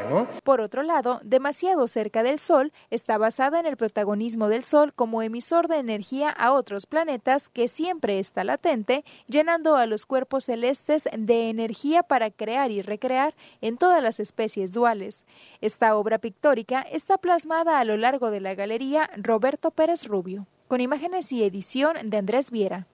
¿no? 0.09 0.27
Por 0.43 0.61
otro 0.61 0.83
lado, 0.83 1.19
Demasiado 1.23 1.87
cerca 1.87 2.23
del 2.23 2.39
Sol 2.39 2.71
está 2.89 3.17
basada 3.17 3.59
en 3.59 3.65
el 3.65 3.77
protagonismo 3.77 4.47
del 4.47 4.63
Sol 4.63 4.93
como 4.93 5.21
emisor 5.21 5.67
de 5.67 5.77
energía 5.77 6.29
a 6.29 6.51
otros 6.53 6.85
planetas 6.85 7.49
que 7.49 7.67
siempre 7.67 8.19
está 8.19 8.43
latente, 8.43 9.03
llenando 9.27 9.75
a 9.75 9.85
los 9.85 10.05
cuerpos 10.05 10.45
celestes 10.45 11.07
de 11.17 11.49
energía 11.49 12.03
para 12.03 12.31
crear 12.31 12.71
y 12.71 12.81
recrear 12.81 13.35
en 13.61 13.77
todas 13.77 14.01
las 14.01 14.19
especies 14.19 14.71
duales. 14.71 15.25
Esta 15.61 15.95
obra 15.95 16.19
pictórica 16.19 16.81
está 16.81 17.17
plasmada 17.17 17.79
a 17.79 17.85
lo 17.85 17.97
largo 17.97 18.31
de 18.31 18.41
la 18.41 18.55
galería 18.55 19.09
Roberto 19.17 19.71
Pérez 19.71 20.07
Rubio, 20.07 20.47
con 20.67 20.81
imágenes 20.81 21.31
y 21.31 21.43
edición 21.43 21.97
de 22.03 22.17
Andrés 22.17 22.51
Viera. 22.51 22.87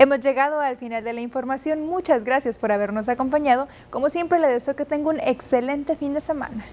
Hemos 0.00 0.20
llegado 0.20 0.60
al 0.60 0.78
final 0.78 1.04
de 1.04 1.12
la 1.12 1.20
información. 1.20 1.86
Muchas 1.86 2.24
gracias 2.24 2.58
por 2.58 2.72
habernos 2.72 3.10
acompañado. 3.10 3.68
Como 3.90 4.08
siempre, 4.08 4.38
le 4.38 4.48
deseo 4.48 4.74
que 4.74 4.86
tenga 4.86 5.10
un 5.10 5.20
excelente 5.20 5.94
fin 5.94 6.14
de 6.14 6.22
semana. 6.22 6.64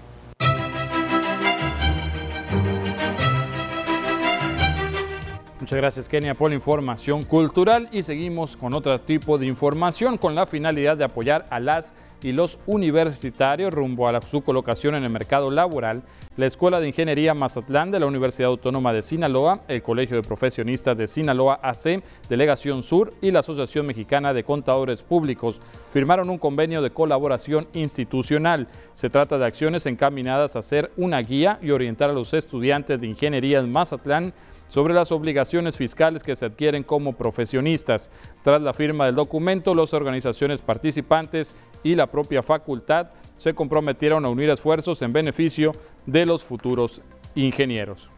Muchas 5.60 5.76
gracias 5.76 6.08
Kenia 6.08 6.34
por 6.34 6.48
la 6.48 6.54
información 6.54 7.22
cultural 7.22 7.90
y 7.92 8.02
seguimos 8.02 8.56
con 8.56 8.72
otro 8.72 8.98
tipo 8.98 9.36
de 9.36 9.44
información 9.44 10.16
con 10.16 10.34
la 10.34 10.46
finalidad 10.46 10.96
de 10.96 11.04
apoyar 11.04 11.44
a 11.50 11.60
las 11.60 11.92
y 12.22 12.32
los 12.32 12.58
universitarios 12.64 13.74
rumbo 13.74 14.08
a 14.08 14.22
su 14.22 14.42
colocación 14.42 14.94
en 14.94 15.04
el 15.04 15.10
mercado 15.10 15.50
laboral, 15.50 16.02
la 16.38 16.46
Escuela 16.46 16.78
de 16.78 16.86
Ingeniería 16.86 17.34
Mazatlán 17.34 17.90
de 17.90 17.98
la 17.98 18.06
Universidad 18.06 18.50
Autónoma 18.50 18.92
de 18.92 19.02
Sinaloa, 19.02 19.62
el 19.66 19.82
Colegio 19.82 20.14
de 20.14 20.22
Profesionistas 20.22 20.96
de 20.96 21.08
Sinaloa 21.08 21.58
AC, 21.60 22.00
Delegación 22.28 22.84
Sur 22.84 23.12
y 23.20 23.32
la 23.32 23.40
Asociación 23.40 23.86
Mexicana 23.86 24.32
de 24.32 24.44
Contadores 24.44 25.02
Públicos 25.02 25.60
firmaron 25.92 26.30
un 26.30 26.38
convenio 26.38 26.80
de 26.80 26.90
colaboración 26.90 27.66
institucional. 27.72 28.68
Se 28.94 29.10
trata 29.10 29.36
de 29.36 29.46
acciones 29.46 29.84
encaminadas 29.86 30.54
a 30.54 30.60
hacer 30.60 30.92
una 30.96 31.20
guía 31.22 31.58
y 31.60 31.72
orientar 31.72 32.10
a 32.10 32.12
los 32.12 32.32
estudiantes 32.32 33.00
de 33.00 33.08
Ingeniería 33.08 33.58
en 33.58 33.72
Mazatlán 33.72 34.32
sobre 34.68 34.94
las 34.94 35.10
obligaciones 35.10 35.76
fiscales 35.76 36.22
que 36.22 36.36
se 36.36 36.46
adquieren 36.46 36.84
como 36.84 37.14
profesionistas. 37.14 38.12
Tras 38.44 38.62
la 38.62 38.74
firma 38.74 39.06
del 39.06 39.16
documento, 39.16 39.74
las 39.74 39.92
organizaciones 39.92 40.60
participantes 40.60 41.56
y 41.82 41.96
la 41.96 42.06
propia 42.06 42.44
facultad 42.44 43.08
se 43.38 43.54
comprometieron 43.54 44.24
a 44.24 44.28
unir 44.28 44.50
esfuerzos 44.50 45.00
en 45.02 45.12
beneficio 45.12 45.72
de 46.08 46.24
los 46.24 46.42
futuros 46.42 47.02
ingenieros. 47.34 48.08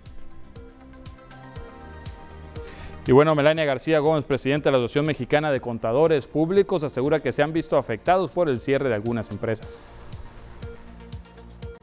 Y 3.07 3.13
bueno, 3.13 3.35
Melania 3.35 3.65
García 3.65 3.99
Gómez, 3.99 4.25
presidenta 4.25 4.69
de 4.69 4.73
la 4.73 4.79
Asociación 4.79 5.07
Mexicana 5.07 5.51
de 5.51 5.61
Contadores 5.61 6.29
Públicos, 6.29 6.85
asegura 6.85 7.19
que 7.19 7.33
se 7.33 7.43
han 7.43 7.53
visto 7.53 7.77
afectados 7.77 8.31
por 8.31 8.49
el 8.49 8.61
cierre 8.61 8.89
de 8.89 8.95
algunas 8.95 9.33
empresas. 9.33 9.81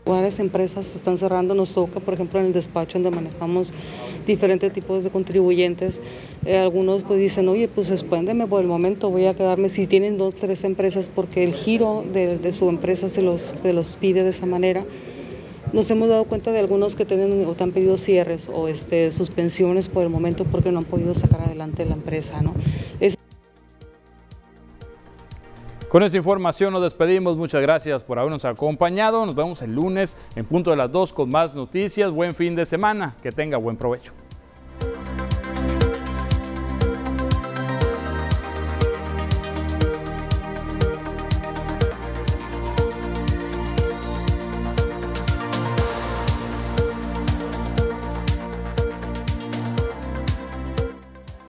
Varias 0.06 0.40
empresas 0.40 0.88
se 0.88 1.00
están 1.00 1.18
cerrando, 1.18 1.54
nos 1.54 1.74
toca, 1.74 2.00
por 2.00 2.14
ejemplo, 2.14 2.40
en 2.40 2.46
el 2.46 2.54
despacho 2.54 2.98
donde 2.98 3.12
manejamos 3.12 3.74
diferentes 4.26 4.72
tipos 4.72 5.04
de 5.04 5.10
contribuyentes. 5.10 6.02
Eh, 6.46 6.58
algunos 6.58 7.04
pues 7.04 7.20
dicen, 7.20 7.50
oye, 7.50 7.68
pues 7.68 7.90
espéndeme 7.90 8.48
por 8.48 8.62
el 8.62 8.68
momento, 8.68 9.10
voy 9.10 9.26
a 9.26 9.34
quedarme, 9.34 9.70
si 9.70 9.88
tienen 9.88 10.18
dos, 10.18 10.36
tres 10.36 10.64
empresas, 10.64 11.10
porque 11.10 11.44
el 11.44 11.54
giro 11.54 12.06
de, 12.14 12.54
su 12.54 12.70
empresa 12.70 13.10
se 13.10 13.22
los, 13.22 13.54
los 13.66 13.98
pide 13.98 14.24
de 14.24 14.30
esa 14.30 14.46
manera. 14.46 14.86
Nos 15.74 15.92
hemos 15.92 16.10
dado 16.10 16.26
cuenta 16.26 16.52
de 16.52 16.60
algunos 16.60 16.96
que 16.96 17.06
tienen 17.06 17.46
o 17.46 17.56
han 17.62 17.72
pedido 17.72 17.98
cierres 17.98 18.50
o 18.52 18.68
este, 18.68 19.12
suspensiones 19.12 19.90
por 19.90 20.04
el 20.04 20.10
momento 20.10 20.46
porque 20.46 20.72
no 20.72 20.80
han 20.80 20.86
podido 20.86 21.14
sacar 21.14 21.42
adelante 21.42 21.86
la 21.86 21.94
empresa. 21.94 22.42
¿no? 22.42 22.54
Con 25.90 26.04
esta 26.04 26.18
información 26.18 26.74
nos 26.74 26.84
despedimos. 26.84 27.38
Muchas 27.38 27.62
gracias 27.62 28.04
por 28.04 28.20
habernos 28.20 28.44
acompañado. 28.44 29.26
Nos 29.26 29.36
vemos 29.36 29.62
el 29.62 29.74
lunes 29.74 30.18
en 30.36 30.46
punto 30.46 30.70
de 30.70 30.78
las 30.78 30.92
2 30.92 31.14
con 31.14 31.30
más 31.30 31.56
noticias. 31.56 32.12
Buen 32.12 32.36
fin 32.36 32.56
de 32.56 32.66
semana. 32.66 33.16
Que 33.24 33.32
tenga 33.32 33.58
buen 33.58 33.78
provecho. 33.78 34.12